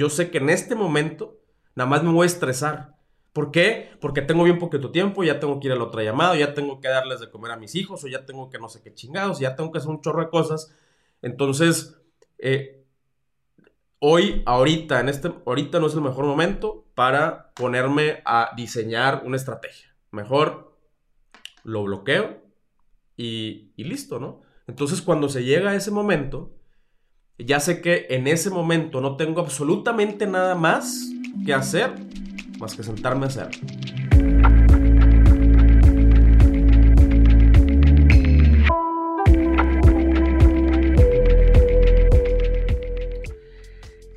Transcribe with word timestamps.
yo 0.00 0.08
sé 0.08 0.30
que 0.30 0.38
en 0.38 0.48
este 0.48 0.74
momento 0.74 1.42
nada 1.74 1.90
más 1.90 2.02
me 2.02 2.10
voy 2.10 2.24
a 2.24 2.26
estresar. 2.26 2.96
¿Por 3.34 3.50
qué? 3.50 3.90
Porque 4.00 4.22
tengo 4.22 4.44
bien 4.44 4.58
poquito 4.58 4.90
tiempo, 4.90 5.22
ya 5.22 5.38
tengo 5.38 5.60
que 5.60 5.66
ir 5.66 5.74
a 5.74 5.76
la 5.76 5.84
otra 5.84 6.02
llamada, 6.02 6.34
ya 6.38 6.54
tengo 6.54 6.80
que 6.80 6.88
darles 6.88 7.20
de 7.20 7.30
comer 7.30 7.52
a 7.52 7.58
mis 7.58 7.74
hijos, 7.74 8.02
o 8.02 8.08
ya 8.08 8.24
tengo 8.24 8.48
que 8.48 8.58
no 8.58 8.70
sé 8.70 8.82
qué 8.82 8.94
chingados, 8.94 9.40
ya 9.40 9.56
tengo 9.56 9.70
que 9.70 9.76
hacer 9.76 9.90
un 9.90 10.00
chorro 10.00 10.22
de 10.22 10.30
cosas. 10.30 10.74
Entonces, 11.20 12.00
eh, 12.38 12.82
hoy, 13.98 14.42
ahorita, 14.46 15.00
en 15.00 15.10
este, 15.10 15.34
ahorita 15.44 15.80
no 15.80 15.88
es 15.88 15.94
el 15.94 16.00
mejor 16.00 16.24
momento 16.24 16.86
para 16.94 17.52
ponerme 17.52 18.22
a 18.24 18.52
diseñar 18.56 19.22
una 19.26 19.36
estrategia. 19.36 19.94
Mejor 20.12 20.78
lo 21.62 21.84
bloqueo 21.84 22.40
y, 23.18 23.74
y 23.76 23.84
listo, 23.84 24.18
¿no? 24.18 24.40
Entonces, 24.66 25.02
cuando 25.02 25.28
se 25.28 25.44
llega 25.44 25.72
a 25.72 25.74
ese 25.74 25.90
momento, 25.90 26.56
ya 27.44 27.60
sé 27.60 27.80
que 27.80 28.06
en 28.10 28.26
ese 28.26 28.50
momento 28.50 29.00
no 29.00 29.16
tengo 29.16 29.40
absolutamente 29.40 30.26
nada 30.26 30.54
más 30.54 31.10
que 31.44 31.54
hacer 31.54 31.92
más 32.58 32.74
que 32.74 32.82
sentarme 32.82 33.24
a 33.24 33.28
hacer. 33.28 33.48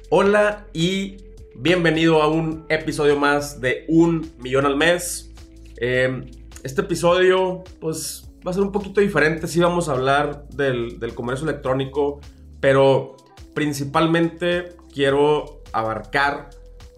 Hola 0.10 0.68
y 0.74 1.18
bienvenido 1.56 2.22
a 2.22 2.28
un 2.28 2.66
episodio 2.68 3.18
más 3.18 3.62
de 3.62 3.86
Un 3.88 4.32
Millón 4.40 4.66
al 4.66 4.76
Mes. 4.76 5.32
Eh, 5.78 6.30
este 6.64 6.82
episodio 6.82 7.64
pues 7.80 8.30
va 8.46 8.52
a 8.52 8.54
ser 8.54 8.64
un 8.64 8.74
poquito 8.74 9.00
diferente, 9.00 9.48
sí 9.48 9.62
vamos 9.62 9.88
a 9.88 9.94
hablar 9.94 10.50
del 10.50 11.16
comercio 11.16 11.48
electrónico, 11.48 12.20
pero 12.64 13.18
principalmente 13.54 14.78
quiero 14.94 15.60
abarcar 15.74 16.52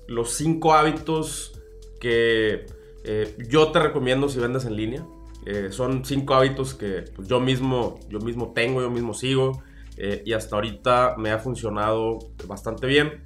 los 0.08 0.34
cinco 0.34 0.76
hábitos 0.76 1.60
que 2.00 2.68
eh, 3.04 3.36
yo 3.50 3.72
te 3.72 3.80
recomiendo 3.80 4.30
si 4.30 4.40
vendes 4.40 4.66
en 4.66 4.76
línea. 4.76 5.08
Eh, 5.48 5.70
son 5.72 6.06
cinco 6.06 6.36
hábitos 6.36 6.76
que 6.76 7.06
pues, 7.16 7.28
yo, 7.28 7.40
mismo, 7.40 8.00
yo 8.10 8.20
mismo 8.20 8.54
tengo, 8.54 8.80
yo 8.80 8.92
mismo 8.92 9.16
sigo 9.16 9.64
eh, 9.98 10.22
y 10.24 10.34
hasta 10.34 10.56
ahorita 10.56 11.16
me 11.18 11.32
ha 11.32 11.40
funcionado 11.40 12.20
bastante 12.46 12.86
bien. 12.86 13.24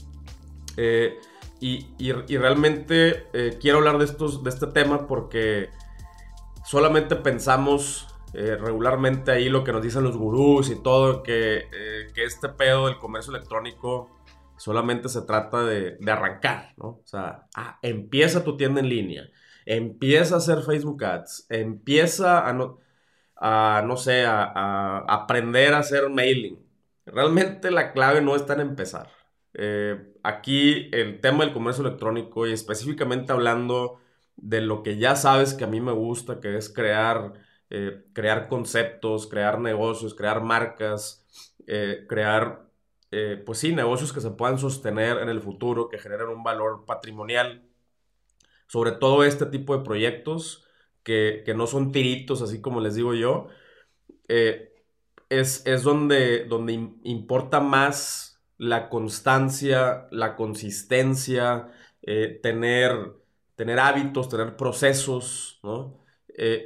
Y, 1.59 1.87
y, 1.97 2.37
realmente 2.37 3.25
quiero 3.59 3.79
hablar 3.79 3.97
de, 3.97 4.05
estos, 4.05 4.45
de 4.45 4.49
este 4.49 4.67
tema 4.67 5.07
porque 5.07 5.67
solamente 6.63 7.17
pensamos 7.17 8.08
regularmente 8.33 9.31
ahí 9.31 9.49
lo 9.49 9.63
que 9.63 9.71
nos 9.71 9.81
dicen 9.81 10.03
los 10.03 10.17
gurús 10.17 10.69
y 10.69 10.81
todo, 10.81 11.23
que, 11.23 11.63
que 12.13 12.23
este 12.23 12.49
pedo 12.49 12.87
del 12.87 12.97
comercio 12.97 13.35
electrónico 13.35 14.19
Solamente 14.59 15.07
se 15.07 15.21
trata 15.21 15.63
de, 15.63 15.97
arrancar, 16.11 16.73
¿no? 16.75 16.87
O 16.87 17.01
sea, 17.05 17.47
ah, 17.55 17.79
empieza 17.81 18.43
tu 18.43 18.57
tienda 18.57 18.81
en 18.81 18.89
línea, 18.89 19.23
empieza 19.65 20.35
a 20.35 20.39
hacer 20.39 20.63
Facebook 20.63 21.01
Ads, 21.01 21.47
empieza 21.49 22.45
a, 22.45 22.51
no, 22.51 22.77
a, 23.37 23.81
no 23.87 23.95
sé, 23.95 24.25
a, 24.25 24.97
aprender 25.07 25.73
a 25.73 25.79
hacer 25.79 26.09
mailing. 26.09 26.59
Realmente 27.05 27.71
la 27.71 27.93
clave 27.93 28.21
no 28.21 28.35
está 28.35 28.53
en 28.53 28.59
empezar. 28.59 29.09
Eh, 29.53 30.13
aquí 30.23 30.89
el 30.91 31.21
tema 31.21 31.45
del 31.45 31.53
comercio 31.53 31.85
electrónico 31.87 32.45
y 32.45 32.51
específicamente 32.51 33.31
hablando 33.31 34.01
de 34.35 34.59
lo 34.59 34.83
que 34.83 34.97
ya 34.97 35.15
sabes 35.15 35.53
que 35.53 35.63
a 35.63 35.67
mí 35.67 35.79
me 35.79 35.93
gusta, 35.93 36.41
que 36.41 36.57
es 36.57 36.67
crear, 36.67 37.31
eh, 37.71 38.03
crear 38.13 38.47
conceptos, 38.47 39.27
crear 39.27 39.59
negocios, 39.59 40.15
crear 40.15 40.41
marcas, 40.41 41.25
eh, 41.67 42.05
crear 42.07 42.67
eh, 43.11 43.41
pues 43.45 43.59
sí, 43.59 43.73
negocios 43.75 44.11
que 44.11 44.21
se 44.21 44.31
puedan 44.31 44.57
sostener 44.57 45.17
en 45.19 45.29
el 45.29 45.39
futuro, 45.41 45.87
que 45.89 45.99
generen 45.99 46.29
un 46.29 46.43
valor 46.43 46.85
patrimonial. 46.85 47.63
Sobre 48.67 48.91
todo 48.93 49.23
este 49.23 49.45
tipo 49.45 49.77
de 49.77 49.83
proyectos 49.83 50.65
que, 51.03 51.43
no 51.55 51.67
son 51.67 51.91
tiritos, 51.91 52.41
así 52.41 52.61
como 52.61 52.81
les 52.81 52.95
digo 52.95 53.13
yo, 53.13 53.47
eh, 54.27 54.73
es, 55.29 55.63
donde, 55.83 56.45
donde 56.45 56.73
importa 57.03 57.59
más 57.59 58.41
la 58.57 58.89
constancia, 58.89 60.07
la 60.11 60.35
consistencia, 60.35 61.71
tener, 62.41 63.13
tener 63.55 63.79
hábitos, 63.79 64.29
tener 64.29 64.55
procesos, 64.55 65.59
¿no? 65.63 65.99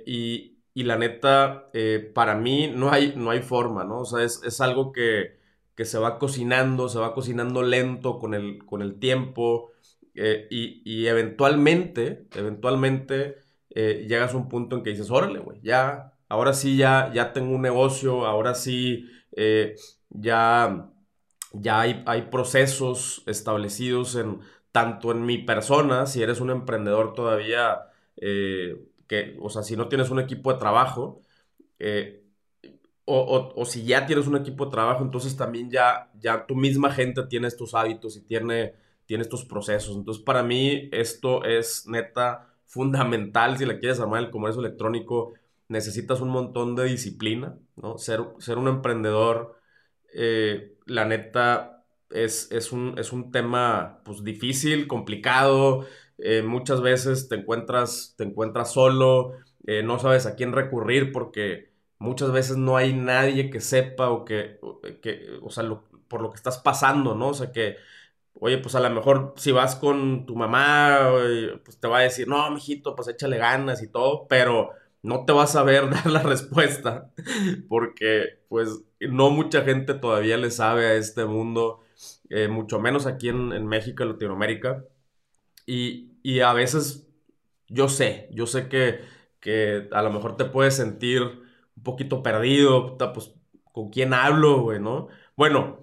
y, 0.05 0.52
la 0.81 0.97
neta, 0.97 1.69
para 2.15 2.33
mí 2.33 2.71
no 2.75 2.91
hay, 2.91 3.13
no 3.15 3.29
hay 3.29 3.43
forma, 3.43 3.83
¿no? 3.83 3.99
O 3.99 4.05
sea, 4.05 4.23
es, 4.23 4.41
es 4.43 4.59
algo 4.59 4.91
que 4.91 5.43
que 5.75 5.85
se 5.85 5.97
va 5.97 6.19
cocinando, 6.19 6.89
se 6.89 6.99
va 6.99 7.13
cocinando 7.13 7.63
lento 7.63 8.19
con 8.19 8.33
el, 8.33 8.65
con 8.65 8.81
el 8.81 8.99
tiempo 8.99 9.71
eh, 10.15 10.47
y, 10.49 11.07
eventualmente, 11.07 12.27
eventualmente 12.35 13.37
eh, 13.71 14.05
llegas 14.07 14.33
a 14.33 14.37
un 14.37 14.49
punto 14.49 14.75
en 14.75 14.83
que 14.83 14.91
dices, 14.91 15.09
órale, 15.09 15.39
güey, 15.39 15.59
ya, 15.63 16.13
ahora 16.29 16.53
sí 16.53 16.77
ya, 16.77 17.11
ya 17.13 17.33
tengo 17.33 17.55
un 17.55 17.61
negocio, 17.61 18.25
ahora 18.27 18.53
sí 18.53 19.09
eh, 19.35 19.75
ya, 20.09 20.91
ya 21.53 21.81
hay, 21.81 22.03
hay, 22.05 22.23
procesos 22.23 23.23
establecidos 23.25 24.15
en 24.15 24.41
tanto 24.71 25.11
en 25.11 25.25
mi 25.25 25.39
persona, 25.39 26.05
si 26.05 26.21
eres 26.21 26.39
un 26.41 26.51
emprendedor 26.51 27.13
todavía, 27.13 27.89
que, 29.07 29.37
o 29.41 29.49
sea, 29.49 29.63
si 29.63 29.75
no 29.75 29.87
tienes 29.87 30.09
un 30.09 30.19
equipo 30.19 30.53
de 30.53 30.59
trabajo, 30.59 31.21
o, 33.05 33.65
si 33.65 33.83
ya 33.83 34.05
tienes 34.05 34.27
un 34.27 34.37
equipo 34.37 34.65
de 34.65 34.71
trabajo, 34.71 35.03
entonces 35.03 35.35
también 35.35 35.69
ya, 35.69 36.09
ya 36.19 36.45
tu 36.45 36.55
misma 36.55 36.91
gente 36.91 37.23
tiene 37.27 37.47
estos 37.47 37.73
hábitos 37.73 38.15
y 38.15 38.21
tiene, 38.21 38.73
tiene 39.05 39.23
estos 39.23 39.45
procesos. 39.45 39.95
Entonces, 39.95 40.23
para 40.23 40.43
mí, 40.43 40.89
esto 40.91 41.43
es 41.43 41.85
neta 41.87 42.53
fundamental. 42.65 43.57
Si 43.57 43.65
la 43.65 43.79
quieres 43.79 43.99
armar 43.99 44.23
el 44.23 44.31
comercio 44.31 44.61
electrónico, 44.61 45.33
necesitas 45.67 46.21
un 46.21 46.29
montón 46.29 46.75
de 46.75 46.85
disciplina, 46.85 47.57
¿no? 47.75 47.97
Ser, 47.97 48.21
ser 48.39 48.57
un 48.57 48.67
emprendedor, 48.67 49.57
eh, 50.13 50.77
la 50.85 51.05
neta, 51.05 51.83
es, 52.09 52.51
es, 52.51 52.71
un, 52.71 52.95
es 52.97 53.11
un 53.11 53.31
tema 53.31 54.01
pues, 54.05 54.23
difícil, 54.23 54.87
complicado. 54.87 55.85
Eh, 56.17 56.41
muchas 56.43 56.81
veces 56.81 57.27
te 57.27 57.35
encuentras, 57.35 58.13
te 58.17 58.23
encuentras 58.23 58.71
solo, 58.73 59.33
eh, 59.65 59.83
no 59.83 59.99
sabes 59.99 60.25
a 60.25 60.35
quién 60.35 60.53
recurrir 60.53 61.11
porque 61.11 61.71
muchas 61.99 62.31
veces 62.31 62.57
no 62.57 62.77
hay 62.77 62.93
nadie 62.93 63.49
que 63.49 63.61
sepa 63.61 64.09
o 64.09 64.25
que, 64.25 64.59
que 65.01 65.39
o 65.41 65.49
sea, 65.49 65.63
por 66.07 66.21
lo 66.21 66.29
que 66.29 66.35
estás 66.37 66.59
pasando, 66.59 67.15
¿no? 67.15 67.29
O 67.29 67.33
sea, 67.33 67.51
que, 67.51 67.77
oye, 68.33 68.57
pues 68.59 68.75
a 68.75 68.79
lo 68.79 68.89
mejor 68.89 69.33
si 69.37 69.51
vas 69.51 69.75
con 69.75 70.25
tu 70.25 70.35
mamá, 70.35 71.11
pues 71.63 71.79
te 71.79 71.87
va 71.87 71.99
a 71.99 72.01
decir, 72.01 72.27
no, 72.27 72.49
mijito, 72.51 72.95
pues 72.95 73.07
échale 73.07 73.37
ganas 73.37 73.81
y 73.83 73.87
todo, 73.89 74.27
pero 74.27 74.71
no 75.01 75.25
te 75.25 75.33
vas 75.33 75.55
a 75.55 75.63
ver 75.63 75.89
dar 75.91 76.07
la 76.07 76.23
respuesta, 76.23 77.11
porque 77.69 78.39
pues 78.49 78.81
no 78.99 79.29
mucha 79.29 79.63
gente 79.63 79.93
todavía 79.93 80.37
le 80.37 80.51
sabe 80.51 80.87
a 80.87 80.93
este 80.95 81.25
mundo, 81.25 81.81
eh, 82.29 82.47
mucho 82.47 82.79
menos 82.79 83.05
aquí 83.05 83.29
en, 83.29 83.53
en 83.53 83.67
México, 83.67 84.03
en 84.03 84.09
Latinoamérica, 84.09 84.83
y, 85.65 86.17
y, 86.23 86.39
a 86.41 86.53
veces 86.53 87.07
yo 87.67 87.89
sé, 87.89 88.29
yo 88.31 88.47
sé 88.47 88.67
que, 88.69 89.01
que 89.39 89.87
a 89.91 90.01
lo 90.01 90.11
mejor 90.11 90.37
te 90.37 90.45
puedes 90.45 90.75
sentir 90.75 91.21
un 91.75 91.83
poquito 91.83 92.23
perdido, 92.23 92.97
pues, 92.97 93.33
¿con 93.71 93.89
quién 93.89 94.13
hablo, 94.13 94.61
güey, 94.61 94.79
no? 94.79 95.07
Bueno, 95.35 95.79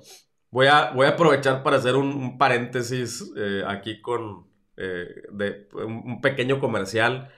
voy 0.50 0.66
a, 0.66 0.90
voy 0.92 1.06
a 1.06 1.10
aprovechar 1.10 1.62
para 1.62 1.76
hacer 1.76 1.96
un, 1.96 2.38
paréntesis 2.38 3.32
eh, 3.36 3.62
aquí 3.66 4.00
con 4.00 4.46
eh, 4.76 5.22
de, 5.32 5.68
un, 5.74 6.20
pequeño 6.20 6.60
comercial. 6.60 7.30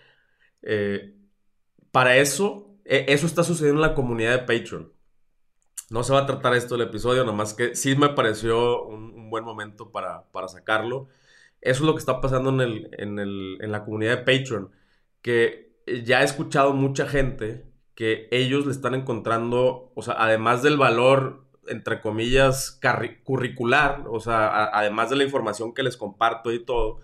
Eh, 0.62 1.14
para 1.90 2.16
eso, 2.16 2.76
e, 2.84 3.06
eso 3.08 3.26
está 3.26 3.44
sucediendo 3.44 3.82
en 3.82 3.88
la 3.88 3.94
comunidad 3.94 4.32
de 4.32 4.38
Patreon. 4.38 4.92
No 5.90 6.02
se 6.02 6.12
va 6.12 6.20
a 6.20 6.26
tratar 6.26 6.54
esto 6.54 6.76
del 6.76 6.88
episodio, 6.88 7.24
nomás 7.24 7.54
que 7.54 7.74
sí 7.76 7.96
me 7.96 8.08
pareció 8.10 8.84
un, 8.84 9.12
buen 9.30 9.44
momento 9.44 9.90
para, 9.90 10.30
para, 10.30 10.46
sacarlo. 10.48 11.08
Eso 11.62 11.82
es 11.82 11.86
lo 11.86 11.94
que 11.94 12.00
está 12.00 12.20
pasando 12.20 12.50
en, 12.50 12.60
el, 12.60 12.90
en, 12.98 13.18
el, 13.18 13.58
en 13.60 13.72
la 13.72 13.84
comunidad 13.84 14.18
de 14.18 14.38
Patreon, 14.38 14.70
que 15.22 15.72
ya 16.04 16.20
he 16.20 16.24
escuchado 16.24 16.74
mucha 16.74 17.06
gente 17.06 17.64
que 17.94 18.28
ellos 18.30 18.66
le 18.66 18.72
están 18.72 18.94
encontrando, 18.94 19.92
o 19.94 20.02
sea, 20.02 20.16
además 20.18 20.62
del 20.62 20.76
valor, 20.76 21.44
entre 21.68 22.00
comillas, 22.00 22.80
curricular, 23.22 24.04
o 24.08 24.18
sea, 24.20 24.70
además 24.72 25.10
de 25.10 25.16
la 25.16 25.24
información 25.24 25.74
que 25.74 25.82
les 25.82 25.96
comparto 25.96 26.52
y 26.52 26.64
todo, 26.64 27.00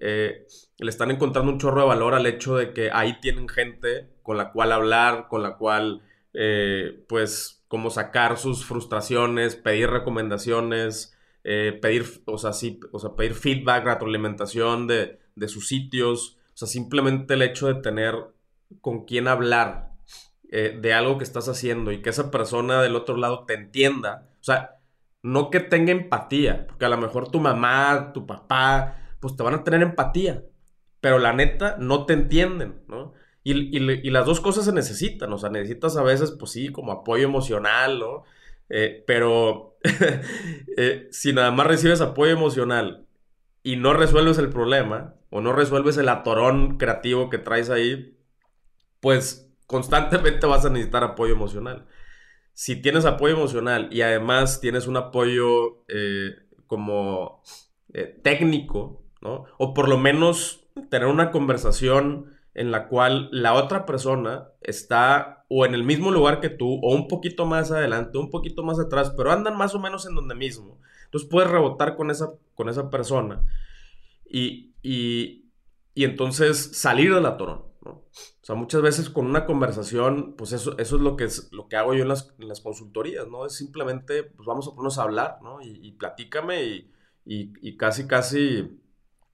eh, 0.00 0.46
le 0.78 0.90
están 0.90 1.10
encontrando 1.10 1.50
un 1.52 1.58
chorro 1.58 1.82
de 1.82 1.86
valor 1.86 2.14
al 2.14 2.26
hecho 2.26 2.56
de 2.56 2.72
que 2.72 2.90
ahí 2.92 3.20
tienen 3.20 3.48
gente 3.48 4.10
con 4.22 4.36
la 4.36 4.52
cual 4.52 4.72
hablar, 4.72 5.28
con 5.28 5.42
la 5.42 5.56
cual, 5.56 6.02
eh, 6.34 7.04
pues, 7.08 7.64
como 7.68 7.90
sacar 7.90 8.36
sus 8.36 8.64
frustraciones, 8.64 9.56
pedir 9.56 9.88
recomendaciones, 9.90 11.13
eh, 11.44 11.78
pedir, 11.80 12.04
o 12.24 12.38
sea, 12.38 12.52
sí, 12.52 12.80
o 12.90 12.98
sea, 12.98 13.14
pedir 13.14 13.34
feedback, 13.34 13.84
retroalimentación 13.84 14.86
de, 14.86 15.20
de 15.36 15.48
sus 15.48 15.68
sitios, 15.68 16.38
o 16.54 16.56
sea, 16.56 16.68
simplemente 16.68 17.34
el 17.34 17.42
hecho 17.42 17.66
de 17.66 17.74
tener 17.74 18.14
con 18.80 19.04
quién 19.04 19.28
hablar 19.28 19.94
eh, 20.50 20.78
de 20.80 20.94
algo 20.94 21.18
que 21.18 21.24
estás 21.24 21.48
haciendo 21.48 21.90
y 21.90 22.00
que 22.00 22.10
esa 22.10 22.30
persona 22.30 22.80
del 22.80 22.94
otro 22.96 23.16
lado 23.16 23.44
te 23.44 23.54
entienda. 23.54 24.28
O 24.40 24.44
sea, 24.44 24.78
no 25.22 25.50
que 25.50 25.58
tenga 25.58 25.90
empatía, 25.90 26.66
porque 26.68 26.84
a 26.84 26.88
lo 26.90 26.98
mejor 26.98 27.30
tu 27.30 27.40
mamá, 27.40 28.12
tu 28.12 28.26
papá, 28.26 29.16
pues 29.20 29.36
te 29.36 29.42
van 29.42 29.54
a 29.54 29.64
tener 29.64 29.82
empatía, 29.82 30.44
pero 31.00 31.18
la 31.18 31.32
neta 31.32 31.76
no 31.80 32.06
te 32.06 32.12
entienden, 32.12 32.82
¿no? 32.88 33.14
Y, 33.42 33.54
las 34.10 34.26
dos 34.26 34.40
cosas 34.40 34.64
se 34.64 34.72
necesitan, 34.72 35.32
o 35.32 35.38
sea, 35.38 35.50
necesitas 35.50 35.96
a 35.96 36.02
veces, 36.02 36.30
pues 36.30 36.52
sí, 36.52 36.70
como 36.70 36.92
apoyo 36.92 37.24
emocional, 37.24 37.98
¿no? 37.98 38.24
Eh, 38.68 39.04
pero 39.06 39.78
eh, 40.76 41.08
si 41.10 41.32
nada 41.32 41.50
más 41.50 41.66
recibes 41.66 42.00
apoyo 42.00 42.32
emocional 42.32 43.06
y 43.62 43.76
no 43.76 43.92
resuelves 43.92 44.38
el 44.38 44.50
problema, 44.50 45.14
o 45.30 45.40
no 45.40 45.52
resuelves 45.52 45.96
el 45.96 46.08
atorón 46.08 46.76
creativo 46.76 47.28
que 47.28 47.38
traes 47.38 47.70
ahí, 47.70 48.16
pues 49.00 49.52
constantemente 49.66 50.46
vas 50.46 50.64
a 50.64 50.70
necesitar 50.70 51.02
apoyo 51.02 51.34
emocional. 51.34 51.86
Si 52.52 52.76
tienes 52.80 53.04
apoyo 53.04 53.34
emocional 53.34 53.88
y 53.90 54.02
además 54.02 54.60
tienes 54.60 54.86
un 54.86 54.96
apoyo 54.96 55.84
eh, 55.88 56.36
como 56.66 57.42
técnico. 58.22 59.02
O 59.58 59.72
por 59.74 59.88
lo 59.88 59.96
menos 59.98 60.68
tener 60.90 61.08
una 61.08 61.30
conversación 61.30 62.33
en 62.54 62.70
la 62.70 62.88
cual 62.88 63.28
la 63.32 63.54
otra 63.54 63.84
persona 63.84 64.48
está 64.60 65.44
o 65.48 65.66
en 65.66 65.74
el 65.74 65.82
mismo 65.82 66.10
lugar 66.10 66.40
que 66.40 66.48
tú 66.48 66.80
o 66.82 66.94
un 66.94 67.08
poquito 67.08 67.46
más 67.46 67.70
adelante, 67.70 68.18
un 68.18 68.30
poquito 68.30 68.62
más 68.62 68.78
atrás, 68.78 69.12
pero 69.16 69.32
andan 69.32 69.56
más 69.56 69.74
o 69.74 69.80
menos 69.80 70.06
en 70.06 70.14
donde 70.14 70.34
mismo. 70.34 70.78
Entonces 71.04 71.28
puedes 71.28 71.50
rebotar 71.50 71.96
con 71.96 72.10
esa, 72.10 72.32
con 72.54 72.68
esa 72.68 72.90
persona 72.90 73.44
y, 74.24 74.74
y, 74.82 75.50
y 75.94 76.04
entonces 76.04 76.76
salir 76.76 77.14
del 77.14 77.26
atorón. 77.26 77.64
¿no? 77.84 77.90
O 78.44 78.46
sea, 78.46 78.54
muchas 78.54 78.82
veces 78.82 79.10
con 79.10 79.26
una 79.26 79.46
conversación, 79.46 80.34
pues 80.36 80.52
eso, 80.52 80.76
eso 80.78 80.96
es, 80.96 81.02
lo 81.02 81.16
que 81.16 81.24
es 81.24 81.52
lo 81.52 81.68
que 81.68 81.76
hago 81.76 81.94
yo 81.94 82.02
en 82.02 82.08
las, 82.08 82.34
en 82.38 82.48
las 82.48 82.60
consultorías, 82.60 83.26
¿no? 83.28 83.46
Es 83.46 83.56
simplemente, 83.56 84.22
pues 84.22 84.46
vamos 84.46 84.66
a 84.66 84.70
ponernos 84.70 84.98
a 84.98 85.02
hablar, 85.02 85.38
¿no? 85.42 85.60
Y, 85.60 85.80
y 85.82 85.92
platícame 85.92 86.64
y, 86.64 86.90
y, 87.24 87.76
casi, 87.76 88.06
casi 88.06 88.78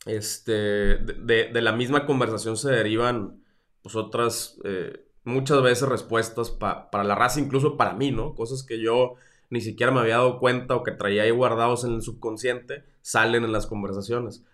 este, 0.06 0.96
de, 0.96 1.60
la 1.60 1.72
misma 1.72 2.06
conversación 2.06 2.56
se 2.56 2.70
derivan 2.70 3.42
pues 3.82 3.96
otras, 3.96 4.58
eh, 4.64 5.04
muchas 5.24 5.62
veces 5.62 5.88
respuestas 5.88 6.50
para 6.50 7.04
la 7.04 7.14
raza, 7.14 7.40
incluso 7.40 7.76
para 7.76 7.94
mí, 7.94 8.10
¿no? 8.10 8.34
Cosas 8.34 8.62
que 8.62 8.80
yo 8.80 9.14
ni 9.50 9.60
siquiera 9.60 9.92
me 9.92 10.00
había 10.00 10.16
dado 10.16 10.38
cuenta 10.38 10.76
o 10.76 10.82
que 10.82 10.92
traía 10.92 11.22
ahí 11.24 11.30
guardados 11.30 11.84
en 11.84 11.94
el 11.94 12.02
subconsciente, 12.02 12.84
salen 13.02 13.44
en 13.44 13.52
las 13.52 13.66
conversaciones. 13.66 14.44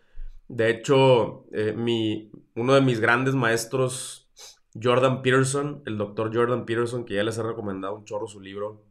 De 0.49 0.71
hecho, 0.71 1.45
eh, 1.53 1.73
mi, 1.73 2.31
uno 2.55 2.75
de 2.75 2.81
mis 2.81 3.01
grandes 3.01 3.35
maestros, 3.35 4.29
Jordan 4.81 5.23
Peterson, 5.23 5.83
el 5.87 5.99
doctor 5.99 6.35
Jordan 6.35 6.65
Peterson, 6.65 7.05
que 7.05 7.15
ya 7.15 7.25
les 7.25 7.37
he 7.39 7.43
recomendado 7.43 7.97
un 7.97 8.05
chorro 8.05 8.27
su 8.27 8.41
libro. 8.41 8.83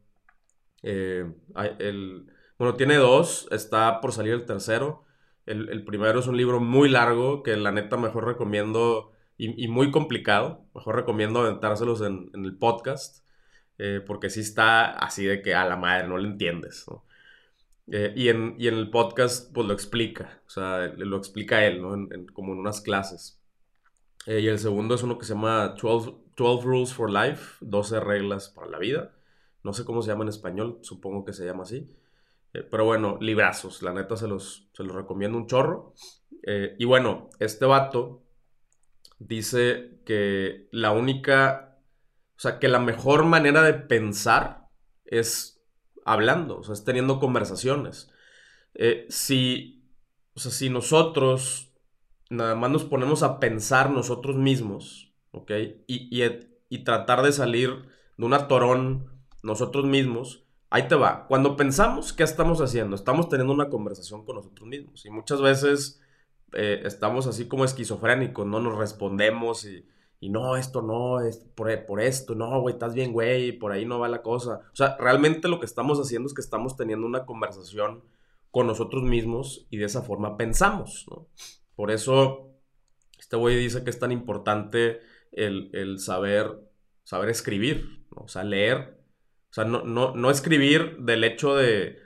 Eh, 0.83 1.31
el, 1.79 2.27
bueno, 2.59 2.75
tiene 2.75 2.95
dos, 2.97 3.47
está 3.51 4.01
por 4.01 4.11
salir 4.11 4.33
el 4.33 4.45
tercero. 4.45 5.04
El, 5.45 5.83
primero 5.85 6.19
es 6.19 6.27
un 6.27 6.37
libro 6.37 6.59
muy 6.59 6.89
largo 6.89 7.43
que 7.43 7.55
la 7.55 7.71
neta 7.71 7.97
mejor 7.97 8.25
recomiendo 8.25 9.11
y, 9.37 9.67
muy 9.67 9.91
complicado. 9.91 10.65
Mejor 10.73 10.95
recomiendo 10.95 11.41
aventárselos 11.41 12.01
en, 12.01 12.31
el 12.33 12.57
podcast. 12.57 13.25
Eh, 13.77 14.01
porque 14.05 14.29
sí 14.29 14.39
está 14.39 14.85
así 14.91 15.25
de 15.25 15.41
que 15.41 15.53
a 15.53 15.65
la 15.65 15.75
madre 15.75 16.07
no 16.07 16.17
le 16.17 16.29
entiendes. 16.29 16.85
Eh, 17.91 18.13
y, 18.15 18.29
en, 18.29 18.55
el 18.59 18.89
podcast 18.89 19.53
pues 19.53 19.67
lo 19.67 19.73
explica. 19.73 20.41
O 20.47 20.49
sea, 20.49 20.87
lo 20.97 21.17
explica 21.17 21.65
él, 21.65 21.81
¿no? 21.81 22.07
como 22.33 22.53
en 22.53 22.59
unas 22.59 22.81
clases. 22.81 23.39
Eh, 24.25 24.39
y 24.39 24.47
el 24.47 24.59
segundo 24.59 24.95
es 24.95 25.03
uno 25.03 25.17
que 25.17 25.25
se 25.25 25.33
llama 25.33 25.75
12, 25.79 26.13
12 26.35 26.65
Rules 26.65 26.93
for 26.93 27.11
Life, 27.11 27.57
12 27.61 27.99
reglas 27.99 28.49
para 28.49 28.69
la 28.69 28.79
vida. 28.79 29.11
No 29.63 29.73
sé 29.73 29.85
cómo 29.85 30.01
se 30.01 30.09
llama 30.11 30.23
en 30.23 30.29
español, 30.29 30.79
supongo 30.81 31.25
que 31.25 31.33
se 31.33 31.45
llama 31.45 31.63
así. 31.63 31.89
Eh, 32.55 32.63
pero 32.71 32.85
bueno, 32.85 33.17
librazos, 33.19 33.81
la 33.81 33.91
neta 33.91 34.15
se 34.15 34.27
los, 34.27 34.69
se 34.73 34.83
los 34.83 34.95
recomiendo 34.95 35.37
un 35.37 35.47
chorro. 35.47 35.93
Eh, 36.43 36.75
y 36.79 36.85
bueno, 36.85 37.29
este 37.39 37.65
vato 37.65 38.23
dice 39.19 39.99
que 40.05 40.69
la 40.71 40.91
única, 40.91 41.79
o 42.37 42.39
sea, 42.39 42.59
que 42.59 42.69
la 42.69 42.79
mejor 42.79 43.25
manera 43.25 43.61
de 43.61 43.73
pensar 43.73 44.69
es 45.03 45.61
hablando, 46.05 46.59
o 46.59 46.63
sea, 46.63 46.73
es 46.73 46.85
teniendo 46.85 47.19
conversaciones. 47.19 48.09
Eh, 48.73 49.05
si, 49.09 49.83
o 50.33 50.39
sea, 50.39 50.51
si 50.51 50.69
nosotros 50.69 51.73
nada 52.29 52.55
más 52.55 52.71
nos 52.71 52.85
ponemos 52.85 53.21
a 53.21 53.39
pensar 53.39 53.89
nosotros 53.89 54.37
mismos, 54.37 55.13
¿ok? 55.31 55.51
Y, 55.87 56.23
y, 56.23 56.39
y 56.69 56.83
tratar 56.85 57.21
de 57.21 57.33
salir 57.33 57.85
de 58.17 58.25
un 58.25 58.33
atorón 58.33 59.25
nosotros 59.43 59.85
mismos, 59.85 60.44
ahí 60.69 60.87
te 60.87 60.95
va. 60.95 61.27
Cuando 61.27 61.55
pensamos, 61.55 62.13
¿qué 62.13 62.23
estamos 62.23 62.61
haciendo? 62.61 62.95
Estamos 62.95 63.29
teniendo 63.29 63.53
una 63.53 63.69
conversación 63.69 64.25
con 64.25 64.35
nosotros 64.37 64.67
mismos. 64.67 65.05
Y 65.05 65.09
muchas 65.09 65.41
veces 65.41 66.01
eh, 66.53 66.81
estamos 66.85 67.27
así 67.27 67.47
como 67.47 67.65
esquizofrénicos, 67.65 68.45
no 68.45 68.59
nos 68.59 68.77
respondemos 68.77 69.65
y, 69.65 69.85
no, 70.21 70.57
esto 70.57 70.81
no, 70.81 71.21
es 71.21 71.37
por, 71.37 71.85
por 71.85 72.01
esto, 72.01 72.33
no, 72.33 72.59
güey, 72.59 72.73
estás 72.73 72.95
bien, 72.95 73.13
güey, 73.13 73.51
por 73.51 73.71
ahí 73.71 73.85
no 73.85 73.99
va 73.99 74.07
la 74.07 74.23
cosa. 74.23 74.61
O 74.73 74.75
sea, 74.75 74.97
realmente 74.97 75.47
lo 75.47 75.59
que 75.59 75.67
estamos 75.67 75.99
haciendo 75.99 76.27
es 76.27 76.33
que 76.33 76.41
estamos 76.41 76.75
teniendo 76.75 77.05
una 77.05 77.27
conversación 77.27 78.03
con 78.49 78.67
nosotros 78.67 79.03
mismos 79.03 79.67
y 79.69 79.77
de 79.77 79.85
esa 79.85 80.01
forma 80.01 80.37
pensamos. 80.37 81.05
Por 81.75 81.91
eso, 81.91 82.55
este 83.19 83.35
güey 83.35 83.57
dice 83.57 83.83
que 83.83 83.89
es 83.91 83.99
tan 83.99 84.11
importante 84.11 84.99
el, 85.31 85.99
saber, 85.99 86.51
saber 87.03 87.29
escribir, 87.29 88.05
o 88.15 88.27
sea, 88.27 88.43
leer 88.43 88.94
sea, 89.55 89.63
no, 89.63 90.31
escribir 90.31 90.97
del 90.97 91.23
hecho 91.23 91.55
de, 91.55 92.01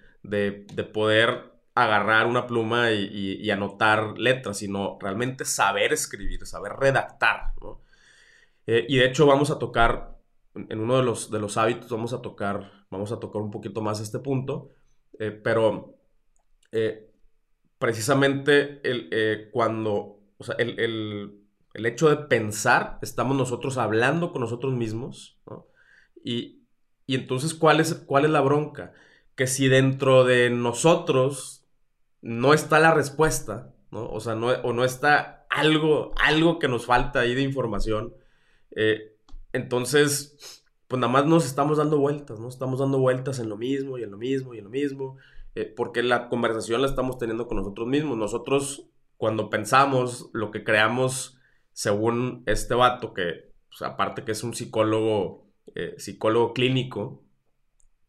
poder 0.94 1.52
agarrar 1.74 2.28
una 2.28 2.46
pluma 2.46 2.92
y, 2.92 3.50
anotar 3.50 4.20
letras, 4.20 4.60
sino 4.60 5.00
realmente 5.02 5.46
saber 5.46 5.92
escribir, 5.92 6.46
saber 6.46 6.74
redactar. 6.74 7.54
Eh, 8.68 8.86
y 8.88 8.98
de 8.98 9.06
hecho 9.06 9.26
vamos 9.26 9.50
a 9.50 9.58
tocar, 9.58 10.20
en 10.54 10.80
uno 10.80 10.98
de 10.98 11.04
los, 11.04 11.32
de 11.32 11.40
los 11.40 11.58
hábitos 11.58 11.90
vamos 11.90 12.14
a 12.14 12.22
tocar, 12.22 12.72
vamos 12.92 13.12
a 13.12 13.20
tocar 13.20 13.42
un 13.42 13.50
poquito 13.50 13.82
más 13.82 14.00
este 14.00 14.20
punto, 14.20 14.70
eh, 15.18 15.32
pero 15.32 15.96
eh, 16.72 17.10
precisamente 17.80 18.80
el, 18.84 19.50
cuando, 19.52 20.20
o 20.38 20.44
sea, 20.44 20.54
el, 20.60 20.80
el, 21.74 21.86
hecho 21.88 22.10
de 22.10 22.18
pensar, 22.28 23.00
estamos 23.02 23.36
nosotros 23.36 23.80
hablando 23.80 24.32
con 24.32 24.42
nosotros 24.42 24.74
mismos, 24.74 25.40
Y, 26.24 26.59
y 27.10 27.16
entonces, 27.16 27.56
¿cuál 27.56 27.80
es, 27.80 27.96
cuál 27.96 28.26
es 28.26 28.30
la 28.30 28.42
bronca? 28.42 28.94
Que 29.34 29.48
si 29.48 29.68
dentro 29.68 30.26
de 30.26 30.52
nosotros 30.52 31.66
no 32.22 32.54
está 32.54 32.78
la 32.78 32.94
respuesta, 32.94 33.74
¿no? 33.90 34.08
O 34.12 34.20
sea, 34.20 34.36
no, 34.36 34.50
o 34.50 34.74
no 34.74 34.86
está 34.86 35.48
algo, 35.50 36.12
algo 36.24 36.60
que 36.60 36.68
nos 36.68 36.86
falta 36.86 37.22
ahí 37.22 37.34
de 37.34 37.42
información, 37.42 38.14
eh, 38.76 39.16
entonces, 39.54 40.64
pues 40.88 41.00
nada 41.00 41.12
más 41.12 41.26
nos 41.26 41.48
estamos 41.48 41.80
dando 41.80 41.98
vueltas, 41.98 42.40
¿no? 42.40 42.48
Estamos 42.48 42.80
dando 42.80 43.00
vueltas 43.00 43.40
en 43.40 43.50
lo 43.50 43.58
mismo 43.58 43.98
y 43.98 44.04
en 44.04 44.12
lo 44.12 44.18
mismo 44.18 44.54
y 44.54 44.60
en 44.60 44.66
lo 44.66 44.70
mismo, 44.70 45.18
eh, 45.56 45.66
porque 45.66 46.04
la 46.04 46.30
conversación 46.30 46.84
la 46.84 46.90
estamos 46.90 47.18
teniendo 47.18 47.48
con 47.48 47.58
nosotros 47.58 47.88
mismos. 47.88 48.20
Nosotros, 48.20 48.86
cuando 49.18 49.50
pensamos 49.50 50.30
lo 50.34 50.52
que 50.52 50.64
creamos, 50.64 51.40
según 51.72 52.44
este 52.46 52.76
vato, 52.76 53.16
que 53.16 53.52
pues, 53.68 53.82
aparte 53.82 54.24
que 54.24 54.34
es 54.34 54.44
un 54.44 54.54
psicólogo 54.54 55.49
eh, 55.76 55.96
psicólogo 55.98 56.54
clínico, 56.54 57.24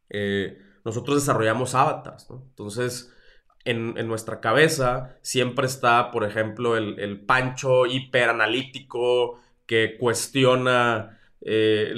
eh, 0.09 0.59
nosotros 0.85 1.17
desarrollamos 1.17 1.75
avatars, 1.75 2.29
Entonces, 2.31 3.13
en, 3.65 3.95
nuestra 4.09 4.41
cabeza 4.41 5.19
siempre 5.23 5.67
está, 5.67 6.11
por 6.11 6.25
ejemplo, 6.25 6.77
el, 6.77 7.21
pancho 7.27 7.87
hiperanalítico 7.87 9.41
que 9.67 9.97
cuestiona 9.99 11.21
eh, 11.43 11.93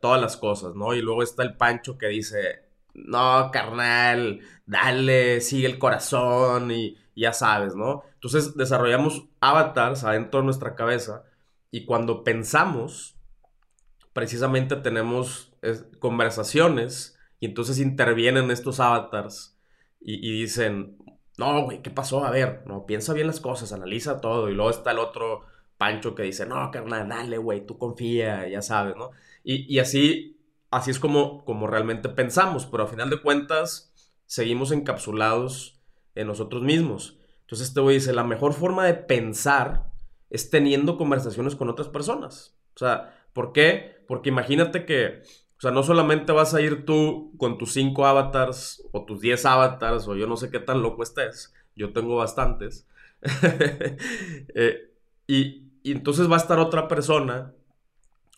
todas 0.00 0.20
las 0.20 0.36
cosas, 0.36 0.74
¿no? 0.74 0.94
Y 0.94 1.00
luego 1.00 1.22
está 1.22 1.42
el 1.42 1.56
pancho 1.56 1.96
que 1.98 2.08
dice, 2.08 2.64
no, 2.94 3.50
carnal, 3.52 4.40
dale, 4.66 5.40
sigue 5.40 5.66
el 5.66 5.78
corazón 5.78 6.70
y, 6.70 6.96
y 7.14 7.22
ya 7.22 7.32
sabes, 7.32 7.74
¿no? 7.74 8.02
Entonces 8.14 8.56
desarrollamos 8.56 9.24
avatars 9.40 10.04
adentro 10.04 10.40
de 10.40 10.44
nuestra 10.46 10.74
cabeza 10.74 11.24
y 11.70 11.84
cuando 11.84 12.24
pensamos, 12.24 13.16
precisamente 14.12 14.76
tenemos 14.76 15.52
conversaciones 15.98 17.18
y 17.40 17.46
entonces 17.46 17.78
intervienen 17.78 18.50
estos 18.50 18.80
avatars 18.80 19.58
y, 20.04 20.32
dicen, 20.32 20.98
no, 21.38 21.64
güey, 21.64 21.80
¿qué 21.80 21.90
pasó? 21.90 22.24
A 22.24 22.30
ver, 22.30 22.64
no, 22.66 22.86
piensa 22.86 23.12
bien 23.12 23.28
las 23.28 23.40
cosas, 23.40 23.72
analiza 23.72 24.20
todo. 24.20 24.50
Y 24.50 24.54
luego 24.54 24.70
está 24.70 24.90
el 24.90 24.98
otro 24.98 25.42
Pancho 25.78 26.14
que 26.14 26.24
dice, 26.24 26.46
no, 26.46 26.70
carnal, 26.70 27.08
dale, 27.08 27.38
güey, 27.38 27.64
tú 27.66 27.78
confía, 27.78 28.48
ya 28.48 28.62
sabes, 28.62 28.96
¿no? 28.96 29.10
Y, 29.44 29.78
así, 29.78 30.40
así 30.70 30.90
es 30.90 30.98
como, 30.98 31.44
como 31.44 31.66
realmente 31.66 32.08
pensamos, 32.08 32.66
pero 32.66 32.84
a 32.84 32.88
final 32.88 33.10
de 33.10 33.20
cuentas 33.20 33.92
seguimos 34.26 34.72
encapsulados 34.72 35.80
en 36.14 36.26
nosotros 36.26 36.62
mismos. 36.62 37.18
Entonces 37.40 37.68
este 37.68 37.80
güey 37.80 37.96
dice, 37.96 38.12
la 38.12 38.24
mejor 38.24 38.52
forma 38.52 38.86
de 38.86 38.94
pensar 38.94 39.90
es 40.30 40.50
teniendo 40.50 40.96
conversaciones 40.96 41.56
con 41.56 41.68
otras 41.68 41.88
personas. 41.88 42.56
O 42.74 42.78
sea, 42.78 43.26
¿por 43.32 43.52
qué? 43.52 43.91
Porque 44.06 44.30
imagínate 44.30 44.84
que, 44.84 45.22
o 45.56 45.60
sea, 45.60 45.70
no 45.70 45.82
solamente 45.82 46.32
vas 46.32 46.54
a 46.54 46.60
ir 46.60 46.84
tú 46.84 47.32
con 47.38 47.58
tus 47.58 47.72
5 47.72 48.06
avatars 48.06 48.82
o 48.92 49.04
tus 49.04 49.20
10 49.20 49.44
avatars 49.46 50.08
o 50.08 50.16
yo 50.16 50.26
no 50.26 50.36
sé 50.36 50.50
qué 50.50 50.58
tan 50.58 50.82
loco 50.82 51.02
estés. 51.02 51.54
Yo 51.76 51.92
tengo 51.92 52.16
bastantes. 52.16 52.88
Eh, 54.54 54.90
y, 55.26 55.72
y 55.82 55.92
entonces 55.92 56.30
va 56.30 56.34
a 56.34 56.38
estar 56.38 56.58
otra 56.58 56.88
persona 56.88 57.54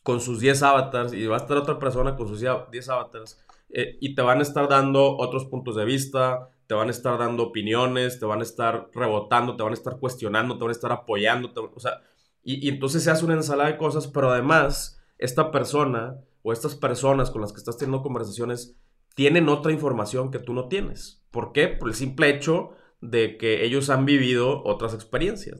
con 0.04 0.20
sus 0.20 0.38
10 0.38 0.62
avatars 0.62 1.12
y 1.12 1.26
va 1.26 1.36
a 1.36 1.40
estar 1.40 1.56
otra 1.56 1.78
persona 1.78 2.14
con 2.14 2.28
sus 2.28 2.40
10 2.40 2.88
avatars 2.90 3.42
eh, 3.70 3.96
y 4.00 4.14
te 4.14 4.22
van 4.22 4.38
a 4.38 4.42
estar 4.42 4.68
dando 4.68 5.16
otros 5.16 5.46
puntos 5.46 5.76
de 5.76 5.84
vista, 5.84 6.50
te 6.66 6.74
van 6.74 6.88
a 6.88 6.90
estar 6.90 7.18
dando 7.18 7.44
opiniones, 7.44 8.20
te 8.20 8.26
van 8.26 8.40
a 8.40 8.44
estar 8.44 8.90
rebotando, 8.94 9.56
te 9.56 9.62
van 9.62 9.72
a 9.72 9.74
estar 9.74 9.98
cuestionando, 9.98 10.56
te 10.56 10.60
van 10.60 10.68
a 10.68 10.72
estar 10.72 10.92
apoyando, 10.92 11.50
o 11.74 11.80
sea, 11.80 12.02
y, 12.44 12.68
entonces 12.68 13.02
se 13.02 13.10
hace 13.10 13.24
una 13.24 13.34
ensalada 13.34 13.70
de 13.70 13.78
cosas, 13.78 14.06
pero 14.06 14.30
además 14.30 15.02
esta 15.18 15.50
persona 15.50 16.18
o 16.42 16.52
estas 16.52 16.74
personas 16.74 17.30
con 17.30 17.40
las 17.40 17.52
que 17.52 17.58
estás 17.58 17.78
teniendo 17.78 18.02
conversaciones 18.02 18.76
tienen 19.14 19.48
otra 19.48 19.72
información 19.72 20.30
que 20.30 20.38
tú 20.38 20.52
no 20.52 20.68
tienes. 20.68 21.22
¿Por 21.30 21.52
qué? 21.52 21.68
Por 21.68 21.88
el 21.88 21.94
simple 21.94 22.28
hecho 22.28 22.70
de 23.00 23.36
que 23.36 23.64
ellos 23.64 23.90
han 23.90 24.04
vivido 24.04 24.62
otras 24.64 24.94
experiencias. 24.94 25.58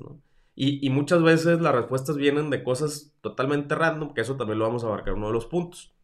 Y, 0.57 0.89
muchas 0.91 1.23
veces 1.23 1.61
las 1.61 1.75
respuestas 1.75 2.17
vienen 2.17 2.49
de 2.49 2.63
cosas 2.63 3.13
totalmente 3.21 3.75
random, 3.75 4.15
que 4.15 4.21
eso 4.21 4.37
también 4.37 4.61
lo 4.61 4.67
vamos 4.67 4.85
a 4.85 4.87
abarcar 4.87 5.15
uno 5.15 5.27
de 5.27 5.33
los 5.33 5.47
puntos. 5.47 5.95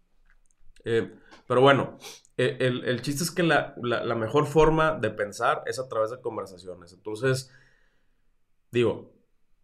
Eh, 0.84 1.14
pero 1.46 1.60
bueno, 1.60 1.98
e, 2.36 2.56
el, 2.60 3.02
chiste 3.02 3.22
es 3.22 3.30
que 3.30 3.42
la, 3.42 3.74
mejor 4.16 4.46
forma 4.46 4.98
de 4.98 5.10
pensar 5.10 5.62
es 5.66 5.78
a 5.78 5.88
través 5.88 6.10
de 6.10 6.20
conversaciones. 6.20 6.92
Entonces, 6.92 7.50
digo, 8.72 9.12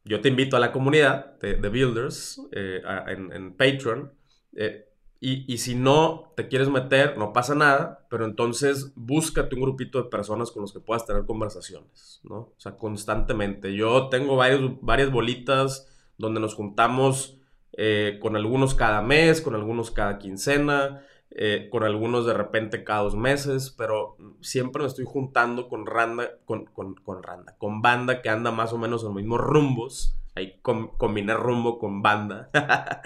yo 0.06 0.20
te 0.20 0.28
invito 0.28 0.56
a 0.56 0.60
la 0.60 0.72
comunidad 0.72 1.38
de, 1.40 1.68
Builders 1.68 2.40
eh, 2.52 2.80
en, 3.08 3.52
Patreon. 3.54 4.12
Eh, 4.54 4.88
y, 5.18 5.58
si 5.58 5.74
no 5.74 6.32
te 6.36 6.46
quieres 6.46 6.68
meter, 6.68 7.18
no 7.18 7.32
pasa 7.32 7.56
nada, 7.56 8.06
pero 8.08 8.24
entonces 8.24 8.92
búscate 8.94 9.56
un 9.56 9.62
grupito 9.62 10.00
de 10.00 10.08
personas 10.08 10.52
con 10.52 10.62
los 10.62 10.72
que 10.72 10.78
puedas 10.78 11.04
tener 11.04 11.24
conversaciones, 11.24 12.20
¿no? 12.22 12.36
O 12.36 12.54
sea, 12.58 12.76
constantemente. 12.76 13.74
Yo 13.74 14.08
tengo 14.08 14.36
varios, 14.36 14.80
varias 14.82 15.10
bolitas 15.10 15.88
donde 16.16 16.38
nos 16.38 16.54
juntamos 16.54 17.40
eh, 17.72 18.18
con 18.22 18.36
algunos 18.36 18.76
cada 18.76 19.02
mes, 19.02 19.40
con 19.40 19.56
algunos 19.56 19.90
cada 19.90 20.18
quincena, 20.18 21.02
eh, 21.30 21.68
con 21.70 21.82
algunos 21.82 22.26
de 22.26 22.34
repente 22.34 22.84
cada 22.84 23.02
dos 23.02 23.16
meses, 23.16 23.74
pero 23.76 24.16
siempre 24.40 24.82
me 24.82 24.88
estoy 24.88 25.04
juntando 25.04 25.68
con 25.68 25.86
randa, 25.86 26.30
con, 26.44 26.66
con, 26.66 26.94
con 26.94 27.22
randa, 27.22 27.56
con 27.58 27.82
banda 27.82 28.22
que 28.22 28.28
anda 28.28 28.50
más 28.50 28.72
o 28.72 28.78
menos 28.78 29.02
en 29.02 29.08
los 29.08 29.16
mismos 29.16 29.40
rumbos. 29.40 30.18
Ahí 30.34 30.60
combiné 30.62 31.34
rumbo 31.34 31.78
con 31.78 32.02
banda. 32.02 32.50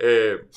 eh, 0.00 0.48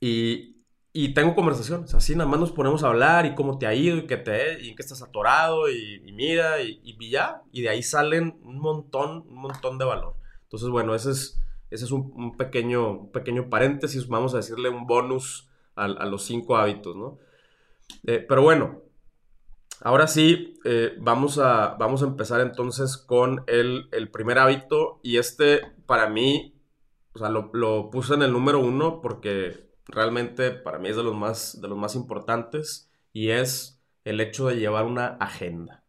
y, 0.00 0.58
y 0.92 1.14
tengo 1.14 1.34
conversaciones, 1.34 1.94
así 1.94 2.16
nada 2.16 2.28
más 2.28 2.40
nos 2.40 2.52
ponemos 2.52 2.82
a 2.82 2.88
hablar 2.88 3.26
y 3.26 3.34
cómo 3.34 3.58
te 3.58 3.66
ha 3.66 3.74
ido 3.74 3.98
y 3.98 4.06
qué 4.06 4.16
te 4.16 4.60
y 4.60 4.70
en 4.70 4.76
qué 4.76 4.82
estás 4.82 5.02
atorado 5.02 5.70
y, 5.70 6.00
mira 6.12 6.60
y, 6.60 6.80
y, 6.82 7.10
ya, 7.10 7.42
y 7.52 7.62
de 7.62 7.68
ahí 7.68 7.82
salen 7.82 8.40
un 8.42 8.58
montón, 8.58 9.24
un 9.28 9.36
montón 9.36 9.78
de 9.78 9.84
valor. 9.84 10.16
Entonces, 10.42 10.68
bueno, 10.70 10.94
ese 10.94 11.10
es, 11.10 11.40
ese 11.70 11.84
es 11.84 11.92
un, 11.92 12.36
pequeño, 12.36 13.10
pequeño 13.12 13.48
paréntesis, 13.48 14.08
vamos 14.08 14.34
a 14.34 14.38
decirle 14.38 14.70
un 14.70 14.86
bonus 14.86 15.47
a, 15.78 16.06
los 16.06 16.24
cinco 16.24 16.56
hábitos, 16.56 16.96
¿no? 16.96 17.18
Eh, 18.06 18.24
pero 18.28 18.42
bueno, 18.42 18.82
ahora 19.80 20.06
sí, 20.06 20.58
eh, 20.64 20.94
vamos, 20.98 21.38
a, 21.38 21.76
vamos 21.78 22.02
a 22.02 22.06
empezar 22.06 22.40
entonces 22.40 22.96
con 22.96 23.44
el, 23.46 23.88
el, 23.92 24.10
primer 24.10 24.38
hábito 24.38 25.00
y 25.02 25.16
este 25.16 25.62
para 25.86 26.08
mí, 26.08 26.60
o 27.14 27.18
sea, 27.18 27.28
lo, 27.28 27.50
lo 27.52 27.90
puse 27.90 28.14
en 28.14 28.22
el 28.22 28.32
número 28.32 28.60
uno 28.60 29.00
porque 29.00 29.68
realmente 29.86 30.50
para 30.50 30.78
mí 30.78 30.88
es 30.90 30.96
de 30.96 31.02
los 31.02 31.14
más, 31.14 31.60
de 31.60 31.68
los 31.68 31.78
más 31.78 31.94
importantes 31.94 32.90
y 33.12 33.30
es 33.30 33.82
el 34.04 34.20
hecho 34.20 34.48
de 34.48 34.56
llevar 34.56 34.84
una 34.84 35.06
agenda. 35.06 35.84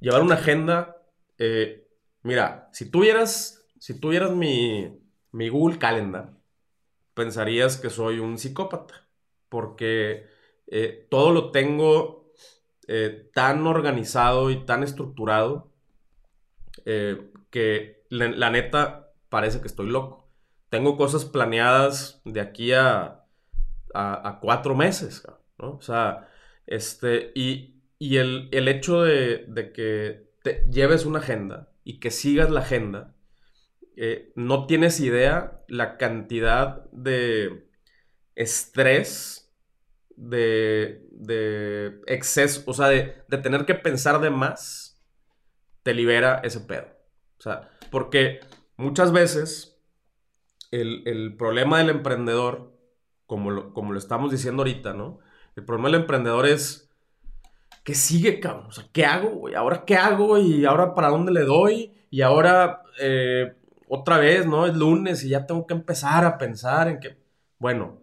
Llevar 0.00 0.22
una 0.22 0.34
agenda, 0.34 0.96
eh, 1.38 1.86
mira, 2.22 2.68
si 2.72 2.90
tuvieras, 2.90 3.64
si 3.78 4.00
tuvieras 4.00 4.32
mi, 4.32 4.98
mi 5.30 5.48
Google 5.48 5.78
Calendar, 5.78 6.32
pensarías 7.14 7.76
que 7.76 7.90
soy 7.90 8.18
un 8.18 8.38
psicópata, 8.38 9.06
porque 9.48 10.26
eh, 10.66 11.06
todo 11.10 11.32
lo 11.32 11.50
tengo 11.50 12.32
eh, 12.88 13.30
tan 13.34 13.66
organizado 13.66 14.50
y 14.50 14.64
tan 14.64 14.82
estructurado 14.82 15.70
que 17.50 18.04
la, 18.08 18.50
neta 18.50 19.12
parece 19.28 19.60
que 19.60 19.68
estoy 19.68 19.86
loco 19.88 20.22
tengo 20.72 20.96
cosas 20.96 21.26
planeadas 21.26 22.22
de 22.24 22.40
aquí 22.40 22.72
a, 22.72 23.26
a, 23.92 24.38
cuatro 24.40 24.74
meses, 24.74 25.22
¿no? 25.58 25.72
O 25.72 25.82
sea, 25.82 26.30
este, 26.66 27.30
y, 27.34 27.82
y 27.98 28.16
el, 28.16 28.48
hecho 28.68 29.02
de, 29.02 29.70
que 29.74 30.30
te 30.42 30.64
lleves 30.70 31.04
una 31.04 31.18
agenda 31.18 31.68
y 31.84 32.00
que 32.00 32.10
sigas 32.10 32.50
la 32.50 32.60
agenda, 32.60 33.14
eh, 33.96 34.32
no 34.34 34.66
tienes 34.66 35.00
idea 35.00 35.62
la 35.68 35.96
cantidad 35.96 36.84
de 36.92 37.68
estrés, 38.34 39.52
de, 40.16 41.06
de 41.10 42.00
exceso, 42.06 42.62
o 42.66 42.74
sea, 42.74 42.88
de, 42.88 43.16
de 43.28 43.38
tener 43.38 43.64
que 43.64 43.74
pensar 43.74 44.20
de 44.20 44.30
más, 44.30 45.02
te 45.82 45.94
libera 45.94 46.40
ese 46.44 46.60
pedo. 46.60 46.86
O 47.38 47.42
sea, 47.42 47.70
porque 47.90 48.40
muchas 48.76 49.12
veces 49.12 49.72
el, 50.72 51.36
problema 51.36 51.78
del 51.78 51.90
emprendedor, 51.90 52.72
como 53.26 53.50
lo, 53.50 53.72
como 53.72 53.92
lo 53.92 53.98
estamos 53.98 54.30
diciendo 54.30 54.62
ahorita, 54.62 54.94
¿no? 54.94 55.18
El 55.54 55.64
problema 55.64 55.88
del 55.88 56.00
emprendedor 56.02 56.46
es, 56.46 56.90
¿qué 57.84 57.94
sigue, 57.94 58.40
cabrón? 58.40 58.66
O 58.66 58.72
sea, 58.72 58.84
¿qué 58.92 59.04
hago, 59.04 59.30
güey? 59.30 59.54
¿Ahora 59.54 59.84
qué 59.84 59.96
hago? 59.96 60.38
¿Y 60.38 60.64
ahora 60.64 60.94
para 60.94 61.08
dónde 61.08 61.32
le 61.32 61.42
doy? 61.42 61.92
Y 62.10 62.22
ahora, 62.22 62.82
eh, 63.00 63.54
otra 63.94 64.16
vez, 64.16 64.46
¿no? 64.46 64.64
Es 64.66 64.74
lunes 64.74 65.22
y 65.22 65.28
ya 65.28 65.44
tengo 65.44 65.66
que 65.66 65.74
empezar 65.74 66.24
a 66.24 66.38
pensar 66.38 66.88
en 66.88 66.98
que, 66.98 67.18
bueno, 67.58 68.00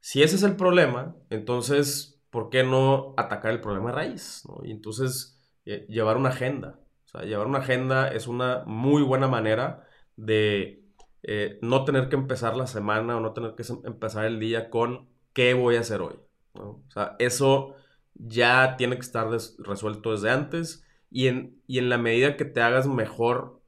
si 0.00 0.24
ese 0.24 0.34
es 0.34 0.42
el 0.42 0.56
problema, 0.56 1.14
entonces, 1.30 2.20
¿por 2.30 2.50
qué 2.50 2.64
no 2.64 3.14
atacar 3.16 3.52
el 3.52 3.60
problema 3.60 3.90
de 3.90 3.94
raíz? 3.94 4.42
¿no? 4.48 4.58
Y 4.64 4.72
entonces, 4.72 5.40
eh, 5.66 5.86
llevar 5.88 6.16
una 6.16 6.30
agenda. 6.30 6.80
O 7.04 7.08
sea, 7.08 7.22
llevar 7.22 7.46
una 7.46 7.60
agenda 7.60 8.08
es 8.08 8.26
una 8.26 8.64
muy 8.66 9.04
buena 9.04 9.28
manera 9.28 9.86
de 10.16 10.82
eh, 11.22 11.60
no 11.62 11.84
tener 11.84 12.08
que 12.08 12.16
empezar 12.16 12.56
la 12.56 12.66
semana 12.66 13.16
o 13.16 13.20
no 13.20 13.32
tener 13.32 13.54
que 13.54 13.62
empezar 13.84 14.24
el 14.24 14.40
día 14.40 14.68
con 14.68 15.10
qué 15.32 15.54
voy 15.54 15.76
a 15.76 15.80
hacer 15.80 16.00
hoy. 16.00 16.16
O 16.54 16.82
sea, 16.88 17.14
eso 17.20 17.76
ya 18.14 18.74
tiene 18.76 18.96
que 18.96 19.02
estar 19.02 19.28
resuelto 19.58 20.10
desde 20.10 20.30
antes 20.30 20.84
y 21.08 21.28
en, 21.28 21.62
y 21.68 21.78
en 21.78 21.88
la 21.88 21.98
medida 21.98 22.36
que 22.36 22.44
te 22.44 22.62
hagas 22.62 22.88
mejor 22.88 23.59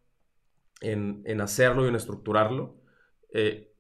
en, 0.83 1.41
hacerlo 1.41 1.85
y 1.85 1.89
en 1.89 1.97
estructurarlo, 1.97 2.77
eh, 3.33 3.73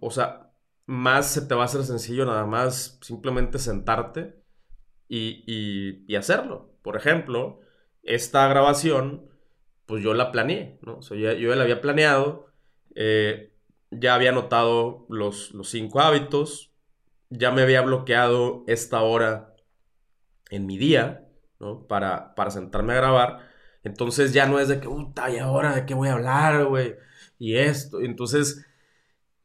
o 0.00 0.10
sea, 0.10 0.52
más 0.86 1.30
se 1.30 1.42
te 1.42 1.54
va 1.54 1.62
a 1.62 1.66
hacer 1.66 1.84
sencillo 1.84 2.24
nada 2.24 2.46
más 2.46 2.98
simplemente 3.02 3.58
sentarte 3.58 4.42
y, 5.08 6.14
hacerlo. 6.16 6.74
Por 6.82 6.96
ejemplo, 6.96 7.60
esta 8.02 8.48
grabación, 8.48 9.28
pues 9.86 10.02
yo 10.02 10.14
la 10.14 10.32
planeé, 10.32 10.78
¿no? 10.82 11.00
Yo, 11.00 11.54
la 11.54 11.62
había 11.62 11.80
planeado, 11.80 12.46
eh, 12.94 13.54
ya 13.90 14.14
había 14.14 14.32
notado 14.32 15.06
los, 15.08 15.52
los 15.52 15.68
cinco 15.68 16.00
hábitos, 16.00 16.72
ya 17.28 17.50
me 17.50 17.62
había 17.62 17.82
bloqueado 17.82 18.64
esta 18.66 19.02
hora 19.02 19.54
en 20.50 20.66
mi 20.66 20.78
día, 20.78 21.28
¿no? 21.60 21.86
Para, 21.86 22.34
para 22.34 22.50
sentarme 22.50 22.94
a 22.94 22.96
grabar. 22.96 23.51
Entonces 23.84 24.32
ya 24.32 24.46
no 24.46 24.58
es 24.60 24.68
de 24.68 24.80
que, 24.80 24.88
puta, 24.88 25.30
¿y 25.30 25.38
ahora 25.38 25.74
de 25.74 25.86
qué 25.86 25.94
voy 25.94 26.08
a 26.08 26.14
hablar, 26.14 26.64
güey? 26.66 26.96
Y 27.38 27.56
esto. 27.56 28.00
Entonces 28.00 28.66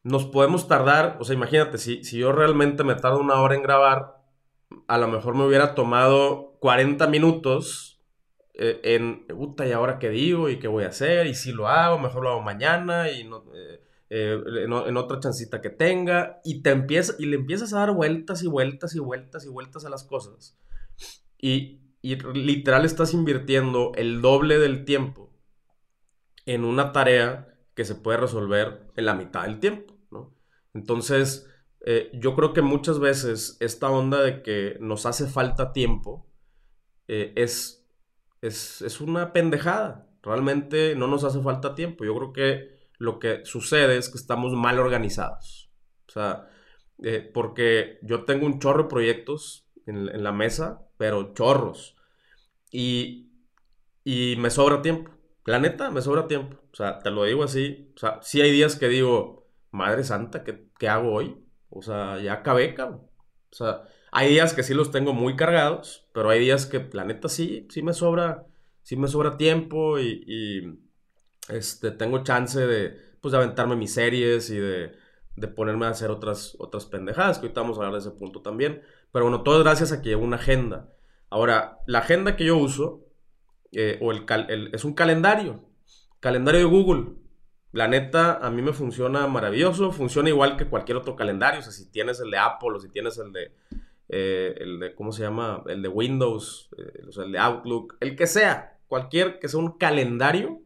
nos 0.03 0.25
podemos 0.25 0.67
tardar, 0.67 1.17
o 1.20 1.24
sea, 1.24 1.36
imagínate, 1.36 1.77
si, 1.77 2.03
si 2.03 2.17
yo 2.20 2.32
realmente 2.32 2.84
me 2.84 2.96
tardo 2.96 3.20
una 3.20 3.41
hora 3.41 3.56
en 3.56 3.63
grabar, 3.63 4.17
a 4.88 4.98
lo 4.98 5.08
mejor 5.08 5.36
me 5.36 5.46
hubiera 5.46 5.75
tomado 5.75 6.58
40 6.60 7.08
minutos 7.08 7.98
eh, 8.60 8.79
en, 8.96 9.27
puta, 9.27 9.67
¿y 9.67 9.72
ahora 9.72 10.00
qué 10.00 10.10
digo? 10.10 10.50
¿Y 10.50 10.60
qué 10.60 10.67
voy 10.67 10.84
a 10.86 10.89
hacer? 10.89 11.27
¿Y 11.27 11.36
si 11.36 11.51
lo 11.51 11.67
hago? 11.67 12.00
Mejor 12.00 12.24
lo 12.24 12.29
hago 12.32 12.41
mañana 12.41 13.12
y 13.12 13.24
no, 13.24 13.44
eh, 13.53 13.82
eh, 14.10 14.41
en, 14.63 14.98
otra 14.98 15.20
chancita 15.20 15.62
que 15.62 15.70
tenga. 15.70 16.41
Y, 16.44 16.63
te 16.63 16.72
empieza, 16.72 17.13
y 17.20 17.27
le 17.27 17.36
empiezas 17.36 17.74
a 17.74 17.79
dar 17.79 17.91
vueltas 17.91 18.41
y 18.41 18.48
vueltas 18.48 18.96
y 18.96 19.00
vueltas 19.00 19.46
y 19.46 19.50
vueltas 19.50 19.86
a 19.86 19.89
las 19.89 20.03
cosas. 20.03 20.58
Y, 21.38 21.82
y 22.14 22.16
literal 22.16 22.86
estás 22.86 23.14
invirtiendo 23.14 23.92
el 23.96 24.22
doble 24.22 24.60
del 24.60 24.86
tiempo 24.86 25.34
en 26.46 26.64
una 26.64 26.92
tarea 26.92 27.56
que 27.76 27.86
se 27.86 27.96
puede 27.96 28.18
resolver 28.18 28.88
en 28.96 29.06
la 29.06 29.14
mitad 29.14 29.44
del 29.44 29.60
tiempo, 29.60 29.96
¿no? 30.12 30.34
Entonces, 30.74 31.50
yo 32.14 32.36
creo 32.36 32.54
que 32.54 32.62
muchas 32.62 33.00
veces 33.00 33.58
esta 33.62 33.90
onda 33.90 34.22
de 34.22 34.42
que 34.42 34.78
nos 34.82 35.06
hace 35.06 35.28
falta 35.28 35.72
tiempo 35.72 36.28
es 37.08 37.78
es, 38.42 39.02
una 39.02 39.34
pendejada. 39.34 40.08
Realmente 40.24 40.96
no 40.96 41.08
nos 41.08 41.24
hace 41.24 41.42
falta 41.42 41.76
tiempo. 41.76 42.06
Yo 42.06 42.16
creo 42.16 42.34
que 42.34 42.78
lo 42.98 43.20
que 43.20 43.46
sucede 43.46 43.98
es 43.98 44.10
que 44.10 44.18
estamos 44.18 44.54
mal 44.54 44.80
organizados. 44.80 45.72
O 46.08 46.12
sea, 46.12 46.50
eh, 47.04 47.30
porque 47.34 48.00
yo 48.02 48.26
tengo 48.26 48.46
un 48.46 48.60
chorro 48.60 48.84
de 48.84 48.90
proyectos 48.90 49.70
en, 49.86 50.24
la 50.24 50.32
mesa, 50.32 50.88
pero 50.98 51.34
chorros. 51.34 51.96
Y, 52.72 53.32
y 54.04 54.36
me 54.38 54.50
sobra 54.50 54.82
tiempo. 54.82 55.12
La 55.46 55.60
neta, 55.60 55.92
me 55.92 56.02
sobra 56.02 56.28
tiempo. 56.28 56.58
O 56.72 56.76
sea, 56.76 57.00
te 57.00 57.12
lo 57.12 57.24
digo 57.24 57.44
así. 57.44 57.92
O 57.96 58.00
sea, 58.00 58.20
sí 58.22 58.42
hay 58.42 58.52
días 58.52 58.76
que 58.76 58.88
digo, 58.88 59.48
Madre 59.72 60.04
Santa, 60.04 60.44
¿qué, 60.44 60.68
qué 60.78 60.90
hago 60.90 61.14
hoy? 61.14 61.38
O 61.70 61.82
sea, 61.82 62.20
ya 62.22 62.34
acabé, 62.34 62.74
cabrón. 62.74 63.08
O 63.52 63.56
sea, 63.56 63.84
hay 64.12 64.30
días 64.30 64.54
que 64.54 64.64
sí 64.64 64.74
los 64.74 64.92
tengo 64.92 65.14
muy 65.14 65.36
cargados, 65.36 66.08
pero 66.14 66.30
hay 66.30 66.40
días 66.40 66.66
que, 66.66 66.90
la 66.94 67.06
neta, 67.06 67.30
sí, 67.30 67.68
sí 67.70 67.82
me 67.82 67.94
sobra, 67.94 68.46
sí 68.84 68.96
me 68.96 69.08
sobra 69.08 69.38
tiempo 69.38 70.00
y, 70.00 70.80
este, 71.50 71.92
tengo 71.92 72.24
chance 72.24 72.60
de, 72.60 72.98
pues, 73.22 73.32
de 73.32 73.38
aventarme 73.38 73.76
mis 73.76 73.94
series 73.94 74.50
y 74.50 74.58
de, 74.58 74.94
de 75.36 75.48
ponerme 75.48 75.86
a 75.86 75.90
hacer 75.90 76.12
otras, 76.12 76.56
otras 76.60 76.86
pendejadas, 76.86 77.40
que 77.40 77.46
ahorita 77.46 77.62
vamos 77.62 77.78
a 77.78 77.82
hablar 77.82 77.94
de 77.94 78.00
ese 78.00 78.18
punto 78.18 78.42
también. 78.42 78.82
Pero 79.12 79.26
bueno, 79.26 79.44
todo 79.44 79.58
es 79.58 79.64
gracias 79.64 79.92
a 79.92 80.02
que 80.02 80.10
llevo 80.10 80.24
una 80.24 80.38
agenda. 80.38 80.90
Ahora, 81.30 81.80
la 81.86 82.00
agenda 82.00 82.36
que 82.36 82.46
yo 82.46 82.58
uso, 82.58 83.06
eh, 83.72 84.00
o 84.02 84.12
el, 84.12 84.26
es 84.74 84.86
un 84.86 84.94
calendario, 84.94 85.64
calendario 86.20 86.62
de 86.62 86.66
Google. 86.66 87.14
La 87.74 87.88
neta, 87.88 88.38
a 88.38 88.50
mí 88.50 88.62
me 88.62 88.74
funciona 88.74 89.28
maravilloso, 89.28 89.92
funciona 89.92 90.30
igual 90.30 90.58
que 90.58 90.68
cualquier 90.68 90.98
otro 90.98 91.16
calendario, 91.16 91.60
o 91.60 91.64
sea, 91.64 91.72
si 91.72 91.92
tienes 91.92 92.20
el 92.22 92.32
de 92.32 92.38
Apple 92.38 92.70
o 92.74 92.80
si 92.80 92.90
tienes 92.90 93.18
el 93.18 93.34
de, 93.34 93.52
eh, 94.10 94.94
¿cómo 94.96 95.12
se 95.12 95.24
llama? 95.24 95.64
El 95.68 95.82
de 95.82 95.90
Windows, 95.90 96.70
eh, 96.78 97.04
o 97.08 97.12
sea, 97.12 97.26
el 97.26 97.34
de 97.34 97.40
Outlook, 97.40 97.98
el 98.00 98.16
que 98.16 98.26
sea, 98.26 98.80
cualquier 98.88 99.40
que 99.40 99.50
sea 99.50 99.60
un 99.60 99.78
calendario, 99.78 100.62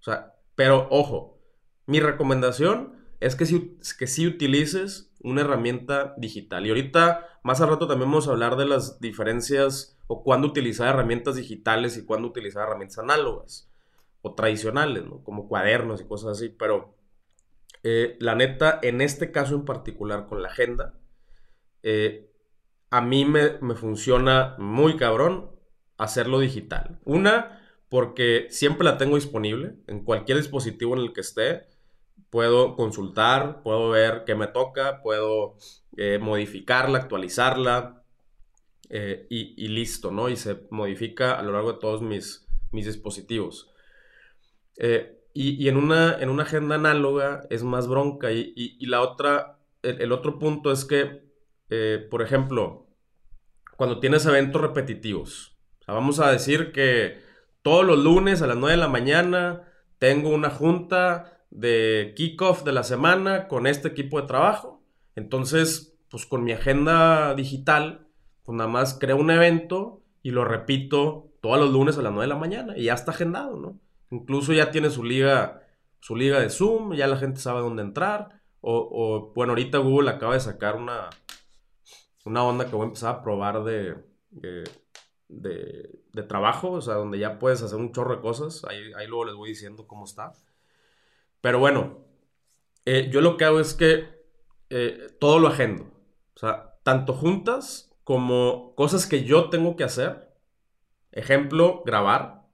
o 0.00 0.02
sea, 0.02 0.34
pero 0.54 0.86
ojo, 0.90 1.40
mi 1.86 1.98
recomendación 1.98 2.94
es 3.20 3.36
que 3.36 3.46
si, 3.46 3.78
que 3.98 4.06
si 4.06 4.26
utilices 4.26 5.13
una 5.24 5.40
herramienta 5.40 6.14
digital. 6.18 6.66
Y 6.66 6.68
ahorita, 6.68 7.26
más 7.42 7.60
al 7.60 7.70
rato, 7.70 7.88
también 7.88 8.10
vamos 8.10 8.28
a 8.28 8.32
hablar 8.32 8.56
de 8.56 8.66
las 8.66 9.00
diferencias 9.00 9.98
o 10.06 10.22
cuándo 10.22 10.46
utilizar 10.46 10.88
herramientas 10.88 11.34
digitales 11.34 11.96
y 11.96 12.04
cuándo 12.04 12.28
utilizar 12.28 12.64
herramientas 12.64 12.98
análogas 12.98 13.70
o 14.22 14.34
tradicionales. 14.34 15.02
Como 15.24 15.48
cuadernos 15.48 16.00
y 16.00 16.06
cosas 16.06 16.38
así. 16.38 16.50
Pero 16.50 16.94
eh, 17.82 18.16
la 18.20 18.34
neta, 18.34 18.78
en 18.82 19.00
este 19.00 19.32
caso 19.32 19.54
en 19.54 19.64
particular 19.64 20.26
con 20.26 20.42
la 20.42 20.48
agenda, 20.48 20.94
eh, 21.82 22.30
a 22.90 23.00
mí 23.00 23.24
me, 23.24 23.58
me 23.60 23.74
funciona 23.74 24.54
muy 24.58 24.96
cabrón 24.96 25.50
hacerlo 25.96 26.38
digital. 26.38 27.00
Una, 27.04 27.62
porque 27.88 28.46
siempre 28.50 28.84
la 28.84 28.98
tengo 28.98 29.16
disponible 29.16 29.76
en 29.86 30.04
cualquier 30.04 30.36
dispositivo 30.36 30.94
en 30.94 31.00
el 31.00 31.12
que 31.14 31.22
esté 31.22 31.73
puedo 32.34 32.74
consultar, 32.74 33.62
puedo 33.62 33.90
ver 33.90 34.24
qué 34.26 34.34
me 34.34 34.48
toca, 34.48 35.02
puedo 35.02 35.56
eh, 35.96 36.18
modificarla, 36.18 36.98
actualizarla 36.98 38.02
eh, 38.90 39.28
y, 39.30 39.68
listo, 39.68 40.10
¿no? 40.10 40.28
Y 40.28 40.34
se 40.34 40.66
modifica 40.70 41.38
a 41.38 41.42
lo 41.44 41.52
largo 41.52 41.74
de 41.74 41.78
todos 41.78 42.02
mis, 42.02 42.48
mis 42.72 42.86
dispositivos. 42.86 43.72
Eh, 44.78 45.20
y, 45.32 45.68
en, 45.68 45.76
una, 45.76 46.18
en 46.20 46.28
una 46.28 46.42
agenda 46.42 46.74
análoga 46.74 47.46
es 47.50 47.62
más 47.62 47.86
bronca. 47.86 48.32
Y, 48.32 48.84
la 48.86 49.00
otra, 49.00 49.60
el, 49.82 50.10
otro 50.10 50.40
punto 50.40 50.72
es 50.72 50.84
que, 50.84 51.22
por 52.10 52.20
ejemplo, 52.20 52.88
cuando 53.76 54.00
tienes 54.00 54.26
eventos 54.26 54.60
repetitivos, 54.60 55.56
vamos 55.86 56.18
a 56.18 56.32
decir 56.32 56.72
que 56.72 57.22
todos 57.62 57.84
los 57.84 57.98
lunes 57.98 58.42
a 58.42 58.48
las 58.48 58.56
9 58.56 58.72
de 58.72 58.80
la 58.80 58.88
mañana 58.88 59.72
tengo 59.98 60.30
una 60.30 60.50
junta 60.50 61.33
de 61.54 62.12
kickoff 62.16 62.64
de 62.64 62.72
la 62.72 62.82
semana 62.82 63.46
con 63.48 63.66
este 63.66 63.88
equipo 63.88 64.20
de 64.20 64.26
trabajo. 64.26 64.82
Entonces, 65.14 65.96
pues 66.10 66.26
con 66.26 66.44
mi 66.44 66.52
agenda 66.52 67.34
digital, 67.34 68.08
pues 68.42 68.56
nada 68.56 68.68
más 68.68 68.98
creo 69.00 69.16
un 69.16 69.30
evento 69.30 70.02
y 70.22 70.32
lo 70.32 70.44
repito 70.44 71.32
todos 71.40 71.58
los 71.58 71.70
lunes 71.70 71.96
a 71.96 72.02
las 72.02 72.12
9 72.12 72.24
de 72.24 72.34
la 72.34 72.40
mañana 72.40 72.76
y 72.76 72.84
ya 72.84 72.94
está 72.94 73.12
agendado, 73.12 73.56
¿no? 73.56 73.78
Incluso 74.10 74.52
ya 74.52 74.70
tiene 74.70 74.90
su 74.90 75.04
liga, 75.04 75.62
su 76.00 76.16
liga 76.16 76.40
de 76.40 76.50
Zoom, 76.50 76.94
ya 76.94 77.06
la 77.06 77.16
gente 77.16 77.40
sabe 77.40 77.60
dónde 77.60 77.82
entrar. 77.82 78.42
O, 78.60 79.32
bueno, 79.34 79.52
ahorita 79.52 79.78
Google 79.78 80.10
acaba 80.10 80.34
de 80.34 80.40
sacar 80.40 80.76
una, 80.76 81.10
una 82.24 82.42
onda 82.42 82.64
que 82.64 82.74
voy 82.74 82.84
a 82.84 82.86
empezar 82.86 83.14
a 83.14 83.22
probar 83.22 83.62
de, 83.62 83.96
de, 85.28 86.22
trabajo, 86.26 86.70
o 86.72 86.80
sea, 86.80 86.94
donde 86.94 87.18
ya 87.18 87.38
puedes 87.38 87.60
hacer 87.62 87.78
un 87.78 87.92
chorro 87.92 88.16
de 88.16 88.22
cosas. 88.22 88.64
Ahí, 88.64 88.92
ahí 88.96 89.06
luego 89.06 89.26
les 89.26 89.34
voy 89.34 89.50
diciendo 89.50 89.86
cómo 89.86 90.04
está. 90.06 90.32
Pero 91.44 91.58
bueno, 91.58 91.98
eh, 92.86 93.10
yo 93.12 93.20
lo 93.20 93.36
que 93.36 93.44
hago 93.44 93.60
es 93.60 93.74
que 93.74 94.08
eh, 94.70 95.08
todo 95.20 95.38
lo 95.38 95.48
agendo. 95.48 95.84
O 96.34 96.38
sea, 96.38 96.78
tanto 96.82 97.12
juntas 97.12 97.94
como 98.02 98.74
cosas 98.76 99.06
que 99.06 99.24
yo 99.24 99.50
tengo 99.50 99.76
que 99.76 99.84
hacer. 99.84 100.32
Ejemplo, 101.12 101.82
grabar, 101.84 102.46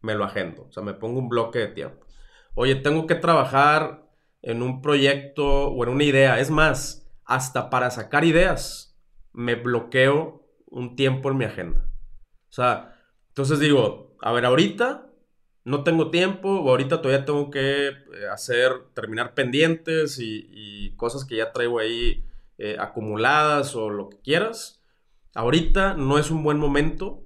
me 0.00 0.14
lo 0.14 0.24
agendo. 0.24 0.62
O 0.62 0.72
sea, 0.72 0.82
me 0.82 0.94
pongo 0.94 1.18
un 1.18 1.28
bloque 1.28 1.58
de 1.58 1.66
tiempo. 1.66 2.06
Oye, 2.54 2.76
tengo 2.76 3.06
que 3.06 3.14
trabajar 3.14 4.08
en 4.40 4.62
un 4.62 4.80
proyecto 4.80 5.66
o 5.66 5.84
en 5.84 5.90
una 5.90 6.04
idea. 6.04 6.40
Es 6.40 6.50
más, 6.50 7.12
hasta 7.26 7.68
para 7.68 7.90
sacar 7.90 8.24
ideas, 8.24 8.98
me 9.34 9.54
bloqueo 9.54 10.48
un 10.64 10.96
tiempo 10.96 11.30
en 11.30 11.36
mi 11.36 11.44
agenda. 11.44 11.90
O 12.48 12.52
sea, 12.54 12.96
entonces 13.28 13.60
digo, 13.60 14.16
a 14.22 14.32
ver, 14.32 14.46
ahorita 14.46 15.09
no 15.64 15.84
tengo 15.84 16.10
tiempo, 16.10 16.48
ahorita 16.48 17.02
todavía 17.02 17.24
tengo 17.24 17.50
que 17.50 17.88
eh, 17.88 17.94
hacer, 18.32 18.72
terminar 18.94 19.34
pendientes 19.34 20.18
y, 20.18 20.94
cosas 20.96 21.24
que 21.24 21.36
ya 21.36 21.52
traigo 21.52 21.78
ahí 21.78 22.24
eh, 22.58 22.76
acumuladas 22.78 23.74
o 23.74 23.88
lo 23.88 24.10
que 24.10 24.18
quieras. 24.20 24.82
Ahorita 25.34 25.94
no 25.94 26.18
es 26.18 26.30
un 26.30 26.42
buen 26.42 26.58
momento 26.58 27.24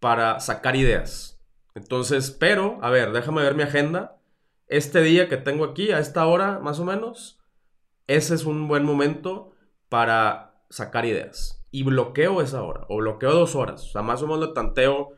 para 0.00 0.38
sacar 0.40 0.76
ideas. 0.76 1.40
Entonces, 1.74 2.30
pero, 2.30 2.78
a 2.82 2.90
ver, 2.90 3.12
déjame 3.12 3.42
ver 3.42 3.54
mi 3.54 3.62
agenda. 3.62 4.18
Este 4.66 5.00
día 5.00 5.28
que 5.28 5.38
tengo 5.38 5.64
aquí, 5.64 5.92
a 5.92 5.98
esta 5.98 6.26
hora 6.26 6.58
más 6.58 6.78
o 6.78 6.84
menos, 6.84 7.38
ese 8.06 8.34
es 8.34 8.44
un 8.44 8.68
buen 8.68 8.84
momento 8.84 9.52
para 9.88 10.60
sacar 10.68 11.06
ideas. 11.06 11.64
Y 11.70 11.82
bloqueo 11.82 12.42
esa 12.42 12.62
hora, 12.62 12.84
o 12.88 12.98
bloqueo 12.98 13.32
dos 13.32 13.54
horas. 13.54 13.82
O 13.84 13.88
sea, 13.92 14.02
más 14.02 14.22
o 14.22 14.26
menos 14.26 14.40
lo 14.40 14.52
tanteo 14.52 15.16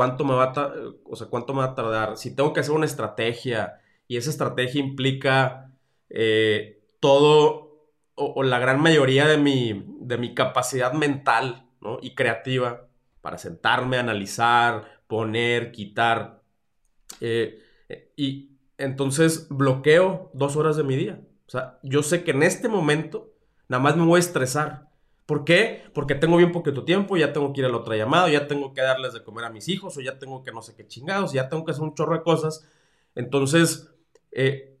cuánto 0.00 0.24
me 0.24 0.32
va 0.32 0.44
a, 0.44 0.72
o 1.04 1.14
sea, 1.14 1.26
cuánto 1.26 1.52
me 1.52 1.58
va 1.58 1.66
a 1.66 1.74
tardar, 1.74 2.16
si 2.16 2.34
tengo 2.34 2.54
que 2.54 2.60
hacer 2.60 2.74
una 2.74 2.86
estrategia 2.86 3.82
y 4.08 4.16
esa 4.16 4.30
estrategia 4.30 4.80
implica 4.80 5.74
eh, 6.08 6.82
todo 7.00 7.84
o, 8.14 8.42
la 8.42 8.58
gran 8.58 8.80
mayoría 8.80 9.26
de 9.26 9.36
mi, 9.36 9.84
de 10.00 10.16
mi 10.16 10.32
capacidad 10.32 10.94
mental 10.94 11.66
y 12.00 12.14
creativa 12.14 12.88
para 13.20 13.36
sentarme, 13.36 13.98
analizar, 13.98 15.02
poner, 15.06 15.70
quitar. 15.70 16.40
Eh, 17.20 17.62
y 18.16 18.56
entonces 18.78 19.48
bloqueo 19.50 20.30
dos 20.32 20.56
horas 20.56 20.78
de 20.78 20.84
mi 20.84 20.96
día. 20.96 21.20
O 21.46 21.50
sea, 21.50 21.78
yo 21.82 22.02
sé 22.02 22.24
que 22.24 22.30
en 22.30 22.42
este 22.42 22.70
momento 22.70 23.34
nada 23.68 23.82
más 23.82 23.98
me 23.98 24.06
voy 24.06 24.16
a 24.16 24.20
estresar 24.20 24.88
¿Por 25.30 25.44
qué? 25.44 25.84
Porque 25.94 26.16
tengo 26.16 26.38
bien 26.38 26.50
poquito 26.50 26.84
tiempo, 26.84 27.16
ya 27.16 27.32
tengo 27.32 27.52
que 27.52 27.60
ir 27.60 27.64
a 27.64 27.68
la 27.68 27.76
otra 27.76 27.96
llamada, 27.96 28.28
ya 28.28 28.48
tengo 28.48 28.74
que 28.74 28.80
darles 28.80 29.12
de 29.12 29.22
comer 29.22 29.44
a 29.44 29.50
mis 29.50 29.68
hijos, 29.68 29.96
o 29.96 30.00
ya 30.00 30.18
tengo 30.18 30.42
que 30.42 30.50
no 30.50 30.60
sé 30.60 30.74
qué 30.74 30.88
chingados, 30.88 31.32
ya 31.32 31.48
tengo 31.48 31.64
que 31.64 31.70
hacer 31.70 31.84
un 31.84 31.94
chorro 31.94 32.16
de 32.16 32.24
cosas. 32.24 32.68
Entonces, 33.14 33.94
eh, 34.32 34.76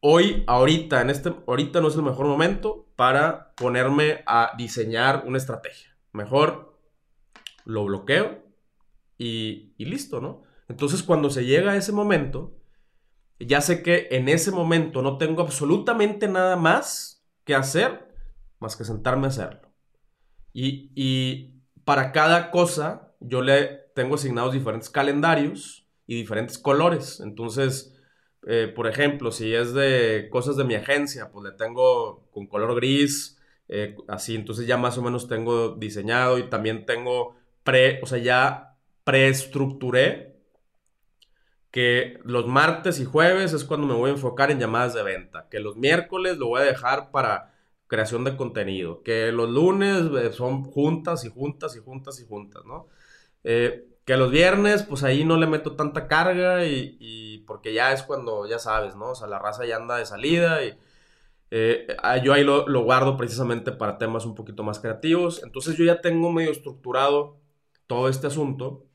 hoy, 0.00 0.42
ahorita, 0.48 1.02
en 1.02 1.10
este, 1.10 1.32
ahorita 1.46 1.80
no 1.80 1.86
es 1.86 1.94
el 1.94 2.02
mejor 2.02 2.26
momento 2.26 2.88
para 2.96 3.54
ponerme 3.54 4.24
a 4.26 4.54
diseñar 4.58 5.22
una 5.24 5.38
estrategia. 5.38 5.96
Mejor 6.10 6.76
lo 7.64 7.84
bloqueo 7.84 8.42
y, 9.18 9.72
y 9.78 9.84
listo, 9.84 10.20
¿no? 10.20 10.42
Entonces, 10.68 11.04
cuando 11.04 11.30
se 11.30 11.44
llega 11.44 11.70
a 11.70 11.76
ese 11.76 11.92
momento, 11.92 12.56
ya 13.38 13.60
sé 13.60 13.84
que 13.84 14.08
en 14.10 14.28
ese 14.28 14.50
momento 14.50 15.00
no 15.00 15.16
tengo 15.16 15.42
absolutamente 15.42 16.26
nada 16.26 16.56
más 16.56 17.24
que 17.44 17.54
hacer 17.54 18.07
más 18.60 18.76
que 18.76 18.84
sentarme 18.84 19.26
a 19.26 19.28
hacerlo. 19.28 19.72
Y, 20.52 21.54
para 21.84 22.12
cada 22.12 22.50
cosa 22.50 23.14
yo 23.18 23.40
le 23.40 23.66
tengo 23.94 24.16
asignados 24.16 24.52
diferentes 24.52 24.90
calendarios 24.90 25.88
y 26.06 26.16
diferentes 26.16 26.58
colores. 26.58 27.20
Entonces, 27.20 27.96
eh, 28.46 28.70
por 28.74 28.86
ejemplo, 28.86 29.32
si 29.32 29.54
es 29.54 29.72
de 29.72 30.28
cosas 30.30 30.56
de 30.56 30.64
mi 30.64 30.74
agencia, 30.74 31.30
pues 31.30 31.50
le 31.50 31.52
tengo 31.52 32.28
con 32.30 32.46
color 32.46 32.74
gris, 32.74 33.38
eh, 33.68 33.96
así, 34.06 34.34
entonces 34.34 34.66
ya 34.66 34.76
más 34.76 34.98
o 34.98 35.02
menos 35.02 35.28
tengo 35.28 35.70
diseñado 35.76 36.38
y 36.38 36.50
también 36.50 36.84
tengo 36.86 37.36
pre, 37.64 38.00
o 38.02 38.06
sea, 38.06 38.18
ya 38.18 38.76
preestructuré 39.04 40.38
que 41.70 42.18
los 42.24 42.46
martes 42.46 43.00
y 43.00 43.04
jueves 43.04 43.52
es 43.52 43.64
cuando 43.64 43.86
me 43.86 43.94
voy 43.94 44.10
a 44.10 44.14
enfocar 44.14 44.50
en 44.50 44.58
llamadas 44.58 44.94
de 44.94 45.02
venta, 45.02 45.48
que 45.50 45.60
los 45.60 45.76
miércoles 45.76 46.38
lo 46.38 46.48
voy 46.48 46.62
a 46.62 46.64
dejar 46.64 47.10
para 47.10 47.54
creación 47.88 48.24
de 48.24 48.36
contenido, 48.36 49.02
que 49.02 49.32
los 49.32 49.48
lunes 49.50 50.04
eh, 50.22 50.32
son 50.32 50.64
juntas 50.64 51.24
y 51.24 51.30
juntas 51.30 51.76
y 51.76 51.80
juntas 51.80 52.20
y 52.20 52.26
juntas, 52.26 52.64
¿no? 52.66 52.88
Eh, 53.44 53.86
que 54.04 54.16
los 54.16 54.30
viernes, 54.30 54.84
pues 54.84 55.02
ahí 55.04 55.24
no 55.24 55.36
le 55.36 55.46
meto 55.46 55.76
tanta 55.76 56.08
carga 56.08 56.64
y, 56.66 57.44
porque 57.46 57.74
ya 57.74 57.92
es 57.92 58.02
cuando, 58.02 58.46
ya 58.48 58.58
sabes, 58.58 58.96
¿no? 58.96 59.10
O 59.10 59.14
sea, 59.14 59.28
la 59.28 59.38
raza 59.38 59.66
ya 59.66 59.76
anda 59.76 59.96
de 59.96 60.06
salida 60.06 60.64
y, 60.64 60.78
Eh, 61.50 61.86
yo 62.24 62.34
ahí 62.34 62.44
lo, 62.44 62.64
guardo 62.84 63.16
precisamente 63.16 63.72
para 63.72 63.98
temas 63.98 64.26
un 64.26 64.34
poquito 64.34 64.62
más 64.64 64.80
creativos. 64.80 65.42
Entonces 65.42 65.76
yo 65.76 65.84
ya 65.84 66.00
tengo 66.00 66.30
medio 66.32 66.50
estructurado 66.52 67.40
todo 67.86 68.08
este 68.08 68.26
asunto. 68.26 68.86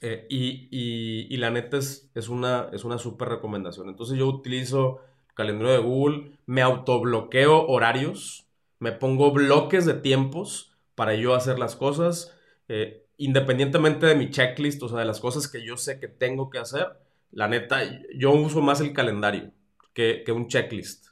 Eh, 0.00 0.26
y, 0.30 1.36
la 1.38 1.50
neta 1.50 1.76
es, 1.78 2.10
es 2.14 2.28
una 2.28 2.68
es 2.72 2.84
una 2.84 2.98
súper 2.98 3.28
recomendación. 3.28 3.88
Entonces 3.88 4.18
yo 4.18 4.26
utilizo 4.28 5.00
calendario 5.34 5.72
de 5.72 5.78
Google, 5.78 6.38
me 6.46 6.62
autobloqueo 6.62 7.66
horarios, 7.66 8.46
me 8.78 8.92
pongo 8.92 9.32
bloques 9.32 9.84
de 9.86 9.94
tiempos 9.94 10.72
para 10.94 11.14
yo 11.14 11.34
hacer 11.34 11.58
las 11.58 11.76
cosas, 11.76 12.36
eh, 12.68 13.06
independientemente 13.16 14.06
de 14.06 14.14
mi 14.14 14.30
checklist, 14.30 14.82
o 14.82 14.88
sea, 14.88 14.98
de 14.98 15.04
las 15.04 15.20
cosas 15.20 15.48
que 15.48 15.64
yo 15.64 15.76
sé 15.76 16.00
que 16.00 16.08
tengo 16.08 16.50
que 16.50 16.58
hacer. 16.58 16.88
La 17.30 17.48
neta, 17.48 17.80
yo 18.16 18.32
uso 18.32 18.60
más 18.60 18.80
el 18.80 18.92
calendario 18.92 19.50
que, 19.92 20.22
que 20.24 20.32
un 20.32 20.48
checklist. 20.48 21.08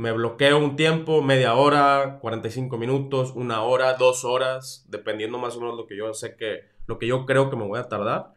Me 0.00 0.12
bloqueo 0.12 0.58
un 0.58 0.76
tiempo, 0.76 1.20
media 1.20 1.54
hora, 1.54 2.18
45 2.22 2.78
minutos, 2.78 3.32
una 3.34 3.62
hora, 3.62 3.94
dos 3.94 4.24
horas, 4.24 4.86
dependiendo 4.88 5.38
más 5.38 5.56
o 5.56 5.60
menos 5.60 5.76
lo 5.76 5.86
que 5.86 5.94
yo 5.94 6.14
sé 6.14 6.36
que, 6.36 6.62
lo 6.86 6.98
que 6.98 7.06
yo 7.06 7.26
creo 7.26 7.50
que 7.50 7.56
me 7.56 7.66
voy 7.66 7.78
a 7.78 7.88
tardar. 7.88 8.32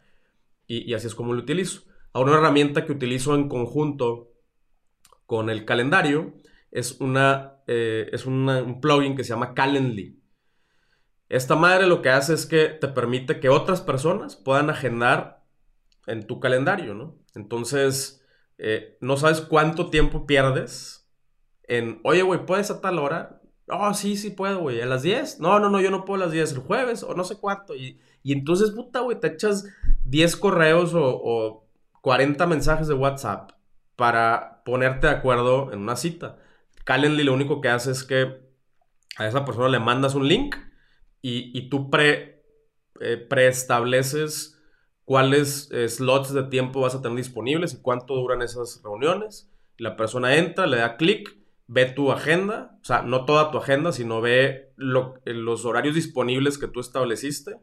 Y, 0.67 0.93
así 0.93 1.07
es 1.07 1.15
como 1.15 1.33
lo 1.33 1.39
utilizo. 1.39 1.83
Ahora 2.11 2.31
una 2.31 2.39
herramienta 2.39 2.85
que 2.85 2.91
utilizo 2.91 3.33
en 3.35 3.47
conjunto 3.47 4.32
con 5.25 5.49
el 5.49 5.65
calendario 5.65 6.33
es, 6.71 6.99
una, 6.99 7.57
eh, 7.67 8.09
es 8.11 8.25
un 8.25 8.79
plugin 8.81 9.15
que 9.15 9.23
se 9.23 9.29
llama 9.29 9.53
Calendly. 9.53 10.19
Esta 11.29 11.55
madre 11.55 11.87
lo 11.87 12.01
que 12.01 12.09
hace 12.09 12.33
es 12.33 12.45
que 12.45 12.67
te 12.69 12.87
permite 12.87 13.39
que 13.39 13.49
otras 13.49 13.81
personas 13.81 14.35
puedan 14.35 14.69
agendar 14.69 15.43
en 16.05 16.27
tu 16.27 16.39
calendario, 16.39 16.93
¿no? 16.93 17.17
Entonces, 17.35 18.23
eh, 18.57 18.97
no 19.01 19.17
sabes 19.17 19.41
cuánto 19.41 19.89
tiempo 19.89 20.25
pierdes 20.25 21.09
en, 21.63 22.01
oye, 22.03 22.21
güey, 22.21 22.45
¿puedes 22.45 22.69
a 22.71 22.81
tal 22.81 22.99
hora? 22.99 23.41
Oh, 23.67 23.93
sí, 23.93 24.17
sí 24.17 24.31
puedo, 24.31 24.59
güey. 24.59 24.81
¿A 24.81 24.85
las 24.85 25.01
10? 25.03 25.39
No, 25.39 25.59
no, 25.59 25.69
no, 25.69 25.79
yo 25.79 25.89
no 25.89 26.05
puedo 26.05 26.21
a 26.21 26.25
las 26.25 26.33
10. 26.33 26.51
El 26.51 26.59
jueves 26.59 27.03
o 27.03 27.15
no 27.15 27.23
sé 27.23 27.37
cuánto. 27.37 27.75
Y, 27.75 27.99
entonces, 28.23 28.71
puta, 28.71 28.99
güey, 28.99 29.19
te 29.19 29.27
echas 29.27 29.65
10 30.03 30.35
correos 30.35 30.93
o, 30.93 31.03
o 31.03 31.67
40 32.01 32.45
mensajes 32.45 32.87
de 32.87 32.93
WhatsApp 32.93 33.51
para 33.95 34.63
ponerte 34.65 35.07
de 35.07 35.13
acuerdo 35.13 35.71
en 35.71 35.79
una 35.79 35.95
cita. 35.95 36.37
Calendly 36.85 37.23
lo 37.23 37.33
único 37.33 37.61
que 37.61 37.69
hace 37.69 37.91
es 37.91 38.03
que 38.03 38.41
a 39.17 39.27
esa 39.27 39.45
persona 39.45 39.69
le 39.69 39.79
mandas 39.79 40.15
un 40.15 40.27
link 40.27 40.55
y, 41.21 41.69
tú 41.69 41.89
eh, 41.99 43.17
preestableces 43.29 44.61
cuáles 45.05 45.71
eh, 45.71 45.87
slots 45.87 46.33
de 46.33 46.43
tiempo 46.43 46.81
vas 46.81 46.95
a 46.95 47.01
tener 47.01 47.17
disponibles 47.17 47.73
y 47.73 47.81
cuánto 47.81 48.15
duran 48.15 48.41
esas 48.41 48.81
reuniones. 48.83 49.49
La 49.77 49.95
persona 49.95 50.35
entra, 50.35 50.67
le 50.67 50.77
da 50.77 50.97
clic, 50.97 51.37
ve 51.67 51.85
tu 51.85 52.11
agenda, 52.11 52.77
o 52.81 52.85
sea, 52.85 53.03
no 53.03 53.25
toda 53.25 53.51
tu 53.51 53.57
agenda, 53.57 53.91
sino 53.91 54.19
ve 54.19 54.73
los 54.75 55.65
horarios 55.65 55.95
disponibles 55.95 56.57
que 56.57 56.67
tú 56.67 56.79
estableciste 56.81 57.57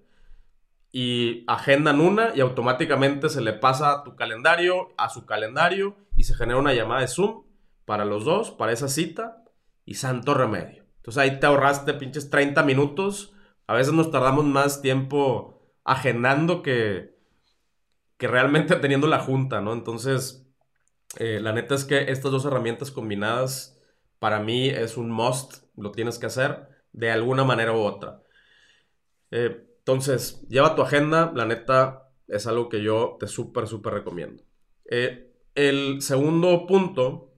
y 0.93 1.45
agendan 1.47 2.01
una 2.01 2.33
y 2.35 2.41
automáticamente 2.41 3.29
se 3.29 3.41
le 3.41 3.53
pasa 3.53 4.03
tu 4.05 4.17
calendario, 4.17 4.89
a 4.97 5.09
su 5.09 5.27
calendario 5.27 5.97
y 6.17 6.25
se 6.25 6.35
genera 6.35 6.59
una 6.59 6.75
llamada 6.75 7.03
de 7.03 7.09
Zoom 7.09 7.45
para 7.85 8.05
los 8.05 8.25
dos, 8.25 8.51
para 8.51 8.73
esa 8.73 8.89
cita 8.89 9.45
y 9.85 9.95
santo 9.95 10.35
remedio. 10.35 10.85
Entonces 10.97 11.23
ahí 11.23 11.41
te 11.41 11.47
ahorraste 11.47 11.95
pinches 11.95 12.31
30 12.31 12.63
minutos 12.63 13.35
a 13.71 13.75
veces 13.75 13.93
nos 13.93 14.11
tardamos 14.11 14.45
más 14.47 14.83
tiempo 14.83 15.63
agendando 15.85 16.61
que, 16.61 17.17
que 18.17 18.27
realmente 18.27 18.75
teniendo 18.81 19.07
la 19.07 19.21
junta, 19.21 19.61
¿no? 19.61 19.73
Entonces, 19.73 20.45
eh, 21.21 21.39
la 21.39 21.53
neta 21.53 21.77
es 21.77 21.85
que 21.85 22.11
estas 22.11 22.33
dos 22.33 22.45
herramientas 22.45 22.91
combinadas, 22.91 23.81
para 24.19 24.41
mí 24.41 24.69
es 24.69 24.97
un 24.97 25.13
must, 25.13 25.63
lo 25.77 25.93
tienes 25.93 26.19
que 26.19 26.27
hacer 26.27 26.67
de 26.93 27.13
alguna 27.13 27.45
manera 27.45 27.73
u 27.73 27.79
otra. 27.79 28.21
Eh, 29.31 29.65
entonces, 29.81 30.47
lleva 30.49 30.75
tu 30.75 30.83
agenda, 30.83 31.33
la 31.35 31.47
neta 31.47 32.11
es 32.29 32.47
algo 32.47 32.69
que 32.69 32.83
yo 32.83 33.17
te 33.19 33.27
súper, 33.27 33.67
súper 33.67 33.95
recomiendo. 33.95 34.45
Eh, 34.91 35.35
el 35.55 36.03
segundo 36.03 36.67
punto, 36.67 37.33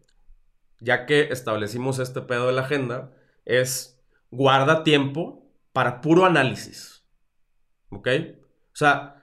ya 0.80 1.06
que 1.06 1.28
establecimos 1.30 2.00
este 2.00 2.20
pedo 2.20 2.48
de 2.48 2.52
la 2.52 2.62
agenda, 2.62 3.14
es 3.44 4.04
guarda 4.30 4.82
tiempo 4.82 5.50
para 5.72 6.00
puro 6.00 6.24
análisis. 6.24 7.06
¿Ok? 7.90 8.08
O 8.72 8.76
sea, 8.76 9.22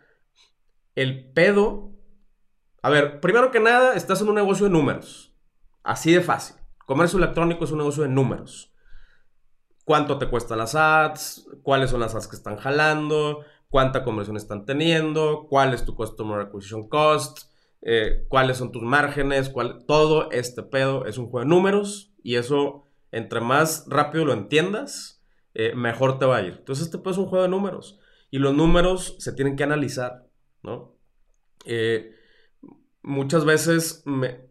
el 0.95 1.31
pedo... 1.33 1.91
A 2.81 2.89
ver, 2.89 3.19
primero 3.19 3.51
que 3.51 3.59
nada, 3.59 3.95
estás 3.95 4.21
en 4.21 4.29
un 4.29 4.35
negocio 4.35 4.65
de 4.65 4.71
números. 4.71 5.35
Así 5.83 6.13
de 6.13 6.21
fácil. 6.21 6.55
Comercio 6.85 7.19
electrónico 7.19 7.65
es 7.65 7.71
un 7.71 7.79
negocio 7.79 8.03
de 8.03 8.09
números. 8.09 8.68
¿Cuánto 9.89 10.19
te 10.19 10.29
cuestan 10.29 10.59
las 10.59 10.75
ads? 10.75 11.47
¿Cuáles 11.63 11.89
son 11.89 11.99
las 11.99 12.13
ads 12.13 12.27
que 12.27 12.35
están 12.35 12.57
jalando? 12.57 13.43
¿Cuánta 13.71 14.03
conversión 14.03 14.37
están 14.37 14.63
teniendo? 14.63 15.47
¿Cuál 15.49 15.73
es 15.73 15.83
tu 15.83 15.95
Customer 15.95 16.41
Acquisition 16.41 16.87
Cost? 16.87 17.51
Eh, 17.81 18.23
¿Cuáles 18.27 18.57
son 18.57 18.71
tus 18.71 18.83
márgenes? 18.83 19.49
¿Cuál? 19.49 19.83
Todo 19.87 20.29
este 20.29 20.61
pedo 20.61 21.07
es 21.07 21.17
un 21.17 21.31
juego 21.31 21.39
de 21.39 21.49
números 21.49 22.13
y 22.21 22.35
eso, 22.35 22.85
entre 23.11 23.41
más 23.41 23.85
rápido 23.87 24.25
lo 24.25 24.33
entiendas, 24.33 25.23
eh, 25.55 25.73
mejor 25.73 26.19
te 26.19 26.27
va 26.27 26.37
a 26.37 26.43
ir. 26.43 26.57
Entonces, 26.59 26.85
este 26.85 26.99
pues, 26.99 27.15
es 27.15 27.23
un 27.23 27.25
juego 27.25 27.41
de 27.41 27.49
números. 27.49 27.99
Y 28.29 28.37
los 28.37 28.53
números 28.53 29.15
se 29.17 29.33
tienen 29.33 29.55
que 29.55 29.63
analizar, 29.63 30.27
¿no? 30.61 30.99
Eh, 31.65 32.13
muchas 33.01 33.43
veces, 33.43 34.03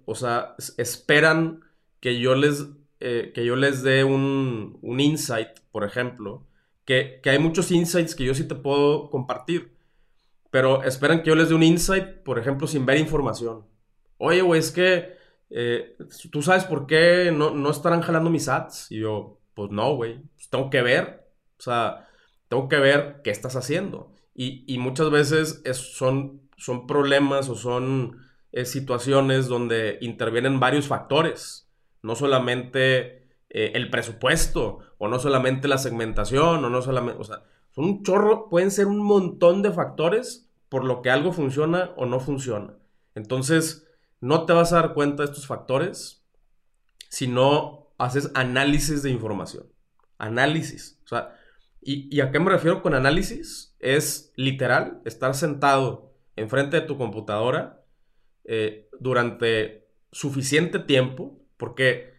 o 0.05 0.17
sea, 0.17 0.57
esperan 0.79 1.61
que 2.01 2.19
yo 2.19 2.35
les, 2.35 2.67
eh, 3.01 3.33
que 3.35 3.45
yo 3.45 3.57
les 3.57 3.83
dé 3.83 4.05
un, 4.05 4.79
un 4.83 5.01
insight, 5.01 5.49
por 5.71 5.85
ejemplo, 5.85 6.47
que, 6.85 7.21
que, 7.23 7.31
hay 7.31 7.39
muchos 7.39 7.71
insights 7.71 8.15
que 8.15 8.25
yo 8.25 8.35
sí 8.35 8.45
te 8.45 8.55
puedo 8.55 9.11
compartir, 9.11 9.77
pero 10.51 10.83
esperan 10.83 11.23
que 11.23 11.29
yo 11.29 11.35
les 11.37 11.49
dé 11.49 11.55
un 11.55 11.63
insight, 11.63 12.23
por 12.25 12.39
ejemplo, 12.39 12.67
sin 12.67 12.87
ver 12.87 12.99
información. 12.99 13.67
Oye, 14.19 14.43
güey, 14.43 14.61
es 14.61 14.71
que 14.73 15.17
tú 16.31 16.43
sabes 16.43 16.65
por 16.65 16.87
qué 16.87 17.33
no, 17.33 17.51
no 17.51 17.71
estarán 17.71 18.03
jalando 18.03 18.31
mis 18.31 18.49
ads. 18.49 18.91
Y 18.91 19.01
yo, 19.01 19.39
pues 19.55 19.71
no, 19.71 19.95
güey. 19.97 20.21
Pues 20.35 20.49
tengo 20.51 20.71
que 20.71 20.83
ver. 20.83 21.29
O 21.59 21.63
sea, 21.63 22.09
tengo 22.49 22.69
que 22.69 22.79
ver 22.79 23.21
qué 23.25 23.31
estás 23.31 23.57
haciendo. 23.57 24.13
Y, 24.35 24.79
muchas 24.79 25.11
veces 25.11 25.63
son, 25.75 26.43
son 26.57 26.87
problemas 26.87 27.49
o 27.49 27.57
son 27.57 28.19
eh, 28.53 28.65
situaciones 28.65 29.49
donde 29.49 29.99
intervienen 30.01 30.61
varios 30.61 30.87
factores. 30.87 31.68
No 32.03 32.15
solamente 32.15 33.29
eh, 33.51 33.73
el 33.75 33.91
presupuesto, 33.91 34.81
o 34.99 35.09
no 35.09 35.19
solamente 35.19 35.69
la 35.69 35.79
segmentación, 35.79 36.65
o 36.65 36.71
no 36.71 36.83
solamente. 36.83 37.21
O 37.21 37.25
sea, 37.25 37.45
son 37.71 37.85
un 37.85 38.03
chorro, 38.03 38.49
pueden 38.49 38.71
ser 38.71 38.87
un 38.87 39.03
montón 39.03 39.63
de 39.63 39.73
factores 39.73 40.51
por 40.69 40.85
lo 40.85 41.03
que 41.03 41.11
algo 41.11 41.33
funciona 41.33 41.93
o 41.97 42.07
no 42.07 42.21
funciona. 42.21 42.75
Entonces, 43.15 43.87
no 44.21 44.45
te 44.47 44.53
vas 44.53 44.73
a 44.73 44.77
dar 44.77 44.95
cuenta 44.95 45.23
de 45.23 45.31
estos 45.31 45.47
factores 45.47 46.25
si 47.09 47.27
no 47.27 47.93
haces 47.99 48.31
análisis 48.35 49.03
de 49.03 49.11
información. 49.11 49.67
Análisis. 50.19 50.99
O 51.05 51.09
sea, 51.09 51.37
¿y, 51.81 52.21
a 52.21 52.31
qué 52.31 52.39
me 52.39 52.51
refiero 52.51 52.83
con 52.83 52.95
análisis? 52.95 53.75
Es 53.79 54.33
literal 54.37 55.01
estar 55.05 55.35
sentado 55.35 56.15
enfrente 56.37 56.81
de 56.81 56.87
tu 56.87 56.99
computadora 56.99 57.85
eh, 58.45 58.89
durante 59.01 59.89
suficiente 60.13 60.79
tiempo, 60.79 61.38
porque 61.59 62.15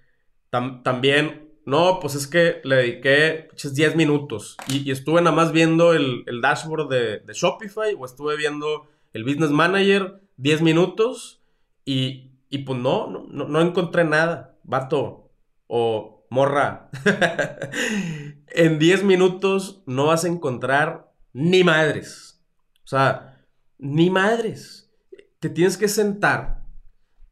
también, 0.52 1.50
no, 1.66 2.00
pues 2.00 2.14
es 2.14 2.28
que 2.28 2.62
le 2.64 2.76
dediqué 2.76 3.50
10 3.64 3.96
minutos 3.96 4.58
y, 4.68 4.92
estuve 4.92 5.22
nada 5.22 5.36
más 5.36 5.52
viendo 5.52 5.94
el, 5.94 6.24
dashboard 6.42 6.90
de, 6.90 7.34
Shopify 7.34 7.96
o 7.98 8.06
estuve 8.06 8.38
viendo 8.38 8.88
el 9.14 9.24
Business 9.24 9.50
Manager 9.50 10.22
10 10.38 10.62
minutos 10.62 11.42
y, 11.86 12.32
y 12.50 12.60
pues 12.60 12.78
no, 12.80 13.08
no, 13.08 13.48
no 13.48 13.62
encontré 13.62 14.04
nada. 14.04 14.58
Vato, 14.64 15.32
o 15.66 16.28
morra, 16.30 16.90
en 18.48 18.80
10 18.80 19.04
minutos 19.04 19.82
no 19.86 20.08
vas 20.08 20.26
a 20.26 20.28
encontrar 20.28 21.12
ni 21.34 21.64
madres. 21.64 22.44
O 22.84 22.88
sea, 22.88 23.46
ni 23.78 24.10
madres. 24.10 24.92
Te 25.40 25.50
tienes 25.50 25.78
que 25.78 25.88
sentar 25.88 26.66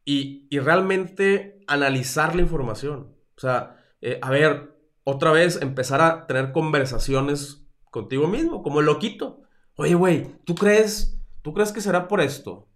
y, 0.04 0.48
realmente 0.58 1.57
analizar 1.68 2.34
la 2.34 2.42
información. 2.42 3.14
O 3.36 3.40
sea, 3.40 3.76
eh, 4.00 4.18
a 4.22 4.30
ver, 4.30 4.76
otra 5.04 5.30
vez 5.30 5.60
empezar 5.62 6.00
a 6.00 6.26
tener 6.26 6.52
conversaciones 6.52 7.66
contigo 7.90 8.26
mismo, 8.26 8.62
como 8.62 8.80
el 8.80 8.86
loquito. 8.86 9.42
Oye, 9.76 9.94
güey, 9.94 10.26
¿tú 10.44 10.54
crees, 10.54 11.18
¿tú 11.42 11.54
crees 11.54 11.72
que 11.72 11.80
será 11.80 12.08
por 12.08 12.20
esto? 12.20 12.68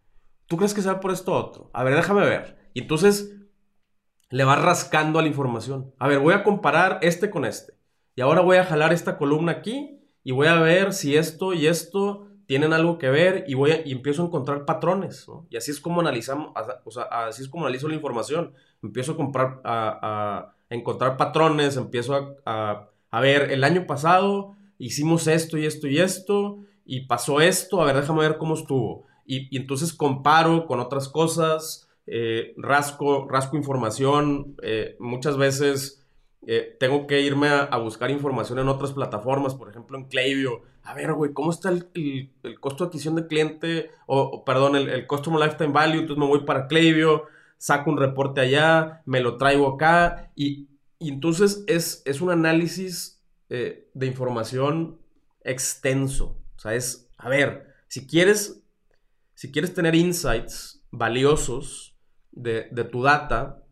¿Tú 0.46 0.56
crees 0.56 0.74
que 0.74 0.82
será 0.82 1.00
por 1.00 1.12
esto 1.12 1.32
otro? 1.32 1.70
A 1.72 1.84
ver, 1.84 1.94
déjame 1.94 2.22
ver. 2.22 2.58
Y 2.74 2.82
entonces 2.82 3.34
le 4.30 4.44
va 4.44 4.56
rascando 4.56 5.18
a 5.18 5.22
la 5.22 5.28
información. 5.28 5.94
A 5.98 6.08
ver, 6.08 6.18
voy 6.18 6.34
a 6.34 6.42
comparar 6.42 6.98
este 7.02 7.28
con 7.30 7.44
este. 7.44 7.74
Y 8.14 8.20
ahora 8.20 8.40
voy 8.40 8.56
a 8.56 8.64
jalar 8.64 8.92
esta 8.92 9.18
columna 9.18 9.52
aquí 9.52 10.00
y 10.24 10.32
voy 10.32 10.46
a 10.46 10.60
ver 10.60 10.92
si 10.92 11.16
esto 11.16 11.52
y 11.52 11.66
esto 11.66 12.28
tienen 12.52 12.74
algo 12.74 12.98
que 12.98 13.08
ver 13.08 13.46
y 13.48 13.54
voy 13.54 13.80
y 13.86 13.92
empiezo 13.92 14.20
a 14.20 14.26
encontrar 14.26 14.66
patrones, 14.66 15.26
¿no? 15.26 15.46
Y 15.48 15.56
así 15.56 15.70
es 15.70 15.80
como 15.80 16.02
analizamos, 16.02 16.52
o 16.84 16.90
sea, 16.90 17.04
así 17.04 17.40
es 17.40 17.48
como 17.48 17.64
analizo 17.64 17.88
la 17.88 17.94
información. 17.94 18.52
Empiezo 18.82 19.12
a 19.12 19.16
comprar, 19.16 19.62
a, 19.64 20.52
encontrar 20.68 21.16
patrones, 21.16 21.78
empiezo 21.78 22.36
a, 22.44 22.90
a, 23.10 23.20
ver, 23.22 23.52
el 23.52 23.64
año 23.64 23.86
pasado 23.86 24.54
hicimos 24.76 25.28
esto 25.28 25.56
y 25.56 25.64
esto 25.64 25.86
y 25.86 25.98
esto, 25.98 26.58
y 26.84 27.06
pasó 27.06 27.40
esto, 27.40 27.80
a 27.80 27.86
ver, 27.86 27.96
déjame 27.96 28.20
ver 28.20 28.36
cómo 28.36 28.52
estuvo. 28.52 29.06
Y, 29.24 29.48
y 29.50 29.58
entonces 29.58 29.94
comparo 29.94 30.66
con 30.66 30.78
otras 30.78 31.08
cosas, 31.08 31.88
eh, 32.06 32.52
rasco, 32.58 33.26
rasco 33.30 33.56
información, 33.56 34.56
eh, 34.62 34.94
muchas 34.98 35.38
veces 35.38 36.04
eh, 36.46 36.76
tengo 36.78 37.06
que 37.06 37.22
irme 37.22 37.48
a, 37.48 37.74
buscar 37.78 38.10
información 38.10 38.58
en 38.58 38.68
otras 38.68 38.92
plataformas, 38.92 39.54
por 39.54 39.70
ejemplo 39.70 39.96
en 39.96 40.04
Klaviyo. 40.04 40.64
A 40.84 40.94
ver, 40.94 41.12
güey, 41.12 41.32
¿cómo 41.32 41.50
está 41.50 41.68
el, 41.70 42.30
costo 42.60 42.84
de 42.84 42.88
adquisición 42.88 43.14
de 43.14 43.26
cliente? 43.26 43.90
O, 44.06 44.44
perdón, 44.44 44.76
el, 44.76 44.88
el, 44.88 45.06
Customer 45.06 45.40
Lifetime 45.40 45.72
Value. 45.72 46.00
Entonces 46.00 46.18
me 46.18 46.26
voy 46.26 46.44
para 46.44 46.66
Klaviyo, 46.66 47.24
saco 47.56 47.90
un 47.90 47.98
reporte 47.98 48.40
allá, 48.40 49.02
me 49.06 49.20
lo 49.20 49.36
traigo 49.36 49.68
acá. 49.68 50.32
Y, 50.34 50.68
entonces 50.98 51.64
es, 51.66 52.02
es, 52.04 52.20
un 52.20 52.30
análisis 52.30 53.20
eh, 53.48 53.88
de 53.94 54.06
información 54.06 54.98
extenso. 55.42 56.38
O 56.56 56.58
sea, 56.58 56.74
es, 56.74 57.08
a 57.18 57.28
ver, 57.28 57.74
si 57.88 58.06
quieres, 58.06 58.62
si 59.34 59.50
quieres 59.50 59.74
tener 59.74 59.94
insights 59.94 60.84
valiosos 60.90 61.96
de, 62.30 62.68
de 62.70 62.84
tu 62.84 63.02
data, 63.02 63.62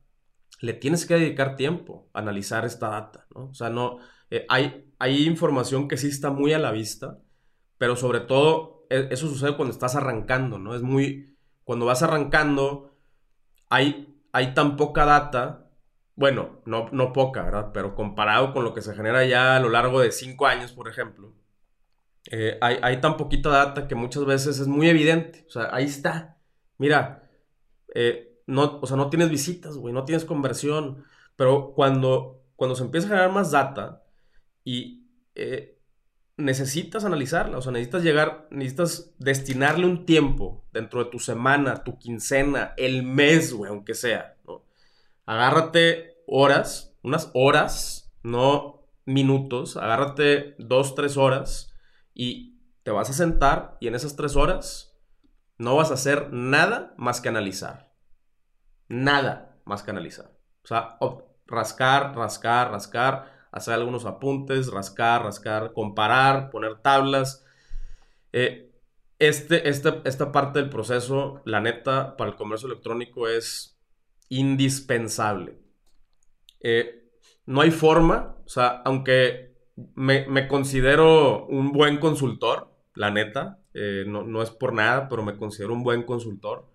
le 0.61 0.75
tienes 0.75 1.07
que 1.07 1.15
dedicar 1.15 1.57
tiempo 1.57 2.09
a 2.13 2.21
analizar 2.21 2.65
esta 2.65 2.89
data. 2.89 3.27
O 3.35 3.55
sea, 3.55 3.71
no, 3.71 3.99
eh, 4.31 4.45
hay, 4.49 4.90
hay 5.01 5.27
información 5.27 5.89
que 5.89 5.97
sí 5.97 6.09
está 6.09 6.31
muy 6.31 6.53
a 6.53 6.59
la 6.59 6.71
vista, 6.71 7.19
pero 7.79 7.97
sobre 7.97 8.21
todo 8.21 8.87
e, 8.91 9.09
eso 9.11 9.29
sucede 9.29 9.57
cuando 9.57 9.73
estás 9.73 9.97
arrancando, 9.97 10.59
¿no? 10.59 10.75
Es 10.77 10.83
muy, 10.83 11.37
cuando 11.65 11.87
vas 11.87 12.03
arrancando, 12.03 12.95
hay, 13.69 14.23
hay 14.33 14.55
tan 14.55 14.77
poca 14.77 15.05
data, 15.05 15.71
bueno, 16.17 16.61
no, 16.67 16.89
no 16.93 17.13
poca, 17.13 17.43
¿verdad? 17.43 17.71
Pero 17.75 17.95
comparado 17.97 18.53
con 18.53 18.65
lo 18.65 18.75
que 18.75 18.83
se 18.83 18.95
genera 18.95 19.25
ya 19.25 19.57
a 19.57 19.61
lo 19.61 19.71
largo 19.71 20.01
de 20.01 20.13
cinco 20.13 20.47
años, 20.47 20.73
por 20.73 20.89
ejemplo, 20.89 21.35
eh, 22.31 22.59
hay, 22.61 22.79
hay, 22.83 23.01
tan 23.01 23.17
poquita 23.17 23.49
data 23.49 23.89
que 23.89 23.95
muchas 23.95 24.25
veces 24.27 24.61
es 24.61 24.67
muy 24.69 24.89
evidente, 24.89 25.45
o 25.49 25.51
sea, 25.51 25.71
ahí 25.73 25.85
está, 25.87 26.39
mira, 26.79 27.31
eh, 27.95 28.43
no, 28.47 28.81
o 28.83 28.87
sea, 28.87 28.97
no 28.97 29.11
tienes 29.11 29.31
visitas, 29.31 29.77
güey, 29.77 29.95
no 29.95 30.05
tienes 30.05 30.25
conversión. 30.25 31.05
Pero 31.37 31.73
cuando, 31.75 32.43
cuando 32.57 32.77
se 32.77 32.83
empieza 32.85 33.07
a 33.07 33.11
generar 33.11 33.33
más 33.33 33.51
data 33.51 34.00
y 34.65 35.07
eh, 35.35 35.79
necesitas 36.37 37.05
analizarla, 37.05 37.59
o 37.59 37.63
sea, 37.63 37.73
necesitas 37.73 38.03
llegar, 38.03 38.49
necesitas 38.51 39.15
destinarle 39.19 39.87
un 39.87 40.07
tiempo 40.07 40.65
dentro 40.73 41.05
de 41.05 41.11
tu 41.11 41.19
semana, 41.19 41.85
tu 41.85 41.99
quincena, 41.99 42.75
el 42.77 43.03
mes, 43.03 43.53
güey, 43.53 43.71
aunque 43.71 43.95
sea. 43.95 44.37
Agárrate 45.27 46.17
horas, 46.27 46.97
unas 47.03 47.31
horas, 47.35 48.13
no 48.23 48.89
minutos, 49.05 49.77
agárrate 49.77 50.55
dos, 50.59 50.95
tres 50.95 51.17
horas 51.17 51.75
y 52.15 52.59
te 52.83 52.91
vas 52.91 53.11
a 53.11 53.15
sentar 53.15 53.77
y 53.81 53.89
en 53.89 53.95
esas 53.95 54.17
tres 54.17 54.37
horas 54.37 54.97
no 55.59 55.77
vas 55.77 55.91
a 55.91 55.95
hacer 55.95 56.33
nada 56.33 56.95
más 56.97 57.21
que 57.21 57.29
analizar 57.29 57.91
nada 58.91 59.57
más 59.65 59.83
que 59.83 59.93
analizar. 59.93 60.31
O 60.65 60.67
sea, 60.67 60.99
rascar, 61.47 62.15
rascar, 62.15 62.71
rascar, 62.71 63.40
hacer 63.53 63.75
algunos 63.75 64.07
apuntes, 64.07 64.71
rascar, 64.71 65.25
rascar, 65.25 65.73
comparar, 65.73 66.51
poner 66.51 66.79
tablas. 66.79 67.45
Eh, 68.33 68.71
este, 69.19 69.69
este, 69.69 70.01
esta 70.05 70.33
parte 70.33 70.61
del 70.61 70.71
proceso, 70.71 71.43
la 71.45 71.61
neta, 71.61 72.17
para 72.17 72.31
el 72.31 72.37
comercio 72.37 72.69
electrónico 72.69 73.29
es 73.29 73.79
indispensable. 74.29 75.59
Eh, 76.61 77.11
no 77.47 77.61
hay 77.61 77.71
forma, 77.71 78.37
o 78.45 78.49
sea, 78.49 78.83
aunque 78.85 79.57
me, 79.95 80.49
considero 80.49 81.47
un 81.47 81.73
buen 81.73 81.99
consultor, 81.99 82.71
la 82.95 83.11
neta, 83.11 83.59
eh, 83.75 84.05
no, 84.07 84.23
no, 84.23 84.43
es 84.43 84.51
por 84.51 84.73
nada, 84.73 85.09
pero 85.09 85.23
me 85.23 85.37
considero 85.37 85.75
un 85.75 85.83
buen 85.83 86.05
consultor. 86.05 86.71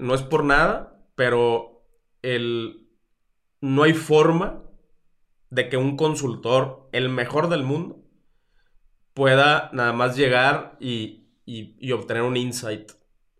no 0.00 0.14
es 0.14 0.22
por 0.22 0.44
nada, 0.44 1.06
pero 1.14 1.84
el, 2.22 2.88
no 3.60 3.82
hay 3.82 3.92
forma 3.92 4.65
de 5.50 5.68
que 5.68 5.76
un 5.76 5.96
consultor, 5.96 6.88
el 6.92 7.08
mejor 7.08 7.48
del 7.48 7.62
mundo, 7.62 8.02
pueda 9.14 9.70
nada 9.72 9.92
más 9.92 10.16
llegar 10.16 10.76
y, 10.80 11.22
obtener 11.92 12.22
un 12.22 12.36
insight 12.36 12.92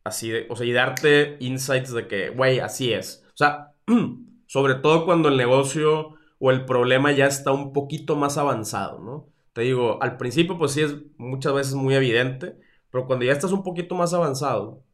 así 0.05 0.31
de, 0.31 0.47
o 0.49 0.57
sea, 0.57 0.67
y 0.67 0.73
darte 0.73 1.37
insights 1.41 1.93
de 1.93 2.07
que, 2.07 2.31
güey, 2.31 2.61
así 2.61 2.93
es. 2.93 3.25
O 3.29 3.37
sea, 3.37 3.75
sobre 4.47 4.77
todo 4.77 5.05
cuando 5.05 5.29
el 5.29 5.37
negocio 5.37 6.15
o 6.39 6.51
el 6.51 6.65
problema 6.65 7.13
ya 7.13 7.27
está 7.27 7.51
un 7.51 7.73
poquito 7.73 8.15
más 8.17 8.39
avanzado, 8.39 9.01
¿no? 9.01 9.29
Te 9.53 9.63
digo, 9.63 10.03
al 10.03 10.17
principio 10.17 10.59
pues 10.59 10.73
sí 10.73 10.83
es 10.83 10.95
muchas 11.17 11.55
veces 11.55 11.75
muy 11.75 11.95
evidente, 11.95 12.57
pero 12.91 13.07
cuando 13.07 13.25
ya 13.25 13.33
estás 13.33 13.53
un 13.53 13.63
poquito 13.63 13.95
más 13.95 14.15
avanzado, 14.15 14.85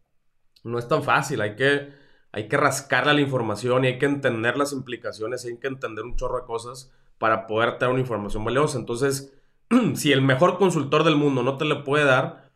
no 0.65 0.79
es 0.79 0.89
tan 0.89 1.03
fácil, 1.03 1.41
hay 1.41 1.57
que 1.57 1.91
hay 2.33 2.49
que 2.49 2.57
rascarle 2.57 3.13
la 3.13 3.21
información 3.21 3.85
y 3.85 3.89
hay 3.89 3.99
que 3.99 4.07
entender 4.07 4.57
las 4.57 4.73
implicaciones, 4.73 5.45
hay 5.45 5.59
que 5.59 5.69
entender 5.69 6.05
un 6.05 6.17
chorro 6.17 6.41
de 6.41 6.47
cosas 6.47 6.91
para 7.23 7.47
poder 7.47 7.79
tener 7.79 7.93
una 7.93 8.01
información 8.01 8.45
valiosa. 8.45 8.77
Entonces, 8.77 9.33
si 9.95 10.11
el 10.11 10.23
mejor 10.23 10.59
consultor 10.59 11.05
del 11.05 11.15
mundo 11.15 11.45
no 11.45 11.57
te 11.57 11.65
le 11.65 11.77
puede 11.77 12.05
dar, 12.05 12.51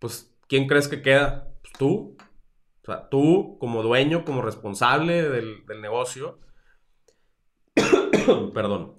pues, 0.00 0.34
¿quién 0.48 0.66
crees 0.66 0.88
que 0.88 1.00
queda? 1.00 1.48
Pues 1.62 1.72
tú. 1.74 2.16
O 2.82 2.86
sea, 2.86 3.08
tú 3.08 3.56
como 3.60 3.84
dueño, 3.84 4.24
como 4.24 4.42
responsable 4.42 5.22
del, 5.22 5.64
negocio, 5.80 6.40
perdón, 8.52 8.96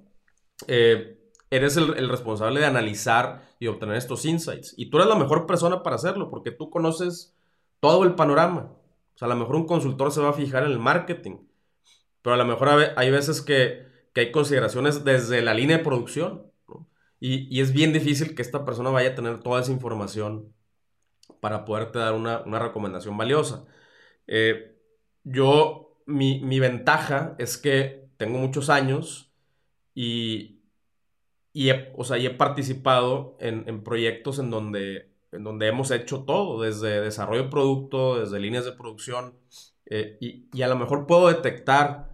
eh, 0.68 1.20
eres 1.50 1.76
el, 1.76 1.98
el, 1.98 2.08
responsable 2.08 2.62
de 2.62 2.68
analizar 2.68 3.50
y 3.60 3.68
obtener 3.68 3.98
estos 3.98 4.24
insights. 4.24 4.74
Y 4.78 4.90
tú 4.90 4.96
eres 4.96 5.10
la 5.10 5.20
mejor 5.20 5.46
persona 5.46 5.84
para 5.84 5.98
hacerlo 5.98 6.30
porque 6.30 6.52
tú 6.52 6.70
conoces 6.70 7.36
todo 7.82 8.06
el 8.06 8.16
panorama. 8.16 8.72
O 9.14 9.18
sea, 9.18 9.26
a 9.26 9.30
lo 9.30 9.36
mejor 9.36 9.58
un 9.58 9.68
consultor 9.68 10.14
se 10.14 10.22
va 10.22 10.30
a 10.30 10.34
fijar 10.34 10.64
en 10.64 10.72
el 10.72 10.80
marketing, 10.80 11.36
pero 12.22 12.36
a 12.36 12.38
lo 12.38 12.46
mejor 12.46 12.94
hay 12.96 13.12
veces 13.12 13.42
que, 13.42 13.91
hay 14.20 14.32
consideraciones 14.32 15.04
desde 15.06 15.42
la 15.42 15.54
línea 15.54 15.78
de 15.78 15.84
producción. 15.84 16.52
Y, 17.20 17.62
es 17.62 17.72
bien 17.72 17.94
difícil 17.94 18.36
que 18.36 18.42
esta 18.42 18.66
persona 18.66 18.90
vaya 18.90 19.12
a 19.12 19.16
tener 19.16 19.40
toda 19.42 19.62
esa 19.62 19.72
información 19.72 20.54
para 21.40 21.66
poderte 21.66 22.00
dar 22.00 22.14
una, 22.14 22.44
recomendación 22.60 23.18
valiosa. 23.18 23.66
Eh, 24.28 24.76
yo, 25.24 25.98
mi, 26.06 26.60
ventaja 26.60 27.36
es 27.40 27.58
que 27.58 28.10
tengo 28.18 28.40
muchos 28.40 28.70
años 28.70 29.32
y, 29.96 30.62
y, 31.54 31.70
he, 31.70 31.94
o 31.96 32.04
sea, 32.04 32.18
he 32.18 32.30
participado 32.32 33.38
en, 33.40 33.66
en 33.68 33.84
proyectos 33.84 34.40
en 34.40 34.50
donde 34.50 35.12
en 35.32 35.44
donde 35.44 35.68
hemos 35.68 35.92
hecho 35.92 36.24
todo, 36.24 36.62
desde 36.62 37.02
desarrollo 37.02 37.44
de 37.44 37.50
producto, 37.50 38.20
desde 38.20 38.40
líneas 38.40 38.66
de 38.66 38.74
producción, 38.74 39.36
eh, 39.86 40.18
y, 40.20 40.62
a 40.62 40.68
lo 40.68 40.76
mejor 40.76 41.08
puedo 41.08 41.28
detectar 41.28 42.11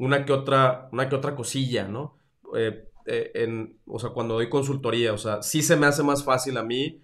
una 0.00 0.24
que 0.24 0.32
otra, 0.32 0.88
una 0.92 1.08
que 1.08 1.14
otra 1.14 1.36
cosilla, 1.36 1.86
¿no? 1.86 2.18
Eh, 2.56 2.88
eh, 3.06 3.76
o 3.86 3.98
sea, 3.98 4.10
cuando 4.10 4.34
doy 4.34 4.48
consultoría, 4.48 5.12
o 5.12 5.18
sea, 5.18 5.42
sí 5.42 5.62
se 5.62 5.76
me 5.76 5.86
hace 5.86 6.02
más 6.02 6.24
fácil 6.24 6.56
a 6.56 6.62
mí 6.62 7.02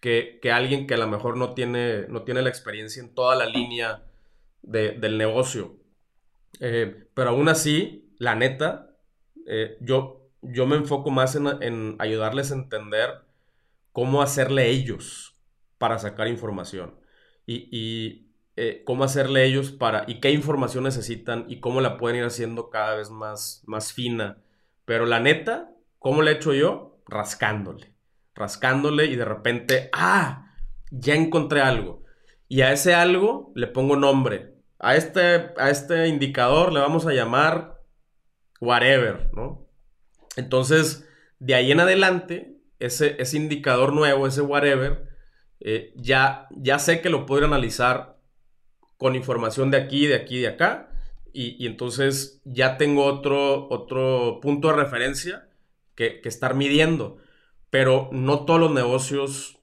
que, 0.00 0.40
alguien 0.52 0.86
que 0.86 0.94
a 0.94 0.98
lo 0.98 1.08
mejor 1.08 1.36
no 1.36 1.54
tiene, 1.54 2.06
no 2.08 2.22
tiene 2.22 2.42
la 2.42 2.48
experiencia 2.48 3.02
en 3.02 3.14
toda 3.14 3.34
la 3.34 3.46
línea 3.46 4.04
del 4.62 5.18
negocio. 5.18 5.76
pero 7.14 7.30
aún 7.30 7.48
así, 7.48 8.12
la 8.18 8.34
neta, 8.34 8.90
yo, 9.80 10.30
yo 10.42 10.66
me 10.66 10.76
enfoco 10.76 11.10
más 11.10 11.34
en, 11.34 11.46
en 11.62 11.96
ayudarles 11.98 12.52
a 12.52 12.54
entender 12.54 13.22
cómo 13.92 14.22
hacerle 14.22 14.70
ellos 14.70 15.34
para 15.78 15.98
sacar 15.98 16.28
información 16.28 16.94
y, 17.48 18.27
eh, 18.60 18.82
cómo 18.84 19.04
hacerle 19.04 19.44
ellos 19.44 19.70
para 19.70 20.02
y 20.08 20.18
qué 20.18 20.32
información 20.32 20.82
necesitan 20.82 21.44
y 21.46 21.60
cómo 21.60 21.80
la 21.80 21.96
pueden 21.96 22.18
ir 22.18 22.24
haciendo 22.24 22.70
cada 22.70 22.96
vez 22.96 23.08
más, 23.08 23.62
más 23.66 23.92
fina. 23.92 24.38
Pero 24.84 25.06
la 25.06 25.20
neta, 25.20 25.70
¿cómo 26.00 26.22
le 26.22 26.32
he 26.32 26.34
hecho 26.34 26.52
yo? 26.52 27.00
Rascándole, 27.06 27.94
rascándole 28.34 29.06
y 29.06 29.14
de 29.14 29.24
repente, 29.24 29.90
ah, 29.92 30.56
ya 30.90 31.14
encontré 31.14 31.60
algo. 31.60 32.02
Y 32.48 32.62
a 32.62 32.72
ese 32.72 32.94
algo 32.96 33.52
le 33.54 33.68
pongo 33.68 33.94
nombre. 33.94 34.56
A 34.80 34.96
este, 34.96 35.52
a 35.56 35.70
este 35.70 36.08
indicador 36.08 36.72
le 36.72 36.80
vamos 36.80 37.06
a 37.06 37.12
llamar 37.12 37.80
whatever, 38.60 39.30
¿no? 39.34 39.68
Entonces, 40.34 41.08
de 41.38 41.54
ahí 41.54 41.70
en 41.70 41.78
adelante, 41.78 42.56
ese, 42.80 43.16
indicador 43.34 43.92
nuevo, 43.92 44.26
ese 44.26 44.40
whatever, 44.40 45.08
eh, 45.60 45.92
ya, 45.94 46.48
ya 46.50 46.80
sé 46.80 47.00
que 47.00 47.08
lo 47.08 47.24
puedo 47.24 47.44
analizar 47.44 48.17
con 48.98 49.16
información 49.16 49.70
de 49.70 49.78
aquí, 49.78 50.06
de 50.06 50.16
aquí, 50.16 50.40
de 50.40 50.48
acá, 50.48 50.90
y, 51.32 51.66
entonces 51.66 52.40
ya 52.44 52.76
tengo 52.76 53.04
otro, 53.04 53.68
otro 53.70 54.40
punto 54.42 54.68
de 54.68 54.74
referencia 54.74 55.48
que, 55.94 56.20
estar 56.24 56.54
midiendo. 56.54 57.18
Pero 57.70 58.08
no 58.12 58.44
todos 58.44 58.60
los 58.60 58.72
negocios 58.72 59.58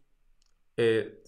eh, 0.77 1.21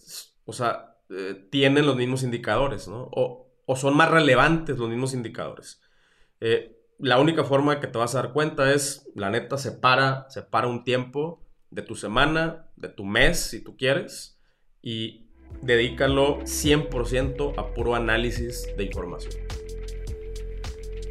o 0.48 0.54
sea, 0.54 0.98
eh, 1.10 1.48
tienen 1.52 1.86
los 1.86 1.96
mismos 1.96 2.24
indicadores, 2.24 2.88
¿no? 2.88 3.10
O, 3.12 3.44
son 3.76 3.96
más 3.96 4.10
relevantes 4.10 4.78
los 4.78 4.90
mismos 4.90 5.14
indicadores. 5.14 5.82
la 7.00 7.20
única 7.20 7.44
forma 7.44 7.80
que 7.80 7.88
te 7.88 7.98
vas 7.98 8.16
a 8.16 8.22
dar 8.24 8.34
cuenta 8.34 8.74
es, 8.74 9.12
la 9.14 9.30
neta, 9.30 9.58
separa, 9.58 10.26
separa 10.30 10.68
un 10.68 10.84
tiempo 10.84 11.46
de 11.70 11.82
tu 11.82 11.96
semana, 11.96 12.70
de 12.78 12.88
tu 12.90 13.04
mes, 13.04 13.40
si 13.40 13.62
tú 13.62 13.76
quieres, 13.76 14.40
y 14.82 15.27
dedícalo 15.62 16.40
100% 16.42 17.54
a 17.58 17.74
puro 17.74 17.96
análisis 17.96 18.68
de 18.78 18.84
información. 18.84 19.34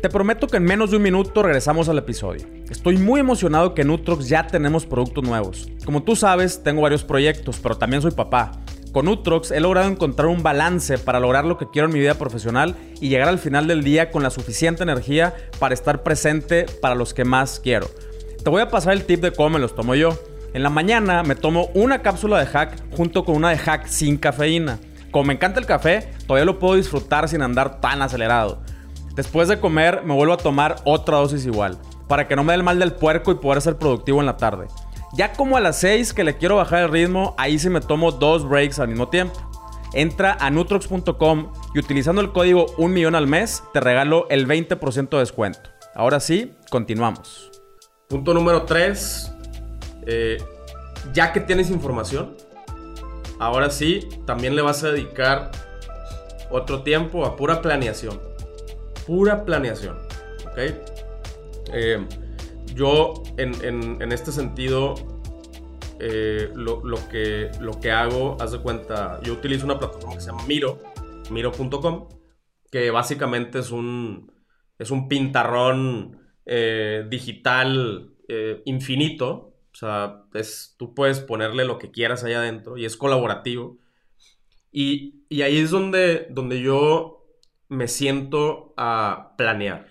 Te 0.01 0.11
prometo 0.11 0.47
que 0.47 0.59
en 0.59 0.65
menos 0.65 0.91
de 0.91 0.99
un 0.99 1.03
minuto 1.03 1.43
regresamos 1.43 1.89
al 1.89 1.99
episodio. 1.99 2.47
Estoy 2.71 2.97
muy 2.97 3.21
emocionado 3.21 3.75
que 3.75 3.83
en 3.83 3.89
Nutrox 3.89 4.29
ya 4.29 4.47
tenemos 4.47 4.87
productos 4.87 5.25
nuevos. 5.25 5.69
Como 5.85 6.03
tú 6.03 6.15
sabes, 6.15 6.63
tengo 6.63 6.83
varios 6.83 7.03
proyectos, 7.03 7.59
pero 7.61 7.77
también 7.77 8.03
soy 8.03 8.13
papá. 8.13 8.53
Con 8.93 9.07
Nutrox 9.07 9.51
he 9.51 9.61
logrado 9.61 9.91
encontrar 9.91 10.29
un 10.29 10.43
balance 10.43 10.97
para 10.99 11.21
lograr 11.21 11.45
lo 11.45 11.59
que 11.59 11.69
quiero 11.71 11.89
en 11.89 11.95
mi 11.95 12.01
vida 12.01 12.15
profesional 12.15 12.77
y 13.01 13.09
llegar 13.09 13.29
al 13.29 13.39
final 13.39 13.67
del 13.67 13.85
día 13.85 14.11
con 14.11 14.23
la 14.23 14.31
suficiente 14.31 14.83
energía 14.83 15.35
para 15.59 15.75
estar 15.75 16.03
presente 16.03 16.67
para 16.81 16.95
los 16.95 17.13
que 17.13 17.25
más 17.25 17.61
quiero. 17.61 17.89
Te 18.43 18.49
voy 18.49 18.63
a 18.63 18.69
pasar 18.69 18.93
el 18.93 19.05
tip 19.05 19.21
de 19.21 19.33
cómo 19.33 19.51
me 19.51 19.59
los 19.59 19.75
tomo 19.75 19.95
yo. 19.95 20.19
En 20.57 20.63
la 20.63 20.71
mañana 20.71 21.23
me 21.23 21.35
tomo 21.35 21.69
una 21.75 22.01
cápsula 22.01 22.39
de 22.39 22.47
hack 22.47 22.83
junto 22.97 23.27
con 23.27 23.37
una 23.37 23.51
de 23.51 23.59
hack 23.59 23.89
sin 23.89 24.17
cafeína. 24.17 24.79
Como 25.11 25.25
me 25.25 25.35
encanta 25.35 25.61
el 25.61 25.67
café, 25.67 26.15
todavía 26.27 26.47
lo 26.47 26.59
puedo 26.59 26.77
disfrutar 26.77 27.29
sin 27.29 27.43
andar 27.43 27.79
tan 27.83 28.01
acelerado. 28.01 28.63
Después 29.15 29.49
de 29.49 29.61
comer 29.61 30.01
me 30.03 30.15
vuelvo 30.15 30.33
a 30.33 30.39
tomar 30.39 30.77
otra 30.85 31.19
dosis 31.19 31.45
igual, 31.45 31.77
para 32.09 32.27
que 32.27 32.37
no 32.37 32.43
me 32.43 32.55
dé 32.55 32.57
el 32.57 32.63
mal 32.63 32.79
del 32.79 32.95
puerco 32.95 33.33
y 33.33 33.35
poder 33.35 33.61
ser 33.61 33.77
productivo 33.77 34.21
en 34.21 34.25
la 34.25 34.39
tarde. 34.39 34.69
Ya 35.13 35.35
como 35.35 35.59
a 35.59 35.61
las 35.61 35.79
6 35.81 36.15
que 36.15 36.25
le 36.25 36.39
quiero 36.39 36.57
bajar 36.57 36.85
el 36.85 36.91
ritmo, 36.91 37.35
ahí 37.37 37.59
sí 37.59 37.69
me 37.69 37.83
tomo 37.83 38.11
dos 38.11 38.49
breaks 38.49 38.79
al 38.79 38.89
mismo 38.89 39.11
tiempo. 39.11 39.39
Entra 39.93 40.39
a 40.41 40.51
nutrox.com 40.51 41.53
y 41.75 41.81
utilizando 41.81 42.23
el 42.23 42.33
código 42.33 42.65
1 42.79 42.95
millón 42.95 43.15
al 43.15 43.27
mes 43.27 43.63
te 43.75 43.81
regalo 43.81 44.27
el 44.31 44.49
20% 44.49 45.11
de 45.11 45.19
descuento. 45.19 45.69
Ahora 45.95 46.19
sí, 46.19 46.55
continuamos. 46.71 47.51
Punto 48.09 48.33
número 48.33 48.63
3. 48.63 49.36
Eh, 50.07 50.39
ya 51.13 51.33
que 51.33 51.41
tienes 51.41 51.71
información, 51.71 52.37
ahora 53.39 53.71
sí, 53.71 54.09
también 54.25 54.55
le 54.57 54.63
vas 54.63 54.83
a 54.85 54.93
dedicar 54.93 55.51
otro 56.51 56.83
tiempo 56.83 57.27
a 57.27 57.37
pura 57.37 57.61
planeación. 57.61 58.21
Pura 59.07 59.45
planeación. 59.45 59.99
Eh, 61.73 62.07
yo, 62.75 63.15
en, 63.37 64.13
este 64.13 64.33
sentido, 64.33 64.95
eh, 65.99 66.51
lo, 66.55 66.83
que, 67.09 67.51
lo 67.61 67.79
que 67.81 67.91
hago, 67.91 68.37
haz 68.41 68.53
de 68.53 68.61
cuenta, 68.61 69.21
yo 69.23 69.35
utilizo 69.35 69.65
una 69.65 69.79
plataforma 69.79 70.15
que 70.15 70.21
se 70.21 70.31
llama 70.31 70.45
Miro, 70.47 70.83
miro.com, 71.31 72.09
que 72.71 72.91
básicamente 72.91 73.59
es 73.59 73.71
un, 73.71 74.33
es 74.79 74.91
un 74.91 75.09
pintarrón 75.09 76.21
digital 77.09 78.13
infinito 78.65 79.56
o 79.77 79.79
sea, 79.79 80.23
es, 80.33 80.75
tú 80.79 80.95
puedes 80.95 81.21
ponerle 81.21 81.67
lo 81.67 81.77
que 81.77 81.91
quieras 81.91 82.25
allá 82.25 82.39
adentro 82.39 82.79
y 82.79 82.87
es 82.87 82.97
colaborativo. 82.97 83.77
Y, 84.73 85.27
ahí 85.43 85.59
es 85.59 85.71
donde, 85.71 86.29
donde 86.31 86.63
yo 86.63 87.27
me 87.69 87.87
siento 87.87 88.73
a 88.79 89.35
planear, 89.37 89.89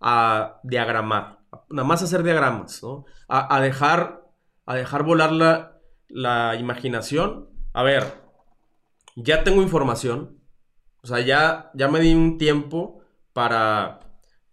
a 0.00 0.58
diagramar, 0.62 1.40
nada 1.68 1.86
más 1.86 2.02
hacer 2.02 2.22
diagramas, 2.22 2.82
¿no? 2.82 3.04
A, 3.28 3.60
dejar, 3.60 4.24
a 4.64 4.74
dejar 4.74 5.02
volar 5.02 5.32
la, 5.32 5.82
la 6.08 6.56
imaginación. 6.56 7.50
A 7.74 7.82
ver, 7.82 8.14
ya 9.16 9.44
tengo 9.44 9.60
información, 9.60 10.40
o 11.02 11.06
sea, 11.06 11.20
ya, 11.20 11.70
ya 11.74 11.88
me 11.88 12.00
di 12.00 12.14
un 12.14 12.38
tiempo 12.38 13.02
para, 13.34 14.00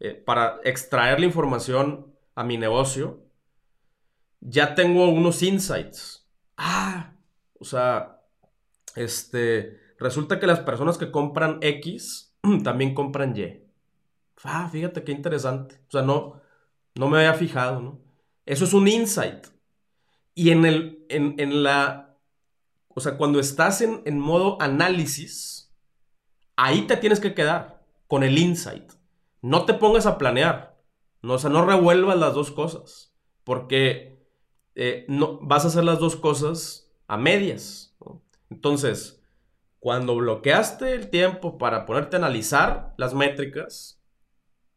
eh, 0.02 0.14
para 0.14 0.60
extraer 0.66 1.22
la 1.22 1.26
información 1.26 2.14
a 2.36 2.44
mi 2.44 2.58
negocio 2.58 3.23
ya 4.46 4.76
tengo 4.76 5.10
unos 5.10 5.42
insights. 5.42 6.28
Ah, 6.58 7.16
o 7.60 7.66
sea, 7.66 8.22
este, 8.96 9.80
resulta 9.98 10.40
que 10.40 10.48
las 10.48 10.60
personas 10.60 10.98
que 10.98 11.12
compran 11.12 11.60
X 11.62 12.36
también 12.64 12.94
compran 12.94 13.36
Y. 13.36 13.64
Ah, 14.44 14.70
fíjate 14.70 15.04
qué 15.04 15.14
interesante. 15.14 15.80
O 15.88 15.92
sea, 15.92 16.02
no, 16.02 16.42
no 16.96 17.08
me 17.08 17.20
había 17.20 17.34
fijado, 17.34 17.80
¿no? 17.80 18.02
Eso 18.46 18.66
es 18.66 18.74
un 18.74 18.88
insight. 18.88 19.48
Y 20.36 20.50
en 20.50 20.66
el, 20.66 21.06
en, 21.10 21.64
la, 21.64 22.18
o 22.90 23.00
sea, 23.00 23.16
cuando 23.16 23.40
estás 23.40 23.82
en, 23.82 24.02
en 24.06 24.20
modo 24.20 24.62
análisis, 24.62 25.72
ahí 26.58 26.82
te 26.88 26.98
tienes 26.98 27.22
que 27.22 27.34
quedar 27.34 27.86
con 28.08 28.24
el 28.24 28.38
insight. 28.38 28.92
No 29.42 29.66
te 29.66 29.74
pongas 29.74 30.06
a 30.06 30.18
planear. 30.18 30.82
No, 31.22 31.36
o 31.36 31.40
sea, 31.40 31.50
no 31.50 31.66
revuelvas 31.66 32.18
las 32.18 32.34
dos 32.34 32.52
cosas. 32.52 33.14
Porque 33.46 34.13
eh, 34.76 35.06
no, 35.08 35.40
vas 35.42 35.66
a 35.66 35.68
hacer 35.68 35.84
las 35.84 36.00
dos 36.00 36.16
cosas 36.16 36.92
a 37.08 37.18
medias. 37.18 37.96
Entonces, 38.50 39.22
cuando 39.80 40.16
bloqueaste 40.16 40.94
el 40.94 41.10
tiempo 41.10 41.58
para 41.58 41.86
ponerte 41.86 42.16
a 42.16 42.20
analizar 42.20 42.94
las 42.98 43.14
métricas, 43.14 44.02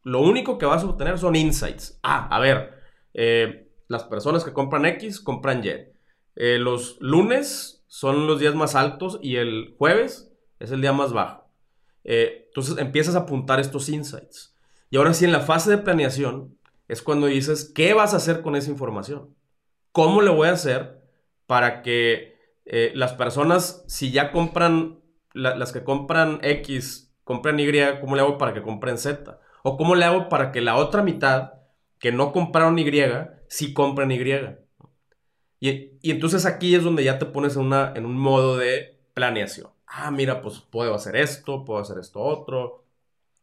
lo 0.03 0.21
único 0.21 0.57
que 0.57 0.65
vas 0.65 0.83
a 0.83 0.87
obtener 0.87 1.17
son 1.17 1.35
insights. 1.35 1.99
Ah, 2.03 2.27
a 2.29 2.39
ver, 2.39 2.81
eh, 3.13 3.71
las 3.87 4.03
personas 4.03 4.43
que 4.43 4.53
compran 4.53 4.85
X 4.85 5.19
compran 5.19 5.63
Y. 5.63 5.69
Eh, 6.35 6.59
los 6.59 6.97
lunes 6.99 7.85
son 7.87 8.27
los 8.27 8.39
días 8.39 8.53
más 8.53 8.75
altos 8.75 9.19
y 9.21 9.37
el 9.37 9.75
jueves 9.77 10.31
es 10.59 10.71
el 10.71 10.81
día 10.81 10.93
más 10.93 11.13
bajo. 11.13 11.47
entonces 12.03 12.77
empiezas 12.77 13.15
a 13.15 13.19
apuntar 13.19 13.59
estos 13.59 13.89
insights. 13.89 14.55
Y 14.89 14.97
ahora 14.97 15.13
sí, 15.13 15.25
en 15.25 15.31
la 15.33 15.41
fase 15.41 15.69
de 15.69 15.77
planeación 15.77 16.57
es 16.87 17.01
cuando 17.01 17.27
dices, 17.27 17.71
¿qué 17.75 17.93
vas 17.93 18.13
a 18.13 18.17
hacer 18.17 18.41
con 18.41 18.55
esa 18.55 18.71
información? 18.71 19.36
¿Cómo 19.97 20.21
le 20.21 20.29
voy 20.29 20.47
a 20.47 20.51
hacer 20.51 21.01
para 21.47 21.81
que 21.81 22.37
eh, 22.65 22.91
las 22.93 23.13
personas, 23.13 23.83
si 23.87 24.11
ya 24.11 24.31
compran, 24.31 24.99
las 25.33 25.71
que 25.71 25.83
compran 25.83 26.37
X, 26.43 27.11
compren 27.23 27.59
Y, 27.59 27.71
¿cómo 27.99 28.15
le 28.15 28.21
hago 28.21 28.37
para 28.37 28.53
que 28.53 28.61
compren 28.61 28.99
Z? 28.99 29.39
¿O 29.63 29.75
cómo 29.75 29.95
le 29.95 30.05
hago 30.05 30.29
para 30.29 30.51
que 30.51 30.61
la 30.61 30.75
otra 30.75 31.01
mitad, 31.01 31.53
que 31.97 32.11
no 32.11 32.31
compraron 32.31 32.77
Y, 32.77 32.85
sí 33.47 33.73
compren 33.73 34.11
Y? 34.11 34.19
Y, 35.59 36.11
entonces 36.11 36.45
aquí 36.45 36.75
es 36.75 36.83
donde 36.83 37.03
ya 37.03 37.17
te 37.17 37.25
pones 37.25 37.55
en, 37.55 37.63
una, 37.63 37.93
en 37.95 38.05
un 38.05 38.19
modo 38.19 38.55
de 38.55 38.99
planeación. 39.15 39.71
Ah, 39.87 40.11
mira, 40.11 40.43
pues 40.43 40.59
puedo 40.59 40.93
hacer 40.93 41.15
esto, 41.15 41.65
puedo 41.65 41.79
hacer 41.79 41.97
esto 41.97 42.21
otro, 42.21 42.85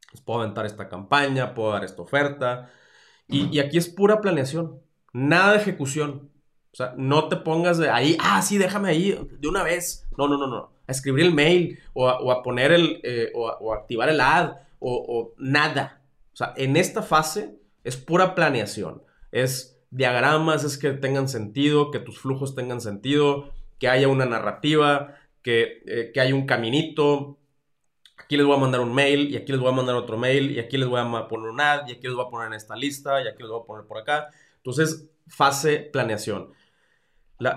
pues 0.09 0.23
puedo 0.23 0.43
aventar 0.43 0.67
esta 0.67 0.89
campaña, 0.89 1.53
puedo 1.53 1.73
dar 1.73 1.83
esta 1.83 2.03
oferta. 2.03 2.71
Y, 3.27 3.49
y 3.49 3.59
aquí 3.59 3.77
es 3.77 3.89
pura 3.89 4.21
planeación, 4.21 4.81
nada 5.13 5.55
de 5.55 5.59
ejecución. 5.59 6.33
O 6.75 6.77
sea, 6.77 6.93
no 6.97 7.29
te 7.29 7.37
pongas 7.37 7.79
de 7.79 7.89
ahí, 7.89 8.17
ah, 8.19 8.43
sí, 8.43 8.59
déjame 8.59 8.89
ahí 8.89 9.17
de 9.39 9.47
una 9.47 9.63
vez. 9.63 10.09
No, 10.19 10.27
no, 10.27 10.37
no, 10.37 10.49
no. 10.49 10.73
A 10.89 10.91
escribir 10.91 11.25
el 11.25 11.33
mail 11.33 11.79
o 11.93 12.09
a, 12.09 12.43
poner 12.43 12.73
el, 12.73 13.01
eh, 13.05 13.31
o, 13.33 13.49
a, 13.49 13.77
activar 13.77 14.09
el 14.09 14.21
ad 14.21 14.57
o, 14.81 15.33
nada. 15.39 16.03
O 16.33 16.37
sea, 16.37 16.53
en 16.57 16.77
esta 16.77 17.03
fase 17.03 17.55
es 17.85 17.97
pura 17.97 18.35
planeación. 18.35 19.05
Es 19.31 19.81
diagramas, 19.91 20.65
es 20.65 20.77
que 20.77 20.91
tengan 20.91 21.29
sentido, 21.29 21.93
que 21.93 22.01
tus 22.01 22.19
flujos 22.19 22.57
tengan 22.57 22.81
sentido, 22.81 23.53
que 23.79 23.87
haya 23.87 24.09
una 24.09 24.27
narrativa, 24.27 25.15
que, 25.43 25.81
eh, 25.87 26.11
que 26.13 26.21
haya 26.21 26.35
un 26.35 26.45
caminito. 26.45 27.39
Aquí 28.17 28.37
les 28.37 28.47
voy 28.47 28.57
a 28.57 28.61
mandar 28.61 28.81
un 28.81 28.93
mail 28.93 29.31
y 29.31 29.37
aquí 29.37 29.53
les 29.53 29.61
voy 29.61 29.71
a 29.71 29.77
mandar 29.77 29.95
otro 29.95 30.19
mail 30.19 30.51
y 30.51 30.59
aquí 30.59 30.77
les 30.77 30.89
voy 30.89 31.01
a 31.01 31.29
poner 31.29 31.51
un 31.51 31.61
ad 31.61 31.87
y 31.87 31.93
aquí 31.93 32.09
les 32.09 32.17
voy 32.17 32.27
a 32.27 32.31
poner 32.31 32.49
en 32.49 32.55
esta 32.55 32.75
lista 32.75 33.23
y 33.23 33.29
aquí 33.29 33.45
les 33.45 33.51
voy 33.53 33.63
a 33.63 33.65
poner 33.65 33.87
por 33.87 33.99
acá. 33.99 34.31
Entonces, 34.57 35.09
fase 35.29 35.79
planeación 35.79 36.53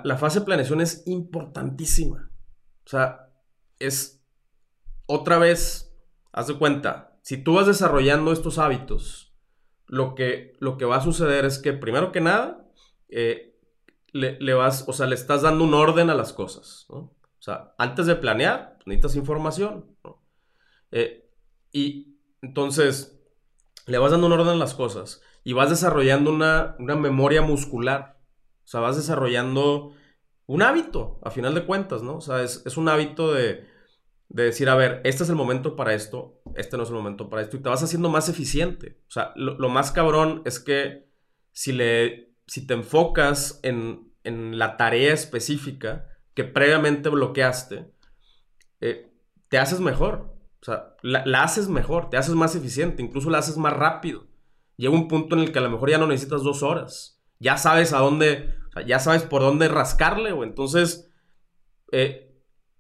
la, 0.03 0.17
fase 0.17 0.39
de 0.39 0.45
planeación 0.45 0.81
es 0.81 1.03
importantísima. 1.05 2.29
O 2.85 2.89
sea, 2.89 3.29
es 3.79 4.23
otra 5.05 5.37
vez, 5.37 5.95
haz 6.31 6.47
de 6.47 6.57
cuenta, 6.57 7.17
si 7.21 7.37
tú 7.37 7.55
vas 7.55 7.67
desarrollando 7.67 8.31
estos 8.31 8.57
hábitos, 8.57 9.33
lo 9.85 10.15
que, 10.15 10.53
lo 10.59 10.77
que 10.77 10.85
va 10.85 10.97
a 10.97 11.01
suceder 11.03 11.45
es 11.45 11.59
que, 11.59 11.73
primero 11.73 12.11
que 12.11 12.21
nada, 12.21 12.65
eh, 13.09 13.57
le, 14.11 14.53
vas, 14.53 14.85
o 14.87 14.93
sea, 14.93 15.05
le 15.05 15.15
estás 15.15 15.43
dando 15.43 15.63
un 15.63 15.73
orden 15.73 16.09
a 16.09 16.15
las 16.15 16.33
cosas, 16.33 16.85
O 16.89 17.15
sea, 17.39 17.73
antes 17.77 18.07
de 18.07 18.15
planear, 18.15 18.79
necesitas 18.85 19.15
información, 19.15 19.95
eh, 20.91 21.29
y 21.71 22.17
entonces, 22.41 23.21
le 23.85 23.97
vas 23.97 24.11
dando 24.11 24.27
un 24.27 24.33
orden 24.33 24.49
a 24.49 24.55
las 24.55 24.73
cosas 24.73 25.21
y 25.43 25.53
vas 25.53 25.69
desarrollando 25.69 26.31
una, 26.31 26.75
una 26.79 26.95
memoria 26.95 27.41
muscular. 27.41 28.16
O 28.67 28.69
sea, 28.69 28.81
vas 28.81 28.97
desarrollando 28.97 29.93
un 30.45 30.61
hábito, 30.61 31.21
a 31.23 31.31
final 31.31 31.55
de 31.55 31.65
cuentas, 31.65 32.03
¿no? 32.03 32.17
O 32.17 32.21
sea, 32.21 32.43
es, 32.43 32.75
un 32.75 32.89
hábito 32.89 33.33
de, 33.33 33.65
decir, 34.27 34.67
a 34.67 34.75
ver, 34.75 34.99
este 35.05 35.23
es 35.23 35.29
el 35.29 35.37
momento 35.37 35.77
para 35.77 35.93
esto, 35.93 36.41
este 36.53 36.75
no 36.75 36.83
es 36.83 36.89
el 36.89 36.95
momento 36.95 37.29
para 37.29 37.43
esto, 37.43 37.55
y 37.55 37.61
te 37.61 37.69
vas 37.69 37.81
haciendo 37.81 38.09
más 38.09 38.27
eficiente. 38.27 38.99
O 39.07 39.11
sea, 39.11 39.31
lo, 39.37 39.69
más 39.69 39.93
cabrón 39.93 40.41
es 40.43 40.59
que 40.59 41.09
si, 41.53 41.71
le, 41.71 42.33
si 42.45 42.67
te 42.67 42.73
enfocas 42.73 43.61
en, 43.63 44.11
la 44.25 44.75
tarea 44.75 45.13
específica, 45.13 46.09
que 46.33 46.43
previamente 46.43 47.07
bloqueaste, 47.07 47.89
eh, 48.81 49.13
te 49.47 49.59
haces 49.59 49.79
mejor. 49.79 50.35
O 50.61 50.65
sea, 50.65 50.97
la, 51.03 51.23
haces 51.41 51.69
mejor, 51.69 52.09
te 52.09 52.17
haces 52.17 52.35
más 52.35 52.53
eficiente, 52.53 53.01
incluso 53.01 53.29
la 53.29 53.37
haces 53.37 53.55
más 53.55 53.71
rápido. 53.71 54.27
Llega 54.75 54.93
un 54.93 55.07
punto 55.07 55.37
en 55.37 55.43
el 55.43 55.53
que 55.53 55.59
a 55.59 55.61
lo 55.61 55.69
mejor 55.69 55.89
ya 55.89 55.97
no 55.97 56.07
necesitas 56.07 56.43
dos 56.43 56.63
horas. 56.63 57.16
Ya 57.39 57.57
sabes 57.57 57.93
a 57.93 57.99
dónde, 57.99 58.55
ya 58.85 58.99
sabes 58.99 59.23
por 59.23 59.41
dónde 59.41 59.67
rascarle, 59.67 60.31
o 60.31 60.43
entonces 60.43 61.09
eh, 61.91 62.27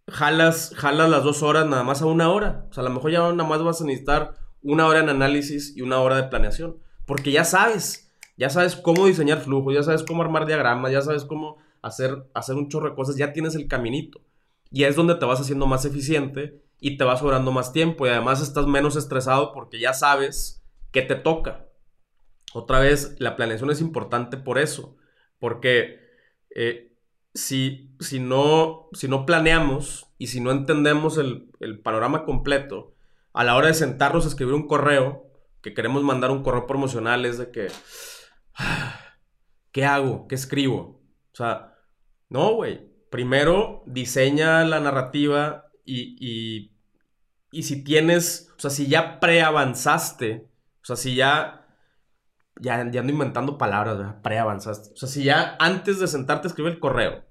jalas, 0.07 0.73
jalas 0.75 1.09
las 1.09 1.23
dos 1.23 1.43
horas 1.43 1.65
nada 1.65 1.83
más 1.83 2.01
a 2.01 2.05
una 2.05 2.31
hora. 2.31 2.67
O 2.69 2.73
sea, 2.73 2.81
a 2.81 2.87
lo 2.87 2.93
mejor 2.93 3.11
ya 3.11 3.19
nada 3.19 3.49
más 3.49 3.61
vas 3.63 3.81
a 3.81 3.85
necesitar 3.85 4.35
una 4.61 4.87
hora 4.87 4.99
en 4.99 5.09
análisis 5.09 5.75
y 5.75 5.81
una 5.81 5.99
hora 5.99 6.17
de 6.17 6.23
planeación. 6.23 6.77
Porque 7.05 7.31
ya 7.31 7.43
sabes, 7.43 8.11
ya 8.37 8.49
sabes 8.49 8.75
cómo 8.75 9.05
diseñar 9.05 9.39
flujos, 9.39 9.73
ya 9.73 9.83
sabes 9.83 10.03
cómo 10.03 10.23
armar 10.23 10.45
diagramas, 10.45 10.91
ya 10.91 11.01
sabes 11.01 11.23
cómo 11.25 11.57
hacer, 11.81 12.27
hacer 12.33 12.55
un 12.55 12.69
chorro 12.69 12.89
de 12.89 12.95
cosas, 12.95 13.15
ya 13.15 13.33
tienes 13.33 13.55
el 13.55 13.67
caminito. 13.67 14.21
Y 14.69 14.83
es 14.83 14.95
donde 14.95 15.15
te 15.15 15.25
vas 15.25 15.39
haciendo 15.39 15.65
más 15.67 15.85
eficiente 15.85 16.61
y 16.79 16.97
te 16.97 17.03
va 17.03 17.17
sobrando 17.17 17.51
más 17.51 17.71
tiempo 17.71 18.05
y 18.05 18.09
además 18.09 18.41
estás 18.41 18.67
menos 18.67 18.95
estresado 18.95 19.53
porque 19.53 19.79
ya 19.79 19.93
sabes 19.93 20.63
qué 20.91 21.01
te 21.01 21.15
toca. 21.15 21.66
Otra 22.57 22.79
vez, 22.79 23.15
la 23.19 23.35
planeación 23.35 23.69
es 23.69 23.81
importante 23.81 24.35
por 24.37 24.57
eso, 24.57 24.97
porque 25.37 25.99
eh, 26.55 26.91
si, 27.35 27.95
si, 27.99 28.19
no, 28.19 28.89
si 28.93 29.07
no 29.07 29.27
planeamos 29.27 30.07
y 30.17 30.27
si 30.27 30.41
no 30.41 30.49
entendemos 30.49 31.19
el, 31.19 31.51
el 31.59 31.79
panorama 31.79 32.25
completo, 32.25 32.95
a 33.33 33.43
la 33.43 33.55
hora 33.55 33.67
de 33.67 33.75
sentarnos 33.75 34.25
a 34.25 34.29
escribir 34.29 34.55
un 34.55 34.67
correo, 34.67 35.31
que 35.61 35.75
queremos 35.75 36.01
mandar 36.01 36.31
un 36.31 36.41
correo 36.41 36.65
promocional, 36.65 37.25
es 37.25 37.37
de 37.37 37.51
que, 37.51 37.67
¿qué 39.71 39.85
hago? 39.85 40.27
¿Qué 40.27 40.33
escribo? 40.33 41.03
O 41.33 41.35
sea, 41.35 41.75
no, 42.29 42.55
güey. 42.55 42.87
Primero 43.11 43.83
diseña 43.85 44.63
la 44.65 44.79
narrativa 44.79 45.67
y, 45.85 46.71
y, 47.51 47.61
si 47.61 47.83
tienes, 47.83 48.51
o 48.57 48.59
sea, 48.59 48.71
si 48.71 48.87
ya 48.87 49.19
preavanzaste, 49.19 50.49
o 50.81 50.85
sea, 50.85 50.95
si 50.95 51.13
ya, 51.13 51.66
ya, 52.59 52.79
ando 52.79 53.11
inventando 53.11 53.57
palabras. 53.57 54.15
Preavanzaste. 54.23 54.93
O 54.93 54.97
sea, 54.97 55.09
si 55.09 55.23
ya 55.23 55.55
antes 55.59 55.99
de 55.99 56.07
sentarte 56.07 56.47
a 56.47 56.49
escribir 56.49 56.73
el 56.73 56.79
correo, 56.79 57.25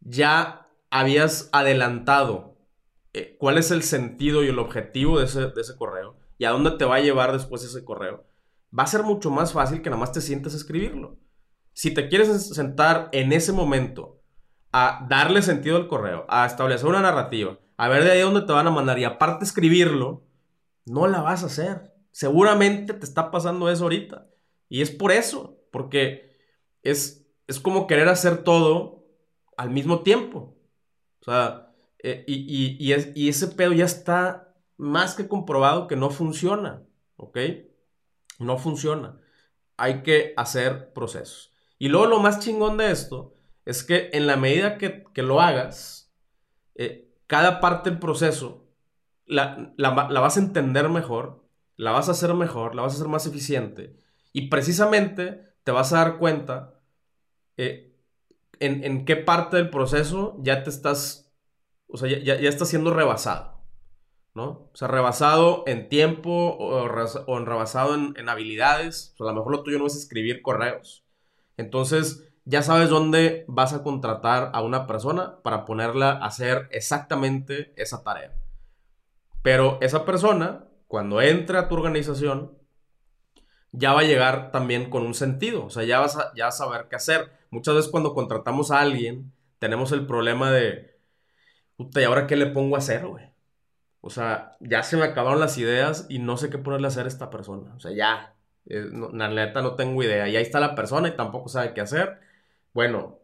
ya 0.00 0.68
habías 0.90 1.48
adelantado 1.52 2.56
eh, 3.12 3.36
cuál 3.38 3.58
es 3.58 3.70
el 3.70 3.82
sentido 3.82 4.42
y 4.44 4.48
el 4.48 4.58
objetivo 4.58 5.18
de 5.18 5.26
ese, 5.26 5.48
de 5.48 5.60
ese 5.60 5.76
correo 5.76 6.16
y 6.38 6.44
a 6.44 6.50
dónde 6.50 6.72
te 6.72 6.84
va 6.84 6.96
a 6.96 7.00
llevar 7.00 7.32
después 7.32 7.64
ese 7.64 7.84
correo, 7.84 8.24
va 8.76 8.84
a 8.84 8.88
ser 8.88 9.02
mucho 9.02 9.30
más 9.30 9.52
fácil 9.52 9.82
que 9.82 9.90
nada 9.90 10.00
más 10.00 10.12
te 10.12 10.20
sientes 10.20 10.54
a 10.54 10.56
escribirlo. 10.56 11.18
Si 11.72 11.92
te 11.92 12.08
quieres 12.08 12.48
sentar 12.54 13.08
en 13.12 13.32
ese 13.32 13.52
momento 13.52 14.22
a 14.72 15.06
darle 15.08 15.42
sentido 15.42 15.76
al 15.76 15.88
correo, 15.88 16.26
a 16.28 16.46
establecer 16.46 16.88
una 16.88 17.00
narrativa, 17.00 17.58
a 17.76 17.88
ver 17.88 18.04
de 18.04 18.12
ahí 18.12 18.20
dónde 18.20 18.42
te 18.42 18.52
van 18.52 18.66
a 18.66 18.72
mandar 18.72 18.98
y 18.98 19.04
aparte 19.04 19.44
escribirlo, 19.44 20.24
no 20.86 21.06
la 21.06 21.20
vas 21.20 21.42
a 21.42 21.46
hacer. 21.46 21.92
Seguramente 22.18 22.94
te 22.94 23.04
está 23.04 23.30
pasando 23.30 23.70
eso 23.70 23.84
ahorita. 23.84 24.26
Y 24.68 24.82
es 24.82 24.90
por 24.90 25.12
eso, 25.12 25.62
porque 25.70 26.36
es, 26.82 27.24
es 27.46 27.60
como 27.60 27.86
querer 27.86 28.08
hacer 28.08 28.42
todo 28.42 29.06
al 29.56 29.70
mismo 29.70 30.02
tiempo. 30.02 30.58
O 31.20 31.24
sea, 31.24 31.72
eh, 32.00 32.24
y, 32.26 32.76
y, 32.80 33.28
ese 33.28 33.46
pedo 33.46 33.72
ya 33.72 33.84
está 33.84 34.52
más 34.76 35.14
que 35.14 35.28
comprobado 35.28 35.86
que 35.86 35.94
no 35.94 36.10
funciona, 36.10 36.82
¿ok? 37.18 37.38
No 38.40 38.58
funciona. 38.58 39.20
Hay 39.76 40.02
que 40.02 40.34
hacer 40.36 40.92
procesos. 40.92 41.54
Y 41.78 41.88
luego 41.88 42.06
lo 42.06 42.18
más 42.18 42.40
chingón 42.40 42.78
de 42.78 42.90
esto 42.90 43.36
es 43.64 43.84
que 43.84 44.10
en 44.12 44.26
la 44.26 44.36
medida 44.36 44.76
que, 44.76 45.22
lo 45.22 45.40
hagas, 45.40 46.12
eh, 46.74 47.14
cada 47.28 47.60
parte 47.60 47.90
del 47.90 48.00
proceso 48.00 48.66
la, 49.24 49.72
vas 49.76 50.36
a 50.36 50.40
entender 50.40 50.88
mejor, 50.88 51.47
la 51.78 51.92
vas 51.92 52.08
a 52.08 52.12
hacer 52.12 52.34
mejor, 52.34 52.74
la 52.74 52.82
vas 52.82 52.92
a 52.92 52.96
hacer 52.96 53.08
más 53.08 53.24
eficiente. 53.26 53.96
Y 54.34 54.48
precisamente 54.48 55.54
te 55.64 55.72
vas 55.72 55.92
a 55.92 55.98
dar 55.98 56.18
cuenta 56.18 56.74
eh, 57.56 57.96
en, 58.60 59.06
qué 59.06 59.16
parte 59.16 59.56
del 59.56 59.70
proceso 59.70 60.36
ya 60.40 60.64
te 60.64 60.70
estás, 60.70 61.32
o 61.86 61.96
sea, 61.96 62.08
ya, 62.08 62.38
ya 62.38 62.48
estás 62.48 62.68
siendo 62.68 62.92
rebasado. 62.92 63.56
¿no? 64.34 64.70
O 64.72 64.72
sea, 64.74 64.88
rebasado 64.88 65.64
en 65.66 65.88
tiempo 65.88 66.30
o, 66.30 66.84
o 66.84 67.44
rebasado 67.44 67.94
en, 67.94 68.14
en, 68.16 68.28
habilidades. 68.28 69.14
O 69.14 69.24
sea, 69.24 69.30
a 69.30 69.34
lo 69.34 69.40
mejor 69.40 69.52
lo 69.52 69.62
tuyo 69.62 69.78
no 69.78 69.86
es 69.86 69.96
escribir 69.96 70.42
correos. 70.42 71.04
Entonces, 71.56 72.28
ya 72.44 72.62
sabes 72.62 72.88
dónde 72.88 73.44
vas 73.48 73.72
a 73.72 73.82
contratar 73.82 74.50
a 74.54 74.62
una 74.62 74.86
persona 74.86 75.42
para 75.42 75.64
ponerla 75.64 76.12
a 76.12 76.26
hacer 76.26 76.68
exactamente 76.70 77.72
esa 77.76 78.02
tarea. 78.02 78.32
Pero 79.42 79.78
esa 79.80 80.04
persona, 80.04 80.67
cuando 80.88 81.22
entre 81.22 81.58
a 81.58 81.68
tu 81.68 81.76
organización, 81.76 82.58
ya 83.72 83.92
va 83.92 84.00
a 84.00 84.04
llegar 84.04 84.50
también 84.52 84.90
con 84.90 85.06
un 85.06 85.14
sentido. 85.14 85.66
O 85.66 85.70
sea, 85.70 85.84
ya 85.84 86.00
vas 86.00 86.16
a, 86.16 86.32
ya 86.34 86.50
saber 86.50 86.88
qué 86.90 86.96
hacer. 86.96 87.30
Muchas 87.50 87.74
veces 87.76 87.90
cuando 87.90 88.14
contratamos 88.14 88.70
a 88.70 88.80
alguien, 88.80 89.32
tenemos 89.58 89.92
el 89.92 90.06
problema 90.06 90.50
de, 90.50 90.98
puta, 91.76 92.00
¿y 92.00 92.04
ahora 92.04 92.26
qué 92.26 92.36
le 92.36 92.46
pongo 92.46 92.76
a 92.76 92.80
hacer, 92.80 93.06
güey? 93.06 93.26
O 94.00 94.10
sea, 94.10 94.56
ya 94.60 94.82
se 94.82 94.96
me 94.96 95.04
acabaron 95.04 95.40
las 95.40 95.58
ideas 95.58 96.06
y 96.08 96.18
no 96.20 96.36
sé 96.36 96.50
qué 96.50 96.58
ponerle 96.58 96.86
a 96.86 96.88
hacer 96.88 97.04
a 97.06 97.08
esta 97.08 97.30
persona. 97.30 97.74
O 97.76 97.80
sea, 97.80 97.92
ya, 97.92 98.34
eh, 98.66 98.90
la 99.12 99.28
neta 99.28 99.62
no 99.62 99.74
tengo 99.76 100.02
idea. 100.02 100.28
Y 100.28 100.36
ahí 100.36 100.42
está 100.42 100.60
la 100.60 100.74
persona 100.74 101.08
y 101.08 101.16
tampoco 101.16 101.48
sabe 101.48 101.74
qué 101.74 101.80
hacer. 101.80 102.20
Bueno, 102.74 103.18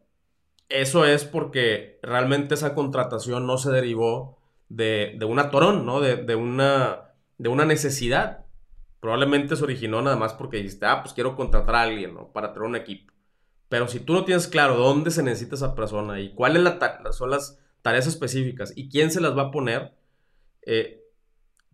eso 0.69 1.05
es 1.05 1.25
porque 1.25 1.99
realmente 2.03 2.55
esa 2.55 2.75
contratación 2.75 3.47
no 3.47 3.59
se 3.59 3.71
derivó 3.71 4.39
de, 4.69 5.15
de 5.19 5.25
un 5.25 5.39
atorón, 5.39 5.87
¿no? 5.87 6.01
De, 6.01 6.35
una, 6.35 7.04
de 7.39 7.49
una 7.49 7.65
necesidad. 7.65 8.47
Probablemente 9.01 9.57
se 9.57 9.65
originó 9.65 10.01
nada 10.03 10.17
más 10.17 10.33
porque 10.35 10.59
dijiste, 10.59 10.87
ah, 10.87 11.03
pues 11.03 11.15
quiero 11.15 11.37
contratar 11.37 11.75
a 11.75 11.83
alguien, 11.83 12.15
¿no? 12.15 12.33
Para 12.33 12.53
tener 12.53 12.69
un 12.69 12.77
equipo. 12.77 13.13
Pero 13.69 13.89
si 13.89 14.01
tú 14.01 14.13
no 14.13 14.25
tienes 14.25 14.47
claro 14.47 14.77
dónde 14.77 15.11
se 15.11 15.23
necesita 15.23 15.57
esa 15.57 15.75
persona 15.75 16.21
y 16.21 16.35
cuáles 16.35 16.63
son 17.13 17.31
las 17.31 17.59
tareas 17.83 18.07
específicas 18.07 18.73
y 18.77 18.89
quién 18.89 19.11
se 19.11 19.21
las 19.21 19.37
va 19.37 19.43
a 19.43 19.51
poner, 19.51 19.95
eh, 20.63 21.05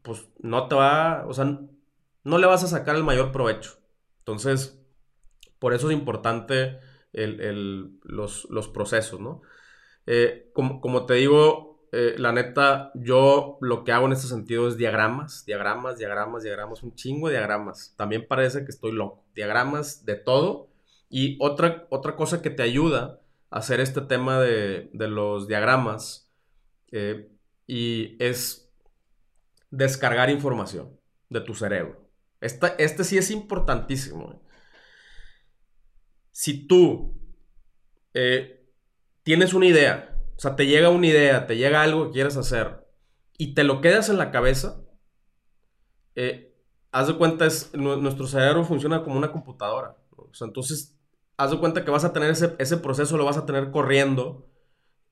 pues 0.03 0.29
no 0.39 0.67
te 0.67 0.75
va, 0.75 1.25
o 1.27 1.35
sea, 1.35 1.61
no 2.25 2.39
le 2.39 2.47
vas 2.47 2.65
a 2.65 2.69
sacar 2.69 2.97
el 2.97 3.05
mayor 3.05 3.33
provecho. 3.33 3.79
Entonces, 4.19 4.81
por 5.59 5.75
eso 5.75 5.91
es 5.91 5.97
importante 5.97 6.81
los, 7.13 8.69
procesos, 8.73 9.21
¿no? 9.21 9.43
Eh, 10.07 10.51
como, 10.53 11.07
te 11.07 11.15
digo, 11.15 11.70
eh, 11.93 12.15
la 12.19 12.33
neta, 12.33 12.93
yo 12.95 13.59
lo 13.61 13.85
que 13.85 13.93
hago 13.93 14.07
en 14.07 14.13
este 14.13 14.27
sentido 14.27 14.69
es 14.69 14.77
diagramas, 14.77 15.45
diagramas, 15.45 15.99
diagramas, 15.99 16.43
diagramas, 16.43 16.83
un 16.83 16.95
chingo 16.95 17.29
de 17.29 17.35
diagramas. 17.35 17.95
También 17.97 18.27
parece 18.27 18.65
que 18.65 18.71
estoy 18.71 18.93
loco. 18.93 19.25
Diagramas 19.35 20.05
de 20.05 20.17
todo. 20.17 20.69
Y 21.09 21.37
otra, 21.41 21.87
otra 21.91 22.17
cosa 22.17 22.43
que 22.43 22.51
te 22.51 22.63
ayuda 22.63 23.21
a 23.51 23.59
hacer 23.59 23.81
este 23.81 24.01
tema 24.03 24.41
de, 24.41 24.91
los 24.93 25.49
diagramas 25.49 26.31
eh, 26.93 27.29
y 27.67 28.17
es 28.23 28.71
descargar 29.71 30.31
información 30.31 30.99
de 31.29 31.41
tu 31.41 31.55
cerebro. 31.55 32.09
este 32.41 33.05
sí 33.05 33.19
es 33.19 33.31
importantísimo 33.31 34.41
si 36.41 36.67
tú 36.67 37.15
eh, 38.15 38.67
tienes 39.23 39.53
una 39.53 39.67
idea, 39.67 40.10
o 40.41 40.43
sea, 40.43 40.57
te 40.57 40.67
llega 40.67 40.89
una 40.89 41.07
idea, 41.07 41.47
te 41.47 41.59
llega 41.59 41.83
algo 41.83 42.07
que 42.07 42.13
quieres 42.13 42.35
hacer 42.39 42.83
y 43.37 43.53
te 43.53 43.63
lo 43.63 43.83
quedas 43.83 44.09
en 44.09 44.17
la 44.17 44.31
cabeza, 44.31 44.81
eh, 46.15 46.57
haz 46.93 47.09
de 47.09 47.19
cuenta, 47.19 47.45
es, 47.45 47.75
nuestro 47.75 48.27
cerebro 48.27 48.65
funciona 48.65 49.03
como 49.03 49.19
una 49.19 49.33
computadora. 49.33 49.99
O 50.17 50.33
sea, 50.33 50.47
entonces, 50.47 50.99
haz 51.37 51.51
de 51.51 51.59
cuenta 51.59 51.85
que 51.85 51.91
vas 51.91 52.05
a 52.07 52.15
tener 52.15 52.31
ese, 52.31 52.57
ese 52.59 52.79
proceso, 52.79 53.19
lo 53.19 53.27
vas 53.27 53.37
a 53.37 53.45
tener 53.45 53.71
corriendo 53.71 54.49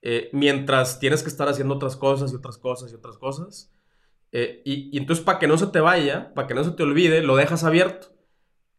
eh, 0.00 0.30
mientras 0.32 0.98
tienes 0.98 1.22
que 1.22 1.28
estar 1.28 1.46
haciendo 1.46 1.74
otras 1.74 1.96
cosas 1.96 2.32
y 2.32 2.36
otras 2.36 2.56
cosas 2.56 2.90
y 2.90 2.94
otras 2.94 3.18
cosas. 3.18 3.70
y, 4.32 4.96
y, 4.96 4.96
entonces, 4.96 5.22
para 5.22 5.38
que 5.38 5.46
no 5.46 5.58
se 5.58 5.66
te 5.66 5.80
vaya, 5.80 6.32
para 6.32 6.48
que 6.48 6.54
no 6.54 6.64
se 6.64 6.70
te 6.70 6.84
olvide, 6.84 7.20
lo 7.20 7.36
dejas 7.36 7.64
abierto. 7.64 8.08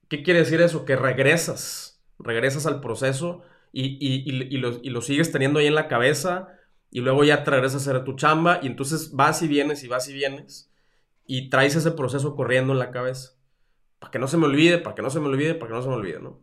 ¿Qué 0.08 0.24
quiere 0.24 0.40
decir 0.40 0.62
eso? 0.62 0.84
Que 0.84 0.96
regresas 0.96 1.90
regresas 2.20 2.66
al 2.66 2.82
proceso 2.82 3.42
y, 3.72 4.58
lo, 4.58 5.02
sigues 5.02 5.32
teniendo 5.32 5.60
ahí 5.60 5.68
en 5.68 5.76
la 5.76 5.88
cabeza 5.88 6.48
y 6.92 7.02
luego 7.02 7.24
ya 7.24 7.44
te 7.44 7.52
regresas 7.52 7.88
a 7.88 7.92
hacer 7.92 8.04
tu 8.04 8.16
chamba 8.16 8.60
y 8.62 8.68
entonces 8.68 9.12
vas 9.12 9.42
y 9.42 9.48
vienes 9.48 9.84
y 9.84 9.88
vas 9.88 10.08
y 10.10 10.14
vienes 10.14 10.72
y 11.26 11.50
traes 11.50 11.76
ese 11.76 11.92
proceso 11.92 12.36
corriendo 12.36 12.74
en 12.74 12.80
la 12.80 12.92
cabeza. 12.92 13.34
Para 14.00 14.12
que 14.12 14.20
no 14.20 14.28
se 14.28 14.38
me 14.38 14.46
olvide, 14.46 14.80
para 14.80 14.96
que 14.96 15.02
no 15.02 15.10
se 15.10 15.20
me 15.20 15.28
olvide, 15.28 15.54
para 15.54 15.70
que 15.70 15.76
no 15.76 15.82
se 15.84 15.90
me 15.90 15.96
olvide, 15.96 16.20
¿no? 16.20 16.40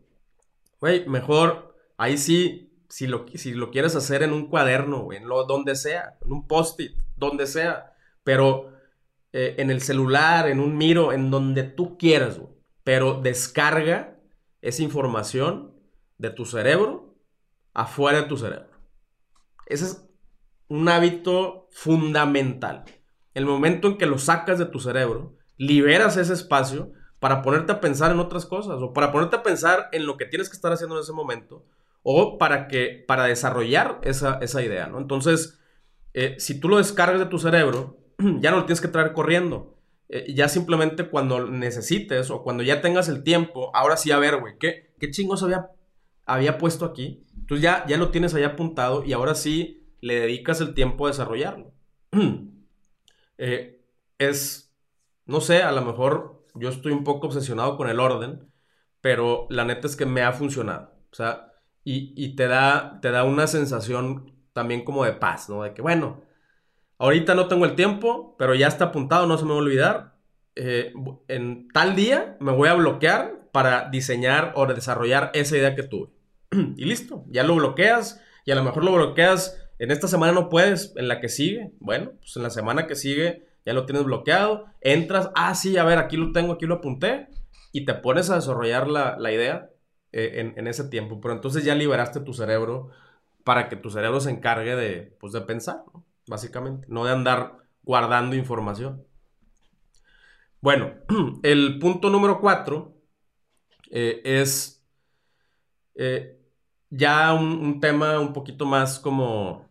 Güey, 0.81 1.09
mejor 1.09 1.75
ahí 1.97 2.19
sí, 2.19 2.73
si 2.89 3.07
lo, 3.07 3.27
si 3.35 3.55
lo 3.55 3.71
quieres 3.71 3.97
hacer 3.97 4.23
en 4.23 4.33
un 4.33 4.49
cuaderno, 4.49 5.13
en 5.13 5.27
lo, 5.27 5.45
donde 5.45 5.75
sea, 5.75 6.17
en 6.25 6.33
un 6.33 6.47
post-it, 6.47 6.93
donde 7.17 7.47
sea, 7.47 7.95
pero 8.23 8.73
eh, 9.33 9.57
en 9.59 9.71
el 9.71 9.81
celular, 9.81 10.49
en 10.49 10.61
un 10.61 10.77
miro, 10.77 11.13
en 11.13 11.31
donde 11.31 11.65
tú 11.65 11.99
quieras, 11.99 12.39
güey. 12.39 12.55
Pero 12.85 13.21
descarga 13.21 14.17
esa 14.63 14.83
información 14.83 15.75
de 16.19 16.31
tu 16.31 16.45
cerebro 16.45 17.06
afuera 17.77 18.23
de 18.23 18.29
tu 18.29 18.39
cerebro. 18.39 18.71
Ese 19.67 19.85
es 19.85 20.09
un 20.69 20.89
hábito 20.89 21.69
fundamental. 21.71 22.85
El 23.35 23.45
momento 23.45 23.87
en 23.87 23.99
que 23.99 24.07
lo 24.07 24.19
sacas 24.19 24.59
de 24.59 24.65
tu 24.65 24.81
cerebro, 24.81 25.37
liberas 25.59 26.17
ese 26.17 26.33
espacio 26.33 26.93
para 27.21 27.43
ponerte 27.43 27.73
a 27.73 27.81
pensar 27.81 28.11
en 28.11 28.19
otras 28.19 28.47
cosas 28.47 28.81
o 28.81 28.95
para 28.95 29.13
ponerte 29.13 29.37
a 29.37 29.43
pensar 29.43 29.91
en 29.93 30.07
lo 30.07 30.17
que 30.17 30.25
tienes 30.25 30.49
que 30.49 30.57
estar 30.57 30.73
haciendo 30.73 30.97
en 30.97 31.03
ese 31.03 31.13
momento 31.13 31.67
o 32.03 32.39
para 32.39 32.67
que 32.67 33.05
para 33.07 33.25
desarrollar 33.25 34.01
esa, 34.05 34.63
idea, 34.63 34.87
¿no? 34.87 34.99
Entonces, 34.99 35.61
eh, 36.15 36.37
si 36.39 36.59
tú 36.59 36.71
lo 36.71 36.79
descargas 36.79 37.21
de 37.21 37.27
tu 37.27 37.39
cerebro, 37.39 37.99
ya 38.41 38.53
no 38.53 38.59
lo 38.59 38.65
tienes 38.65 38.81
que 38.81 38.89
traer 38.89 39.13
corriendo. 39.13 39.77
Eh, 40.09 40.33
ya 40.33 40.49
simplemente 40.49 41.11
cuando 41.11 41.47
necesites 41.47 42.31
o 42.31 42.43
cuando 42.43 42.63
ya 42.63 42.81
tengas 42.81 43.11
el 43.11 43.23
tiempo, 43.23 43.71
ahora 43.75 43.99
sí, 43.99 44.13
a 44.13 44.19
ver, 44.19 44.41
güey, 44.41 44.57
¿qué, 44.59 44.95
qué 44.99 45.11
chingos 45.11 45.43
había, 45.43 45.73
había 46.25 46.57
puesto 46.57 46.87
aquí? 46.87 47.26
Entonces 47.47 47.63
ya, 47.63 47.87
ya 47.87 47.97
lo 47.97 48.11
tienes 48.11 48.35
ahí 48.35 48.43
apuntado 48.43 49.05
y 49.05 49.13
ahora 49.13 49.37
sí 49.37 49.89
le 50.01 50.19
dedicas 50.19 50.61
el 50.61 50.75
tiempo 50.75 51.07
a 51.07 51.11
desarrollarlo. 51.11 51.73
Eh, 53.39 53.85
es, 54.17 54.75
no 55.27 55.43
sé, 55.43 55.63
a 55.63 55.71
lo 55.71 55.83
mejor 55.83 56.47
yo 56.55 56.71
estoy 56.71 56.93
un 56.93 57.05
poco 57.05 57.27
obsesionado 57.27 57.77
con 57.77 57.91
el 57.91 58.01
orden, 58.01 58.51
pero 59.03 59.47
la 59.51 59.67
neta 59.67 59.87
es 59.87 59.95
que 59.95 60.07
me 60.07 60.23
ha 60.23 60.33
funcionado. 60.33 60.95
O 61.13 61.15
sea, 61.15 61.53
y, 61.85 62.35
te, 62.35 62.49
da, 62.49 62.99
te 63.03 63.11
da 63.11 63.25
una 63.25 63.47
sensación 63.47 64.33
también 64.55 64.85
como 64.85 65.05
de 65.05 65.13
paz, 65.13 65.51
¿no? 65.51 65.65
De 65.65 65.75
que, 65.75 65.83
bueno, 65.83 66.23
ahorita 66.97 67.35
no 67.35 67.47
tengo 67.47 67.67
el 67.67 67.75
tiempo, 67.75 68.37
pero 68.39 68.55
ya 68.55 68.69
está 68.69 68.87
apuntado, 68.87 69.27
no 69.27 69.37
se 69.37 69.45
me 69.45 69.51
va 69.51 69.57
a 69.57 69.61
olvidar. 69.61 70.15
Eh, 70.55 70.95
en 71.29 71.69
tal 71.69 71.95
día 71.95 72.39
me 72.41 72.53
voy 72.53 72.71
a 72.71 72.75
bloquear 72.75 73.51
para 73.53 73.91
diseñar 73.91 74.55
o 74.57 74.65
desarrollar 74.65 75.31
esa 75.35 75.59
idea 75.59 75.75
que 75.75 75.83
tuve. 75.83 76.16
y 76.77 76.85
listo, 76.85 77.25
ya 77.29 77.43
lo 77.43 77.57
bloqueas 77.57 78.21
y 78.45 78.51
a 78.51 78.55
lo 78.55 78.65
mejor 78.65 78.85
lo 78.85 78.93
bloqueas 78.93 79.63
en 79.79 79.91
esta 79.91 80.09
semana 80.09 80.33
no 80.33 80.49
puedes, 80.49 80.95
en 80.97 81.09
la 81.09 81.21
que 81.21 81.29
sigue, 81.29 81.73
bueno, 81.81 82.13
pues 82.19 82.37
en 82.37 82.43
la 82.43 82.51
semana 82.51 82.87
que 82.87 82.95
sigue 82.95 83.47
ya 83.67 83.73
lo 83.73 83.85
tienes 83.85 84.05
bloqueado, 84.05 84.67
entras, 84.81 85.31
ah, 85.35 85.55
sí, 85.55 85.77
a 85.77 85.85
ver, 85.85 85.99
aquí 85.99 86.17
lo 86.17 86.31
tengo, 86.33 86.53
aquí 86.53 86.67
lo 86.67 86.77
apunté, 86.77 87.27
y 87.73 87.85
te 87.85 87.95
pones 87.95 88.31
a 88.31 88.37
desarrollar 88.37 88.87
la, 88.89 89.17
la 89.19 89.33
idea 89.33 89.71
eh, 90.13 90.53
en, 90.57 90.67
ese 90.69 90.85
tiempo. 90.85 91.21
Pero 91.21 91.35
entonces 91.35 91.65
ya 91.65 91.75
liberaste 91.75 92.21
tu 92.21 92.33
cerebro 92.33 92.91
para 93.45 93.69
que 93.69 93.77
tu 93.77 93.91
cerebro 93.91 94.21
se 94.21 94.31
encargue 94.31 94.77
de, 94.77 95.17
pues, 95.21 95.33
de 95.33 95.41
pensar, 95.41 95.83
básicamente, 96.29 96.87
no 96.89 97.05
de 97.05 97.13
andar 97.13 97.59
guardando 97.83 98.37
información. 98.37 99.05
Bueno, 100.61 100.95
el 101.43 101.79
punto 101.81 102.09
número 102.09 102.41
cuatro 102.41 102.97
eh, 103.91 104.23
es 104.25 104.87
eh, 105.97 106.36
ya 106.91 107.33
un, 107.35 107.81
tema 107.81 108.19
un 108.21 108.33
poquito 108.33 108.67
más 108.67 108.99
como, 109.01 109.69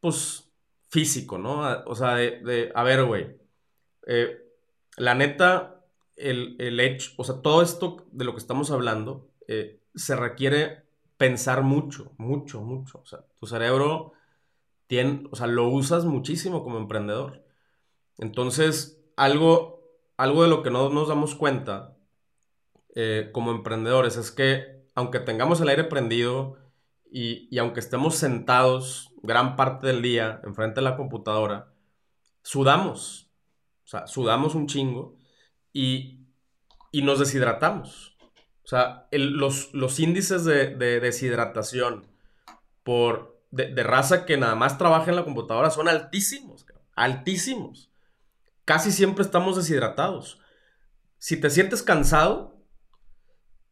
pues, 0.00 0.50
físico, 0.90 1.38
¿no? 1.38 1.60
O 1.86 1.94
sea, 1.94 2.14
de, 2.16 2.72
a 2.74 2.82
ver, 2.82 3.04
güey, 3.04 3.36
la 4.96 5.14
neta, 5.14 5.84
el, 6.16 6.56
el, 6.58 6.80
hecho, 6.80 7.12
o 7.16 7.24
sea, 7.24 7.42
todo 7.42 7.62
esto 7.62 8.06
de 8.12 8.24
lo 8.24 8.32
que 8.32 8.38
estamos 8.38 8.70
hablando, 8.70 9.28
se 9.94 10.16
requiere 10.16 10.84
pensar 11.16 11.62
mucho, 11.62 12.12
mucho, 12.18 12.60
mucho. 12.60 13.00
O 13.02 13.06
sea, 13.06 13.24
tu 13.38 13.46
cerebro 13.46 14.12
tiene, 14.86 15.28
o 15.30 15.36
sea, 15.36 15.46
lo 15.46 15.68
usas 15.68 16.04
muchísimo 16.04 16.62
como 16.62 16.78
emprendedor. 16.78 17.44
Entonces, 18.18 19.00
algo, 19.16 19.82
algo 20.16 20.42
de 20.42 20.48
lo 20.48 20.62
que 20.62 20.70
no 20.70 20.88
nos 20.90 21.08
damos 21.08 21.34
cuenta 21.34 21.96
eh, 22.94 23.30
como 23.32 23.50
emprendedores 23.50 24.16
es 24.16 24.30
que 24.30 24.83
aunque 24.94 25.20
tengamos 25.20 25.60
el 25.60 25.68
aire 25.68 25.84
prendido 25.84 26.58
y, 27.10 27.48
y, 27.50 27.58
aunque 27.58 27.80
estemos 27.80 28.16
sentados 28.16 29.12
gran 29.22 29.56
parte 29.56 29.86
del 29.86 30.02
día 30.02 30.40
enfrente 30.44 30.80
de 30.80 30.84
la 30.84 30.96
computadora, 30.96 31.72
sudamos. 32.42 33.30
O 33.84 33.88
sea, 33.88 34.06
sudamos 34.06 34.54
un 34.54 34.66
chingo 34.66 35.16
y, 35.72 36.24
y 36.90 37.02
nos 37.02 37.18
deshidratamos. 37.18 38.16
O 38.64 38.66
sea, 38.66 39.08
los, 39.10 39.74
los, 39.74 40.00
índices 40.00 40.44
de, 40.44 40.76
deshidratación 40.76 42.06
por, 42.82 43.42
de, 43.50 43.82
raza 43.82 44.24
que 44.24 44.38
nada 44.38 44.54
más 44.54 44.78
trabaja 44.78 45.10
en 45.10 45.16
la 45.16 45.24
computadora 45.24 45.70
son 45.70 45.88
altísimos, 45.88 46.64
altísimos. 46.94 47.90
Casi 48.64 48.90
siempre 48.90 49.22
estamos 49.22 49.56
deshidratados. 49.56 50.40
Si 51.18 51.36
te 51.36 51.50
sientes 51.50 51.82
cansado 51.82 52.53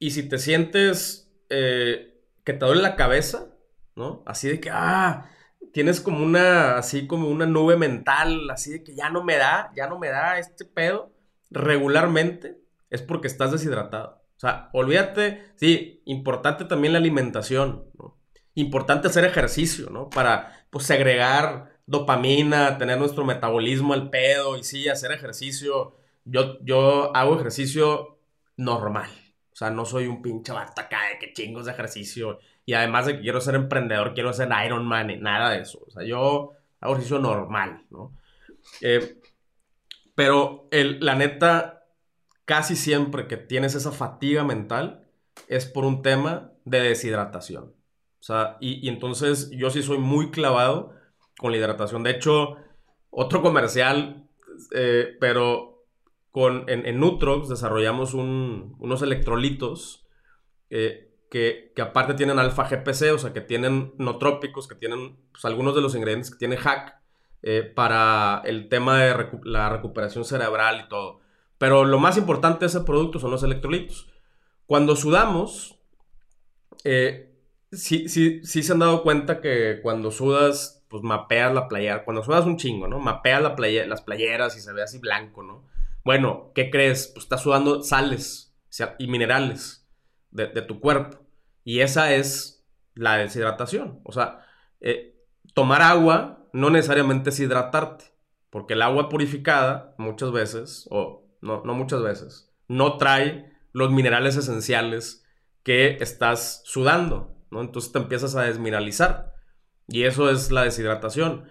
y 0.02 0.10
si 0.10 0.24
te 0.24 0.38
sientes 0.38 1.32
eh, 1.48 2.20
que 2.42 2.54
te 2.54 2.66
duele 2.66 2.82
la 2.82 2.96
cabeza, 2.96 3.54
¿no? 3.94 4.24
Así 4.26 4.48
de 4.48 4.60
que, 4.60 4.68
ah, 4.68 5.30
tienes 5.72 6.00
como 6.00 6.24
una, 6.24 6.76
así 6.76 7.06
como 7.06 7.28
una 7.28 7.46
nube 7.46 7.76
mental, 7.76 8.50
así 8.50 8.72
de 8.72 8.82
que 8.82 8.96
ya 8.96 9.10
no 9.10 9.22
me 9.22 9.36
da, 9.36 9.70
ya 9.76 9.86
no 9.86 10.00
me 10.00 10.08
da 10.08 10.40
este 10.40 10.64
pedo 10.64 11.12
regularmente, 11.50 12.58
es 12.90 13.00
porque 13.00 13.28
estás 13.28 13.52
deshidratado. 13.52 14.24
O 14.36 14.40
sea, 14.40 14.70
olvídate, 14.72 15.52
sí, 15.54 16.02
importante 16.04 16.64
también 16.64 16.94
la 16.94 16.98
alimentación. 16.98 17.84
Importante 18.54 19.06
hacer 19.06 19.24
ejercicio, 19.24 19.88
¿no? 19.88 20.10
Para, 20.10 20.66
pues, 20.70 20.84
segregar 20.84 21.78
dopamina, 21.86 22.76
tener 22.76 22.98
nuestro 22.98 23.24
metabolismo 23.24 23.94
al 23.94 24.10
pedo 24.10 24.56
y 24.56 24.64
sí, 24.64 24.88
hacer 24.88 25.12
ejercicio. 25.12 25.94
Yo, 26.24 26.58
yo 26.64 27.14
hago 27.14 27.36
ejercicio 27.36 28.18
normal. 28.56 29.21
Sea, 29.62 29.70
no 29.70 29.84
soy 29.84 30.08
un 30.08 30.20
pinche 30.20 30.52
vato 30.52 30.82
de 30.82 31.18
que 31.20 31.32
chingos 31.32 31.66
de 31.66 31.72
ejercicio. 31.72 32.40
Y 32.66 32.74
además 32.74 33.06
de 33.06 33.14
que 33.14 33.22
quiero 33.22 33.40
ser 33.40 33.54
emprendedor, 33.54 34.12
quiero 34.12 34.32
ser 34.32 34.48
Iron 34.66 34.84
Man, 34.84 35.12
nada 35.20 35.50
de 35.50 35.60
eso. 35.60 35.84
O 35.86 35.90
sea, 35.92 36.04
yo 36.04 36.50
hago 36.80 36.92
ejercicio 36.94 37.20
normal, 37.20 37.84
¿no? 37.90 38.12
Eh, 38.80 39.20
pero 40.16 40.66
el, 40.72 40.98
la 40.98 41.14
neta, 41.14 41.84
casi 42.44 42.74
siempre 42.74 43.28
que 43.28 43.36
tienes 43.36 43.76
esa 43.76 43.92
fatiga 43.92 44.42
mental 44.42 45.06
es 45.46 45.66
por 45.66 45.84
un 45.84 46.02
tema 46.02 46.52
de 46.64 46.80
deshidratación. 46.80 47.64
O 47.64 48.24
sea, 48.24 48.56
y, 48.60 48.88
entonces 48.88 49.48
yo 49.52 49.70
sí 49.70 49.82
soy 49.84 49.98
muy 49.98 50.32
clavado 50.32 50.92
con 51.38 51.52
la 51.52 51.58
hidratación. 51.58 52.02
De 52.02 52.10
hecho, 52.10 52.56
otro 53.10 53.42
comercial, 53.42 54.28
eh, 54.72 55.16
pero 55.20 55.71
con, 56.32 56.64
en, 56.68 56.98
Nutrox 56.98 57.48
desarrollamos 57.48 58.14
unos 58.14 59.02
electrolitos 59.02 60.06
eh, 60.70 61.12
que, 61.30 61.72
aparte 61.80 62.14
tienen 62.14 62.38
alfa 62.38 62.64
GPC, 62.64 63.12
o 63.14 63.18
sea, 63.18 63.34
que 63.34 63.42
tienen 63.42 63.94
nootrópicos, 63.98 64.66
que 64.66 64.74
tienen 64.74 65.18
pues, 65.30 65.44
algunos 65.44 65.74
de 65.74 65.82
los 65.82 65.94
ingredientes 65.94 66.30
que 66.30 66.38
tiene 66.38 66.56
hack 66.56 66.98
eh, 67.42 67.62
para 67.62 68.40
el 68.44 68.70
tema 68.70 69.02
de 69.02 69.28
la 69.44 69.68
recuperación 69.68 70.24
cerebral 70.24 70.82
y 70.84 70.88
todo. 70.88 71.20
Pero 71.58 71.84
lo 71.84 71.98
más 71.98 72.16
importante 72.16 72.60
de 72.60 72.66
ese 72.66 72.80
producto 72.80 73.18
son 73.18 73.30
los 73.30 73.42
electrolitos. 73.42 74.10
Cuando 74.64 74.96
sudamos, 74.96 75.78
eh, 76.84 77.34
sí, 77.70 78.08
sí, 78.08 78.42
se 78.42 78.72
han 78.72 78.78
dado 78.78 79.02
cuenta 79.02 79.42
que 79.42 79.80
cuando 79.82 80.10
sudas, 80.10 80.84
pues 80.88 81.02
mapeas 81.02 81.52
la 81.52 81.68
playera. 81.68 82.04
Cuando 82.04 82.22
sudas 82.22 82.46
un 82.46 82.56
chingo, 82.56 82.88
¿no? 82.88 82.98
Mapeas 82.98 83.42
la 83.42 83.54
las 83.86 84.02
playeras 84.02 84.56
y 84.56 84.60
se 84.60 84.72
ve 84.72 84.82
así 84.82 84.98
blanco, 84.98 85.42
¿no? 85.42 85.71
Bueno, 86.04 86.52
¿qué 86.54 86.70
crees? 86.70 87.08
Pues 87.08 87.24
estás 87.24 87.42
sudando 87.42 87.82
sales 87.82 88.54
y 88.98 89.06
minerales 89.06 89.88
de, 90.30 90.62
tu 90.62 90.80
cuerpo. 90.80 91.18
Y 91.64 91.80
esa 91.80 92.12
es 92.14 92.64
la 92.94 93.16
deshidratación. 93.18 94.00
O 94.04 94.12
sea, 94.12 94.44
eh, 94.80 95.16
tomar 95.54 95.82
agua 95.82 96.48
no 96.52 96.70
necesariamente 96.70 97.30
es 97.30 97.40
hidratarte. 97.40 98.06
Porque 98.50 98.74
el 98.74 98.82
agua 98.82 99.08
purificada, 99.08 99.94
muchas 99.96 100.30
veces, 100.30 100.86
o 100.90 101.26
no, 101.40 101.62
no 101.64 101.74
muchas 101.74 102.02
veces, 102.02 102.52
no 102.68 102.98
trae 102.98 103.50
los 103.72 103.90
minerales 103.90 104.36
esenciales 104.36 105.24
que 105.62 105.96
estás 106.00 106.62
sudando, 106.64 107.34
¿no? 107.50 107.60
Entonces 107.60 107.92
te 107.92 107.98
empiezas 107.98 108.34
a 108.34 108.42
desmineralizar 108.42 109.34
y 109.88 110.04
eso 110.04 110.30
es 110.30 110.50
la 110.50 110.64
deshidratación. 110.64 111.48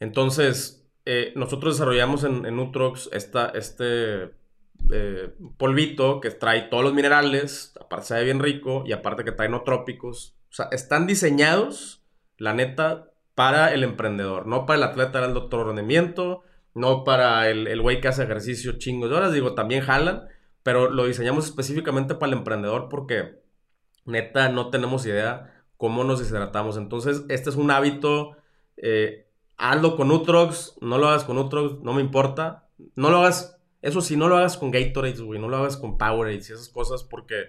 Entonces, 0.00 0.81
eh, 1.04 1.32
nosotros 1.36 1.74
desarrollamos 1.74 2.24
en, 2.24 2.46
en 2.46 2.56
Nutrox 2.56 3.08
esta, 3.12 3.48
este 3.50 4.30
eh, 4.90 5.34
polvito 5.56 6.20
que 6.20 6.30
trae 6.30 6.62
todos 6.62 6.84
los 6.84 6.94
minerales, 6.94 7.74
aparte 7.80 8.06
sabe 8.06 8.24
bien 8.24 8.40
rico 8.40 8.84
y 8.86 8.92
aparte 8.92 9.24
que 9.24 9.32
trae 9.32 9.48
no 9.48 9.62
trópicos. 9.62 10.36
O 10.50 10.54
sea, 10.54 10.68
están 10.72 11.06
diseñados, 11.06 12.02
la 12.38 12.54
neta, 12.54 13.10
para 13.34 13.72
el 13.72 13.84
emprendedor, 13.84 14.46
no 14.46 14.66
para 14.66 14.76
el 14.76 14.82
atleta 14.82 15.20
del 15.20 15.34
doctor 15.34 15.66
rendimiento, 15.66 16.42
no 16.74 17.04
para 17.04 17.48
el 17.48 17.80
güey 17.80 18.00
que 18.00 18.08
hace 18.08 18.24
ejercicio 18.24 18.78
chingos 18.78 19.10
de 19.10 19.16
horas, 19.16 19.32
digo, 19.32 19.54
también 19.54 19.82
jalan, 19.82 20.28
pero 20.62 20.90
lo 20.90 21.06
diseñamos 21.06 21.46
específicamente 21.46 22.14
para 22.14 22.32
el 22.32 22.38
emprendedor 22.38 22.88
porque 22.88 23.42
neta 24.04 24.48
no 24.48 24.70
tenemos 24.70 25.06
idea 25.06 25.52
cómo 25.76 26.04
nos 26.04 26.20
deshidratamos. 26.20 26.76
Entonces, 26.76 27.24
este 27.28 27.50
es 27.50 27.56
un 27.56 27.70
hábito, 27.70 28.36
eh, 28.76 29.21
hazlo 29.56 29.96
con 29.96 30.10
Utrox, 30.10 30.76
no 30.80 30.98
lo 30.98 31.08
hagas 31.08 31.24
con 31.24 31.38
Utrox, 31.38 31.82
no 31.82 31.94
me 31.94 32.00
importa, 32.00 32.68
no 32.96 33.10
lo 33.10 33.18
hagas, 33.18 33.60
eso 33.80 34.00
sí, 34.00 34.16
no 34.16 34.28
lo 34.28 34.36
hagas 34.36 34.56
con 34.56 34.70
Gatorade, 34.70 35.22
güey, 35.22 35.40
no 35.40 35.48
lo 35.48 35.56
hagas 35.58 35.76
con 35.76 35.98
Powerade 35.98 36.36
y 36.36 36.38
esas 36.38 36.68
cosas 36.68 37.04
porque 37.04 37.44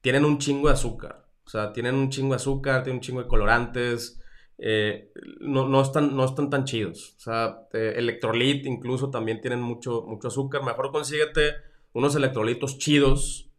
tienen 0.00 0.24
un 0.24 0.38
chingo 0.38 0.68
de 0.68 0.74
azúcar. 0.74 1.26
O 1.44 1.48
sea, 1.48 1.72
tienen 1.72 1.94
un 1.94 2.10
chingo 2.10 2.30
de 2.30 2.36
azúcar, 2.36 2.82
tienen 2.82 2.98
un 2.98 3.02
chingo 3.02 3.22
de 3.22 3.28
colorantes, 3.28 4.20
no, 4.58 5.68
no, 5.68 5.82
están, 5.82 6.16
no 6.16 6.24
están 6.24 6.50
tan 6.50 6.64
chidos. 6.64 7.14
O 7.18 7.20
sea, 7.20 7.68
electrolit 7.72 8.66
incluso 8.66 9.10
también 9.10 9.40
tienen 9.40 9.60
mucho, 9.60 10.04
mucho 10.06 10.28
azúcar. 10.28 10.62
Mejor 10.62 10.90
consíguete 10.90 11.54
unos 11.92 12.16
electrolitos 12.16 12.78
chidos. 12.78 13.50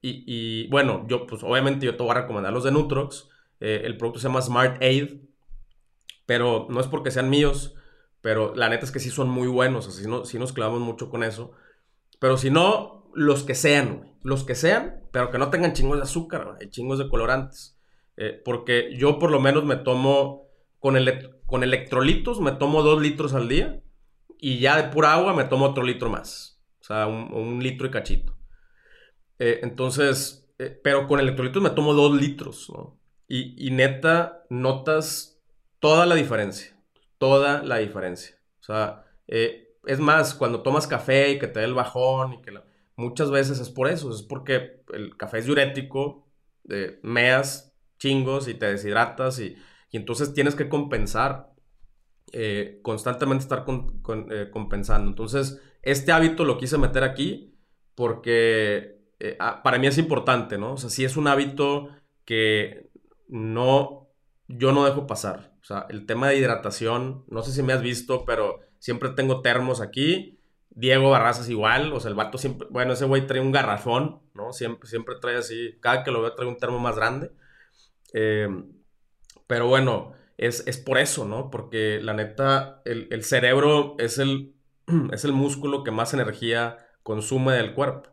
y, 0.00 0.68
bueno, 0.68 1.06
yo 1.08 1.26
pues 1.26 1.42
obviamente 1.42 1.86
yo 1.86 1.96
te 1.96 2.02
voy 2.02 2.12
a 2.12 2.22
recomendar 2.22 2.52
los 2.52 2.64
de 2.64 2.72
Nutrox. 2.72 3.28
el 3.60 3.96
producto 3.96 4.20
se 4.20 4.28
llama 4.28 4.42
Smart 4.42 4.82
Aid. 4.82 5.27
Pero 6.28 6.66
no 6.68 6.78
es 6.78 6.86
porque 6.88 7.10
sean 7.10 7.30
míos. 7.30 7.74
Pero 8.20 8.54
la 8.54 8.68
neta 8.68 8.84
es 8.84 8.92
que 8.92 9.00
sí 9.00 9.08
son 9.08 9.30
muy 9.30 9.48
buenos. 9.48 9.88
Así 9.88 10.06
no, 10.06 10.26
sí 10.26 10.38
nos 10.38 10.52
clavamos 10.52 10.80
mucho 10.80 11.08
con 11.08 11.24
eso. 11.24 11.52
Pero 12.20 12.36
si 12.36 12.50
no, 12.50 13.10
los 13.14 13.44
que 13.44 13.54
sean, 13.54 14.14
Los 14.22 14.44
que 14.44 14.54
sean, 14.54 15.04
pero 15.10 15.30
que 15.30 15.38
no 15.38 15.48
tengan 15.48 15.72
chingos 15.72 15.96
de 15.96 16.02
azúcar, 16.02 16.58
hay 16.60 16.68
chingos 16.68 16.98
de 16.98 17.08
colorantes. 17.08 17.78
Eh, 18.18 18.42
porque 18.44 18.94
yo 18.98 19.18
por 19.18 19.30
lo 19.30 19.40
menos 19.40 19.64
me 19.64 19.76
tomo, 19.76 20.50
con, 20.78 20.98
con 21.46 21.64
electrolitos, 21.64 22.42
me 22.42 22.52
tomo 22.52 22.82
dos 22.82 23.00
litros 23.00 23.32
al 23.32 23.48
día. 23.48 23.80
Y 24.38 24.58
ya 24.58 24.76
de 24.76 24.92
pura 24.92 25.14
agua 25.14 25.32
me 25.32 25.44
tomo 25.44 25.64
otro 25.64 25.82
litro 25.82 26.10
más. 26.10 26.60
O 26.82 26.84
sea, 26.84 27.06
un, 27.06 27.62
litro 27.62 27.86
y 27.86 27.90
cachito. 27.90 28.36
Eh, 29.38 29.60
entonces, 29.62 30.52
eh, 30.58 30.78
pero 30.84 31.06
con 31.06 31.20
electrolitos 31.20 31.62
me 31.62 31.70
tomo 31.70 31.94
dos 31.94 32.14
litros, 32.20 32.68
¿no? 32.68 33.00
Y, 33.26 33.66
y 33.66 33.70
neta, 33.70 34.44
notas 34.50 35.37
toda 35.80 36.06
la 36.06 36.14
diferencia. 36.14 36.76
Toda 37.18 37.62
la 37.62 37.78
diferencia. 37.78 38.36
O 38.60 38.62
sea, 38.62 39.04
eh, 39.26 39.76
es 39.84 39.98
más, 39.98 40.34
cuando 40.34 40.62
tomas 40.62 40.86
café 40.86 41.30
y 41.30 41.38
que 41.38 41.46
te 41.46 41.60
da 41.60 41.66
el 41.66 41.74
bajón 41.74 42.34
y 42.34 42.42
que 42.42 42.52
muchas 42.96 43.30
veces 43.30 43.60
es 43.60 43.70
por 43.70 43.88
eso, 43.88 44.10
es 44.10 44.22
porque 44.22 44.82
el 44.92 45.16
café 45.16 45.38
es 45.38 45.46
diurético, 45.46 46.28
meas 47.02 47.74
chingos 47.98 48.46
y 48.48 48.54
te 48.54 48.66
deshidratas 48.66 49.40
y, 49.40 49.56
entonces 49.90 50.34
tienes 50.34 50.54
que 50.54 50.68
compensar, 50.68 51.50
eh, 52.32 52.80
constantemente 52.82 53.42
estar 53.42 53.64
eh, 54.30 54.50
compensando. 54.52 55.08
Entonces, 55.08 55.62
este 55.82 56.12
hábito 56.12 56.44
lo 56.44 56.58
quise 56.58 56.76
meter 56.76 57.04
aquí 57.04 57.58
porque 57.94 59.00
ah, 59.40 59.62
para 59.62 59.78
mí 59.78 59.86
es 59.86 59.96
importante, 59.96 60.58
¿no? 60.58 60.74
O 60.74 60.76
sea, 60.76 60.90
sí 60.90 61.04
es 61.04 61.16
un 61.16 61.26
hábito 61.26 61.88
que 62.26 62.90
no, 63.28 64.10
yo 64.46 64.72
no 64.72 64.84
dejo 64.84 65.06
pasar. 65.06 65.47
Sea, 65.68 65.86
el 65.90 66.06
tema 66.06 66.28
de 66.28 66.36
hidratación, 66.36 67.24
no 67.28 67.42
sé 67.42 67.52
si 67.52 67.62
me 67.62 67.72
has 67.72 67.82
visto, 67.82 68.24
pero 68.24 68.60
Siempre 68.78 69.10
tengo 69.10 69.42
termos 69.42 69.80
aquí. 69.80 70.38
Diego 70.70 71.10
Barrazas 71.10 71.48
igual, 71.48 71.92
o 71.92 71.98
sea, 71.98 72.10
el 72.10 72.14
vato 72.14 72.38
siempre, 72.38 72.68
bueno, 72.70 72.92
ese 72.92 73.04
güey 73.04 73.26
trae 73.26 73.40
un 73.40 73.50
garrafón, 73.50 74.20
¿no? 74.34 74.52
Siempre, 74.52 74.88
siempre 74.88 75.16
trae 75.20 75.36
así, 75.36 75.76
cada 75.80 76.04
que 76.04 76.12
lo 76.12 76.22
veo 76.22 76.34
trae 76.36 76.46
un 76.46 76.56
termo 76.56 76.78
más 76.78 76.94
grande. 76.94 77.32
Em, 78.12 78.70
pero 79.48 79.66
bueno, 79.66 80.12
es, 80.36 80.62
por 80.78 80.98
eso, 80.98 81.24
¿no? 81.24 81.50
Porque 81.50 82.00
la 82.00 82.14
neta, 82.14 82.80
el, 82.84 83.24
cerebro 83.24 83.96
es 83.98 84.18
el, 84.18 84.54
es 85.12 85.24
el 85.24 85.32
músculo 85.32 85.82
que 85.82 85.90
más 85.90 86.14
energía 86.14 86.78
consume 87.02 87.54
del 87.54 87.74
cuerpo. 87.74 88.10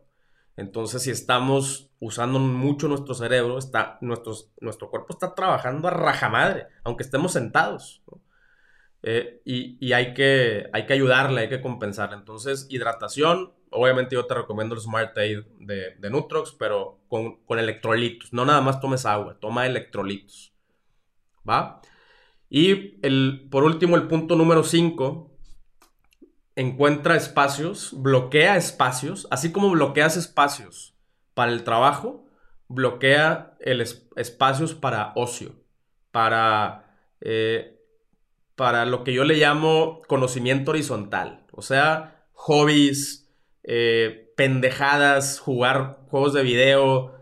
Entonces, 0.56 1.02
si 1.02 1.10
estamos 1.10 1.90
usando 2.00 2.38
mucho 2.38 2.88
nuestro 2.88 3.14
cerebro, 3.14 3.58
está, 3.58 3.98
nuestro 4.00 4.90
cuerpo 4.90 5.08
está 5.10 5.34
trabajando 5.34 5.88
a 5.88 5.90
rajamadre, 5.90 6.66
aunque 6.82 7.02
estemos 7.02 7.32
sentados. 7.32 8.02
Eh, 9.02 9.40
y, 9.44 9.92
hay, 9.92 10.14
que, 10.14 10.68
hay 10.72 10.86
que 10.86 10.94
ayudarle, 10.94 11.42
hay 11.42 11.48
que 11.48 11.60
compensarle. 11.60 12.16
Entonces, 12.16 12.66
hidratación, 12.70 13.52
obviamente 13.70 14.16
yo 14.16 14.26
te 14.26 14.34
recomiendo 14.34 14.74
el 14.74 14.80
Smart 14.80 15.16
Aid 15.16 15.44
de, 15.60 15.94
de 15.96 16.10
Nutrox, 16.10 16.52
pero 16.58 16.98
con, 17.08 17.38
electrolitos. 17.50 18.32
No 18.32 18.44
nada 18.44 18.60
más 18.60 18.80
tomes 18.80 19.06
agua, 19.06 19.36
toma 19.38 19.66
electrolitos. 19.66 20.52
¿Va? 21.48 21.80
Y 22.50 22.98
el, 23.06 23.46
por 23.50 23.64
último, 23.64 23.96
el 23.96 24.08
punto 24.08 24.36
número 24.36 24.64
5, 24.64 25.35
encuentra 26.56 27.16
espacios, 27.16 27.90
bloquea 27.96 28.56
espacios, 28.56 29.28
así 29.30 29.52
como 29.52 29.70
bloqueas 29.70 30.16
espacios 30.16 30.94
para 31.34 31.52
el 31.52 31.64
trabajo, 31.64 32.26
bloquea 32.68 33.56
el 33.60 33.80
espacios 34.16 34.74
para 34.74 35.12
ocio, 35.14 35.54
para... 36.10 36.90
Eh, 37.20 37.72
para 38.56 38.86
lo 38.86 39.04
que 39.04 39.12
yo 39.12 39.24
le 39.24 39.36
llamo 39.36 40.02
conocimiento 40.08 40.72
horizontal. 40.72 41.44
O 41.52 41.62
sea, 41.62 42.24
hobbies, 42.32 43.30
eh, 43.62 44.32
pendejadas, 44.36 45.38
jugar 45.38 46.00
juegos 46.08 46.32
de 46.32 46.42
video, 46.42 47.12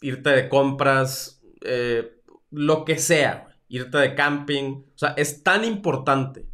irte 0.00 0.30
de 0.30 0.48
compras, 0.48 1.42
eh, 1.62 2.20
lo 2.50 2.84
que 2.84 2.98
sea, 2.98 3.48
irte 3.68 3.98
de 3.98 4.14
camping. 4.14 4.84
O 4.94 4.98
sea, 4.98 5.14
es 5.16 5.42
tan 5.42 5.64
importante 5.64 6.46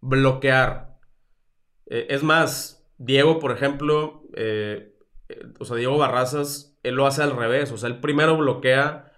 bloquear. 0.00 0.91
Eh, 1.86 2.06
es 2.10 2.22
más, 2.22 2.86
Diego, 2.98 3.38
por 3.38 3.52
ejemplo, 3.52 4.24
o 5.58 5.64
sea, 5.64 5.76
Diego 5.76 5.98
Barrazas, 5.98 6.78
él 6.82 6.94
lo 6.94 7.06
hace 7.06 7.22
al 7.22 7.36
revés. 7.36 7.72
O 7.72 7.76
sea, 7.76 7.88
él 7.88 8.00
primero 8.00 8.36
bloquea 8.36 9.12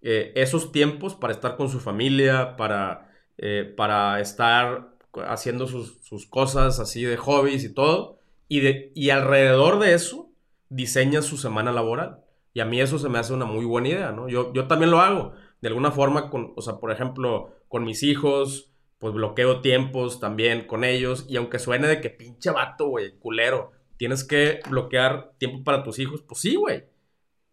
esos 0.00 0.70
tiempos 0.70 1.16
para 1.16 1.32
estar 1.32 1.56
con 1.56 1.68
su 1.68 1.80
familia, 1.80 2.56
para 2.56 3.08
eh, 3.40 3.72
para 3.76 4.18
estar 4.20 4.96
haciendo 5.28 5.68
sus, 5.68 6.26
cosas 6.26 6.80
así 6.80 7.04
de 7.04 7.16
hobbies 7.16 7.64
y 7.64 7.72
todo. 7.72 8.18
Y, 8.48 8.60
de, 8.60 8.92
y 8.94 9.10
alrededor 9.10 9.78
de 9.78 9.94
eso 9.94 10.30
diseña 10.68 11.22
su 11.22 11.36
semana 11.36 11.72
laboral. 11.72 12.18
Y 12.52 12.60
a 12.60 12.64
mí 12.64 12.80
eso 12.80 12.98
se 12.98 13.08
me 13.08 13.18
hace 13.18 13.32
una 13.32 13.44
muy 13.44 13.64
buena 13.64 13.88
idea, 13.88 14.12
¿no? 14.12 14.28
Yo, 14.28 14.52
yo 14.52 14.66
también 14.66 14.90
lo 14.90 15.00
hago. 15.00 15.32
De 15.60 15.68
alguna 15.68 15.92
forma, 15.92 16.30
con, 16.30 16.52
o 16.56 16.62
sea, 16.62 16.78
por 16.78 16.90
ejemplo, 16.90 17.54
con 17.68 17.84
mis 17.84 18.02
hijos, 18.02 18.67
pues 18.98 19.14
bloqueo 19.14 19.60
tiempos 19.60 20.20
también 20.20 20.66
con 20.66 20.84
ellos. 20.84 21.24
Y 21.28 21.36
aunque 21.36 21.58
suene 21.58 21.88
de 21.88 22.00
que 22.00 22.10
pinche 22.10 22.50
vato, 22.50 22.88
güey, 22.88 23.18
culero, 23.18 23.72
tienes 23.96 24.24
que 24.24 24.60
bloquear 24.68 25.34
tiempo 25.38 25.64
para 25.64 25.82
tus 25.82 25.98
hijos, 25.98 26.22
pues 26.22 26.40
sí, 26.40 26.56
güey. 26.56 26.84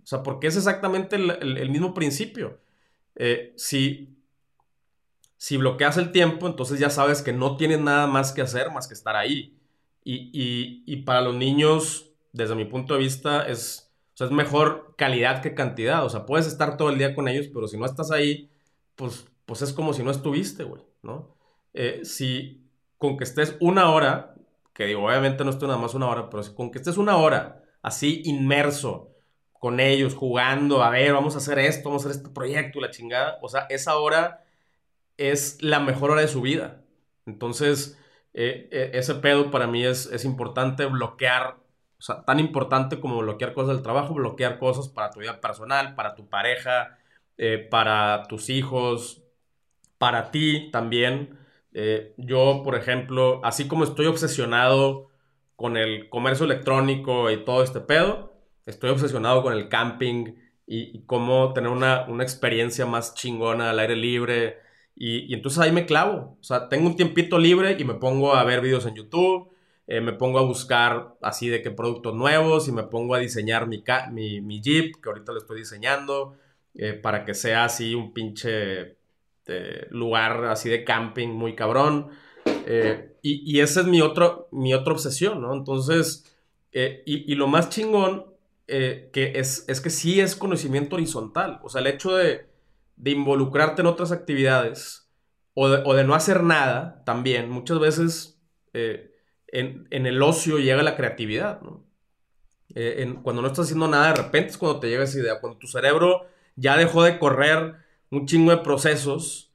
O 0.04 0.08
sea, 0.08 0.24
porque 0.24 0.48
es 0.48 0.58
exactamente 0.58 1.16
el, 1.16 1.70
mismo 1.70 1.94
principio. 1.94 2.60
Eh, 3.16 3.54
si 3.56 4.16
bloqueas 5.58 5.98
el 5.98 6.12
tiempo, 6.12 6.48
entonces 6.48 6.80
ya 6.80 6.90
sabes 6.90 7.22
que 7.22 7.34
no 7.34 7.58
tienes 7.58 7.80
nada 7.80 8.08
más 8.08 8.32
que 8.32 8.42
hacer 8.42 8.72
más 8.72 8.88
que 8.88 8.94
estar 8.94 9.16
ahí. 9.16 9.60
Y, 10.04 10.98
para 10.98 11.22
los 11.22 11.36
niños, 11.36 12.12
desde 12.32 12.56
mi 12.56 12.66
punto 12.66 12.94
de 12.94 13.00
vista, 13.00 13.48
es, 13.48 13.92
es 14.20 14.32
mejor 14.32 14.94
calidad 14.98 15.42
que 15.42 15.56
cantidad. 15.56 16.06
O 16.06 16.10
sea, 16.10 16.26
puedes 16.26 16.46
estar 16.46 16.78
todo 16.78 16.90
el 16.90 17.00
día 17.00 17.16
con 17.16 17.28
ellos, 17.28 17.48
pero 17.54 17.68
si 17.68 17.78
no 17.78 17.86
estás 17.86 18.12
ahí, 18.12 18.52
pues, 18.96 19.26
pues 19.46 19.64
es 19.64 19.74
como 19.74 19.94
si 19.94 20.04
no 20.04 20.12
estuviste, 20.12 20.64
güey, 20.64 20.84
¿no? 21.02 21.35
Eh, 21.76 22.02
si 22.06 22.66
con 22.98 23.18
que 23.18 23.26
estés 23.26 23.58
una 23.60 23.92
hora, 23.92 24.36
que 24.74 24.86
digo, 24.86 25.06
obviamente 25.06 25.44
no 25.44 25.52
estoy 25.52 25.68
nada 25.68 25.80
más 25.80 25.94
una 25.94 26.08
hora, 26.08 26.30
pero 26.30 26.42
si 26.42 26.54
con 26.56 26.72
que 26.72 26.80
estés 26.80 26.98
una 26.98 27.18
hora 27.18 27.64
así 27.82 28.22
inmerso 28.26 29.12
con 29.54 29.80
ellos, 29.80 30.16
jugando, 30.16 30.84
a 30.84 30.90
ver, 30.90 31.14
vamos 31.14 31.36
a 31.36 31.40
hacer 31.40 31.60
esto, 31.60 31.90
vamos 31.90 32.06
a 32.06 32.10
hacer 32.10 32.22
este 32.22 32.34
proyecto 32.34 32.80
la 32.80 32.92
chingada, 32.92 33.38
o 33.42 33.50
sea, 33.50 33.68
esa 33.70 33.98
hora 33.98 34.44
es 35.18 35.62
la 35.62 35.80
mejor 35.80 36.12
hora 36.12 36.22
de 36.22 36.28
su 36.28 36.42
vida. 36.42 36.82
Entonces, 37.26 37.98
eh, 38.34 38.70
eh, 38.72 38.92
ese 38.94 39.16
pedo 39.16 39.52
para 39.52 39.68
mí 39.68 39.86
es, 39.86 40.08
es, 40.08 40.26
importante 40.26 40.86
bloquear, 40.86 41.58
o 41.98 42.02
sea, 42.02 42.24
tan 42.26 42.40
importante 42.40 43.00
como 43.00 43.20
bloquear 43.20 43.54
cosas 43.54 43.76
del 43.76 43.84
trabajo, 43.84 44.14
bloquear 44.14 44.60
cosas 44.60 44.90
para 44.90 45.12
tu 45.12 45.20
vida 45.22 45.42
personal, 45.42 45.96
para 45.96 46.16
tu 46.16 46.28
pareja, 46.30 46.98
eh, 47.38 47.58
para 47.72 48.24
tus 48.28 48.50
hijos, 48.50 49.24
para 49.98 50.32
ti 50.32 50.70
también. 50.72 51.40
Yo, 52.18 52.62
por 52.64 52.76
ejemplo, 52.76 53.42
así 53.44 53.68
como 53.68 53.84
estoy 53.84 54.06
obsesionado 54.06 55.10
con 55.56 55.78
el 55.78 56.10
comercio 56.10 56.46
electrónico 56.46 57.30
y 57.32 57.44
todo 57.44 57.64
este 57.64 57.82
pedo, 57.82 58.34
estoy 58.66 58.92
obsesionado 58.92 59.44
con 59.44 59.54
el 59.54 59.68
camping 59.70 60.36
y, 60.66 60.98
y 60.98 61.06
cómo 61.06 61.54
tener 61.54 61.70
una, 61.70 62.06
una 62.08 62.24
experiencia 62.24 62.86
más 62.86 63.14
chingona 63.16 63.70
al 63.70 63.80
aire 63.80 63.96
libre, 63.96 64.66
y, 64.96 65.34
entonces 65.34 65.60
ahí 65.60 65.72
me 65.72 65.86
clavo. 65.86 66.38
O 66.40 66.44
sea, 66.44 66.70
tengo 66.70 66.88
un 66.88 66.96
tiempito 66.96 67.38
libre 67.38 67.76
y 67.78 67.84
me 67.84 67.96
pongo 67.96 68.36
a 68.36 68.44
ver 68.44 68.62
videos 68.62 68.86
en 68.86 68.96
YouTube, 68.96 69.50
eh, 69.88 70.02
me 70.02 70.14
pongo 70.14 70.40
a 70.40 70.44
buscar 70.44 71.16
así 71.22 71.50
de 71.50 71.62
qué 71.62 71.72
productos 71.72 72.16
nuevos 72.16 72.68
y 72.68 72.72
me 72.72 72.84
pongo 72.84 73.14
a 73.16 73.20
diseñar 73.20 73.68
mi, 73.68 73.84
mi, 74.42 74.62
Jeep, 74.62 74.96
que 75.02 75.10
ahorita 75.10 75.34
lo 75.34 75.40
estoy 75.40 75.60
diseñando, 75.60 76.38
eh, 76.74 76.94
para 76.94 77.26
que 77.26 77.34
sea 77.34 77.66
así 77.66 77.94
un 77.94 78.14
pinche 78.14 78.98
eh, 79.48 79.88
lugar 79.90 80.46
así 80.46 80.70
de 80.70 80.84
camping 80.84 81.30
muy 81.30 81.56
cabrón. 81.56 82.10
y, 83.22 83.58
y 83.58 83.60
esa 83.62 83.82
es 83.82 83.88
mi, 83.88 84.02
otro, 84.02 84.48
mi 84.52 84.74
otra 84.74 84.94
obsesión, 84.94 85.42
¿no? 85.42 85.54
Entonces, 85.54 86.36
y, 86.72 87.32
y, 87.32 87.36
lo 87.36 87.48
más 87.48 87.70
chingón 87.70 88.26
que 88.68 89.34
es, 89.36 89.66
es 89.68 89.82
que 89.82 89.90
sí 89.90 90.20
es 90.20 90.36
conocimiento 90.36 90.96
horizontal. 90.96 91.60
O 91.64 91.70
sea, 91.70 91.82
el 91.82 91.88
hecho 91.88 92.16
de 92.16 92.48
de 92.96 93.12
involucrarte 93.12 93.82
en 93.82 93.88
otras 93.88 94.12
actividades 94.12 95.10
o 95.54 95.70
de, 95.70 96.04
no 96.04 96.16
hacer 96.16 96.44
nada 96.44 97.02
también, 97.06 97.50
muchas 97.50 97.80
veces 97.80 98.42
eh, 98.74 99.16
en, 99.48 99.88
el 99.90 100.22
ocio 100.22 100.58
llega 100.58 100.84
la 100.84 100.98
creatividad, 100.98 101.62
eh, 102.74 103.16
cuando 103.24 103.42
no 103.42 103.48
estás 103.48 103.66
haciendo 103.66 103.88
nada, 103.88 104.10
de 104.10 104.22
repente 104.22 104.50
es 104.50 104.58
cuando 104.58 104.82
te 104.82 104.90
llega 104.90 105.06
esa 105.06 105.20
idea, 105.20 105.40
cuando 105.40 105.58
tu 105.58 105.68
cerebro 105.68 106.28
ya 106.58 106.76
dejó 106.76 107.04
de 107.04 107.18
correr 107.20 107.76
un 108.12 108.26
chingo 108.26 108.52
de 108.52 108.58
procesos 108.58 109.52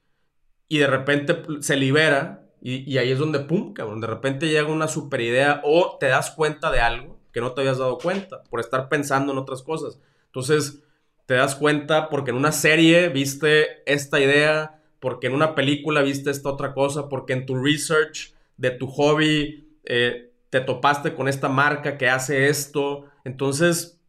y 0.68 0.78
de 0.78 0.86
repente 0.86 1.42
se 1.60 1.76
libera 1.76 2.40
y, 2.62 2.98
ahí 2.98 3.10
es 3.10 3.18
donde, 3.18 3.40
pum, 3.40 3.72
cabrón, 3.72 4.00
de 4.00 4.06
repente 4.06 4.48
llega 4.48 4.68
una 4.68 4.86
super 4.86 5.20
idea 5.20 5.62
o 5.64 5.96
te 5.98 6.06
das 6.06 6.30
cuenta 6.30 6.70
de 6.70 6.80
algo 6.80 7.18
que 7.32 7.40
no 7.40 7.52
te 7.52 7.62
habías 7.62 7.78
dado 7.78 7.98
cuenta 7.98 8.42
por 8.44 8.60
estar 8.60 8.88
pensando 8.88 9.32
en 9.32 9.38
otras 9.38 9.62
cosas. 9.62 9.98
Entonces, 10.26 10.82
te 11.24 11.34
das 11.34 11.54
cuenta 11.54 12.10
porque 12.10 12.32
en 12.32 12.36
una 12.36 12.52
serie 12.52 13.08
viste 13.08 13.82
esta 13.90 14.20
idea, 14.20 14.82
porque 15.00 15.28
en 15.28 15.34
una 15.34 15.54
película 15.54 16.02
viste 16.02 16.30
esta 16.30 16.50
otra 16.50 16.74
cosa, 16.74 17.08
porque 17.08 17.32
en 17.32 17.46
tu 17.46 17.56
research 17.56 18.34
de 18.58 18.70
tu 18.70 18.86
hobby 18.88 19.78
eh, 19.84 20.32
te 20.50 20.60
topaste 20.60 21.14
con 21.14 21.28
esta 21.28 21.48
marca 21.48 21.96
que 21.96 22.10
hace 22.10 22.48
esto. 22.48 23.06
Entonces, 23.24 24.00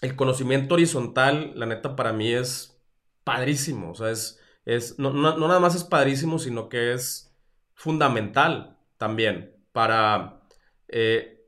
el 0.00 0.14
conocimiento 0.14 0.74
horizontal, 0.74 1.52
la 1.56 1.66
neta, 1.66 1.96
para 1.96 2.12
mí 2.12 2.32
es 2.32 2.79
padrísimo. 3.24 3.90
O 3.90 3.94
sea, 3.94 4.10
es, 4.10 4.40
es 4.64 4.98
no, 4.98 5.12
nada 5.12 5.60
más 5.60 5.74
es 5.74 5.84
padrísimo, 5.84 6.38
sino 6.38 6.68
que 6.68 6.92
es 6.92 7.34
fundamental 7.74 8.76
también 8.98 9.56
para, 9.72 10.42
eh, 10.88 11.46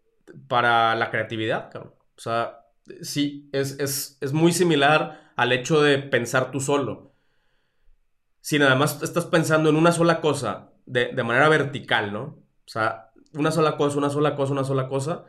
para 0.48 0.94
la 0.96 1.10
creatividad, 1.10 1.74
O 1.76 1.94
sea, 2.16 2.60
sí, 3.02 3.48
es, 3.52 3.78
es, 3.78 4.32
muy 4.32 4.52
similar 4.52 5.32
al 5.36 5.52
hecho 5.52 5.82
de 5.82 5.98
pensar 5.98 6.50
tú 6.50 6.60
solo. 6.60 7.12
Si 8.40 8.58
nada 8.58 8.74
más 8.74 9.02
estás 9.02 9.26
pensando 9.26 9.70
en 9.70 9.76
una 9.76 9.92
sola 9.92 10.20
cosa 10.20 10.72
de, 10.86 11.12
manera 11.22 11.48
vertical, 11.48 12.12
¿no? 12.12 12.22
O 12.22 12.68
sea, 12.68 13.12
una 13.34 13.52
sola 13.52 13.76
cosa, 13.76 13.98
una 13.98 14.10
sola 14.10 14.34
cosa, 14.34 14.52
una 14.52 14.64
sola 14.64 14.88
cosa, 14.88 15.24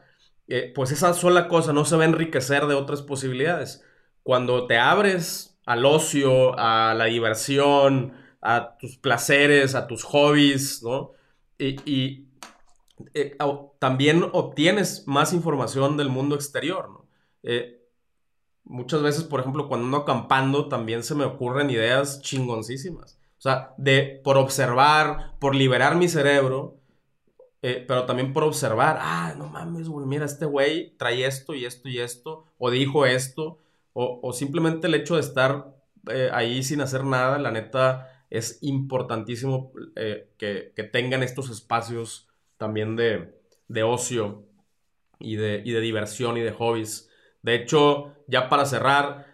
eh, 0.47 0.71
pues 0.73 0.91
esa 0.91 1.13
sola 1.13 1.47
cosa 1.47 1.73
no 1.73 1.85
se 1.85 1.95
va 1.95 2.03
a 2.03 2.07
enriquecer 2.07 2.65
de 2.67 2.75
otras 2.75 3.01
posibilidades. 3.01 3.83
Cuando 4.23 4.67
te 4.67 4.77
abres 4.77 5.52
al 5.65 5.85
ocio, 5.85 6.57
a 6.57 6.93
la 6.93 7.05
diversión, 7.05 8.13
a 8.41 8.77
tus 8.77 8.97
placeres, 8.97 9.75
a 9.75 9.87
tus 9.87 10.03
hobbies, 10.03 10.83
¿no? 10.83 11.11
Y, 11.57 12.25
eh, 13.13 13.37
también 13.79 14.23
obtienes 14.33 15.07
más 15.07 15.33
información 15.33 15.97
del 15.97 16.09
mundo 16.09 16.35
exterior, 16.35 16.89
¿no? 16.89 17.05
Eh, 17.43 17.81
muchas 18.63 19.01
veces, 19.01 19.23
por 19.23 19.39
ejemplo, 19.39 19.67
cuando 19.67 19.85
ando 19.85 19.97
acampando, 19.97 20.67
también 20.67 21.03
se 21.03 21.15
me 21.15 21.25
ocurren 21.25 21.69
ideas 21.69 22.21
chingoncísimas. 22.21 23.19
O 23.37 23.41
sea, 23.41 23.73
de, 23.77 24.21
por 24.23 24.37
observar, 24.37 25.37
por 25.39 25.55
liberar 25.55 25.95
mi 25.95 26.07
cerebro, 26.07 26.77
eh, 27.61 27.83
pero 27.87 28.05
también 28.05 28.33
por 28.33 28.43
observar, 28.43 28.97
ah, 29.01 29.35
no 29.37 29.47
mames, 29.47 29.87
güey, 29.87 30.05
mira, 30.05 30.25
este 30.25 30.45
güey 30.45 30.95
trae 30.97 31.25
esto 31.25 31.53
y 31.53 31.65
esto 31.65 31.87
y 31.87 31.99
esto, 31.99 32.45
o 32.57 32.69
dijo 32.69 33.05
esto, 33.05 33.57
o, 33.93 34.33
simplemente 34.33 34.87
el 34.87 34.95
hecho 34.95 35.15
de 35.15 35.21
estar 35.21 35.73
eh, 36.09 36.29
ahí 36.33 36.63
sin 36.63 36.81
hacer 36.81 37.03
nada, 37.03 37.37
la 37.37 37.51
neta, 37.51 38.25
es 38.29 38.57
importantísimo 38.61 39.71
que, 40.37 40.89
tengan 40.91 41.21
estos 41.21 41.49
espacios 41.49 42.27
también 42.57 42.95
de, 42.95 43.83
ocio 43.83 44.43
y 45.19 45.35
de, 45.35 45.61
y 45.63 45.71
de 45.71 45.81
diversión 45.81 46.37
y 46.37 46.41
de 46.41 46.51
hobbies. 46.51 47.09
De 47.43 47.55
hecho, 47.55 48.13
ya 48.27 48.49
para 48.49 48.65
cerrar, 48.65 49.27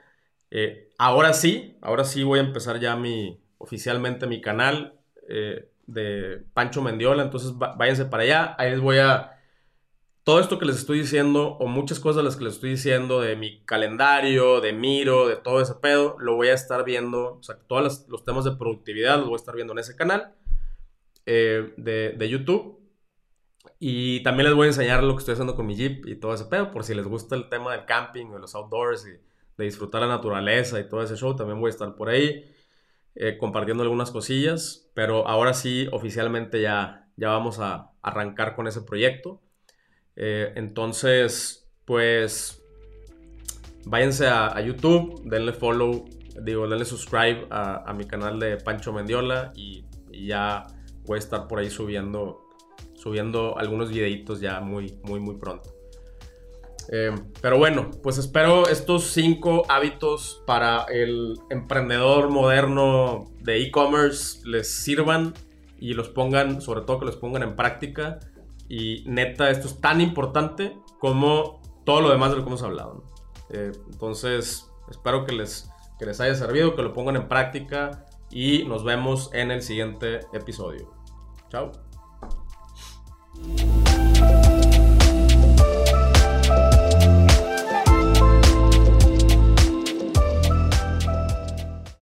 eh, 0.51 0.89
ahora 0.97 1.34
sí, 1.34 1.78
ahora 1.82 2.03
sí 2.03 2.24
voy 2.24 2.39
a 2.39 2.43
empezar 2.43 2.80
ya 2.80 2.95
mi, 2.95 3.39
oficialmente 3.57 4.28
mi 4.28 4.41
canal 4.41 4.99
eh, 5.28 5.70
de 5.86 6.43
Pancho 6.53 6.82
Mendiola, 6.82 7.24
entonces 7.24 7.53
váyanse 7.55 8.05
para 8.05 8.24
allá, 8.24 8.55
ahí 8.57 8.72
les 8.72 8.80
voy 8.80 8.97
a... 8.97 9.38
Todo 10.24 10.39
esto 10.39 10.59
que 10.59 10.65
les 10.65 10.78
estoy 10.78 10.99
diciendo, 10.99 11.57
o 11.59 11.67
muchas 11.67 11.99
cosas 11.99 12.24
las 12.24 12.36
que 12.36 12.43
les 12.43 12.55
estoy 12.55 12.72
diciendo, 12.72 13.22
de 13.22 13.36
mi 13.36 13.63
calendario, 13.65 14.61
de 14.61 14.74
Miro, 14.74 15.28
de 15.28 15.38
todo 15.38 15.61
ese 15.61 15.76
pedo, 15.76 16.17
lo 16.20 16.36
voy 16.36 16.49
a 16.49 16.53
estar 16.53 16.84
viendo, 16.84 17.38
o 17.39 17.43
sea, 17.43 17.57
todos 17.67 18.05
los, 18.07 18.24
temas 18.24 18.45
de 18.45 18.51
productividad 18.51 19.17
los 19.17 19.28
voy 19.28 19.36
a 19.36 19.38
estar 19.38 19.55
viendo 19.55 19.74
en 19.74 19.80
ese 19.80 19.95
canal 19.95 20.36
eh, 21.26 21.74
de, 21.78 22.13
de 22.17 22.30
YouTube. 22.30 22.80
Y 23.80 24.22
también 24.24 24.47
les 24.47 24.55
voy 24.55 24.65
a 24.65 24.70
enseñar 24.70 25.03
lo 25.03 25.15
que 25.15 25.20
estoy 25.20 25.34
haciendo 25.34 25.55
con 25.55 25.65
mi 25.65 25.76
Jeep 25.76 26.05
y 26.05 26.15
todo 26.15 26.34
ese 26.34 26.45
pedo, 26.45 26.72
por 26.72 26.84
si 26.84 26.93
les 26.93 27.05
gusta 27.05 27.36
el 27.36 27.49
tema 27.49 27.72
del 27.72 27.86
camping 27.86 28.32
de 28.32 28.39
los 28.39 28.55
outdoors 28.55 29.07
y 29.07 29.11
de 29.57 29.65
disfrutar 29.65 30.01
la 30.01 30.07
naturaleza 30.07 30.80
y 30.80 30.88
todo 30.88 31.01
ese 31.01 31.15
show, 31.15 31.36
también 31.36 31.59
voy 31.59 31.70
a 31.70 31.72
estar 31.72 31.95
por 31.95 32.09
ahí 32.09 32.45
eh, 33.15 33.38
compartiendo 33.38 33.84
algunas 33.84 34.11
cosillas, 34.11 34.89
pero 34.93 35.28
ahora 35.28 35.53
sí, 35.53 35.89
oficialmente 35.91 36.61
ya, 36.61 37.09
ya 37.17 37.28
vamos 37.28 37.59
a 37.59 37.91
arrancar 38.01 38.55
con 38.55 38.67
ese 38.67 38.82
proyecto. 38.82 39.41
Eh, 40.22 40.51
entonces, 40.55 41.72
pues, 41.86 42.61
váyanse 43.86 44.28
a, 44.28 44.59
YouTube, 44.59 45.22
denle 45.24 45.53
follow, 45.53 46.05
digo, 46.43 46.67
denle 46.67 46.84
subscribe 46.84 47.47
a, 47.49 47.93
mi 47.93 48.05
canal 48.05 48.38
de 48.38 48.57
Pancho 48.57 48.91
Mendiola 48.91 49.53
y, 49.55 49.86
ya 50.11 50.67
voy 51.05 51.15
a 51.15 51.20
estar 51.20 51.47
por 51.47 51.59
ahí 51.59 51.70
subiendo 51.70 52.41
subiendo 52.93 53.57
algunos 53.57 53.89
videitos 53.89 54.41
ya 54.41 54.59
muy, 54.59 54.99
muy, 55.03 55.22
muy 55.22 55.38
pronto. 55.38 55.70
Eh, 56.91 57.15
pero 57.41 57.57
bueno, 57.57 57.89
pues 58.03 58.17
espero 58.17 58.67
estos 58.67 59.05
cinco 59.05 59.63
hábitos 59.70 60.43
para 60.45 60.84
el 60.89 61.39
emprendedor 61.49 62.30
moderno 62.30 63.32
de 63.39 63.61
e-commerce 63.61 64.41
les 64.45 64.84
sirvan 64.84 65.34
y 65.78 65.93
los 65.93 66.09
pongan, 66.09 66.61
sobre 66.61 66.82
todo 66.82 66.99
que 66.99 67.05
los 67.05 67.15
pongan 67.15 67.43
en 67.43 67.55
práctica. 67.55 68.20
Y 68.70 69.03
neta, 69.07 69.49
esto 69.49 69.67
es 69.67 69.82
tan 69.82 69.99
importante 69.99 70.78
como 70.99 71.61
todo 71.84 72.01
lo 72.01 72.09
demás 72.11 72.30
de 72.30 72.38
lo 72.38 72.43
que 72.43 72.49
hemos 72.49 72.63
hablado. 72.63 73.03
Eh, 73.49 73.72
entonces, 73.91 74.72
espero 74.89 75.26
que 75.26 75.34
les, 75.34 75.70
que 75.97 76.05
les 76.05 76.22
haya 76.22 76.36
servido, 76.36 76.76
que 76.76 76.84
lo 76.84 76.93
pongan 76.93 77.15
en 77.15 77.28
práctica 77.28 78.05
y 78.30 78.63
nos 78.65 78.84
vemos 78.84 79.32
en 79.34 79.51
el 79.51 79.63
siguiente 79.63 80.20
episodio. 80.34 80.93
Chao. 81.49 81.72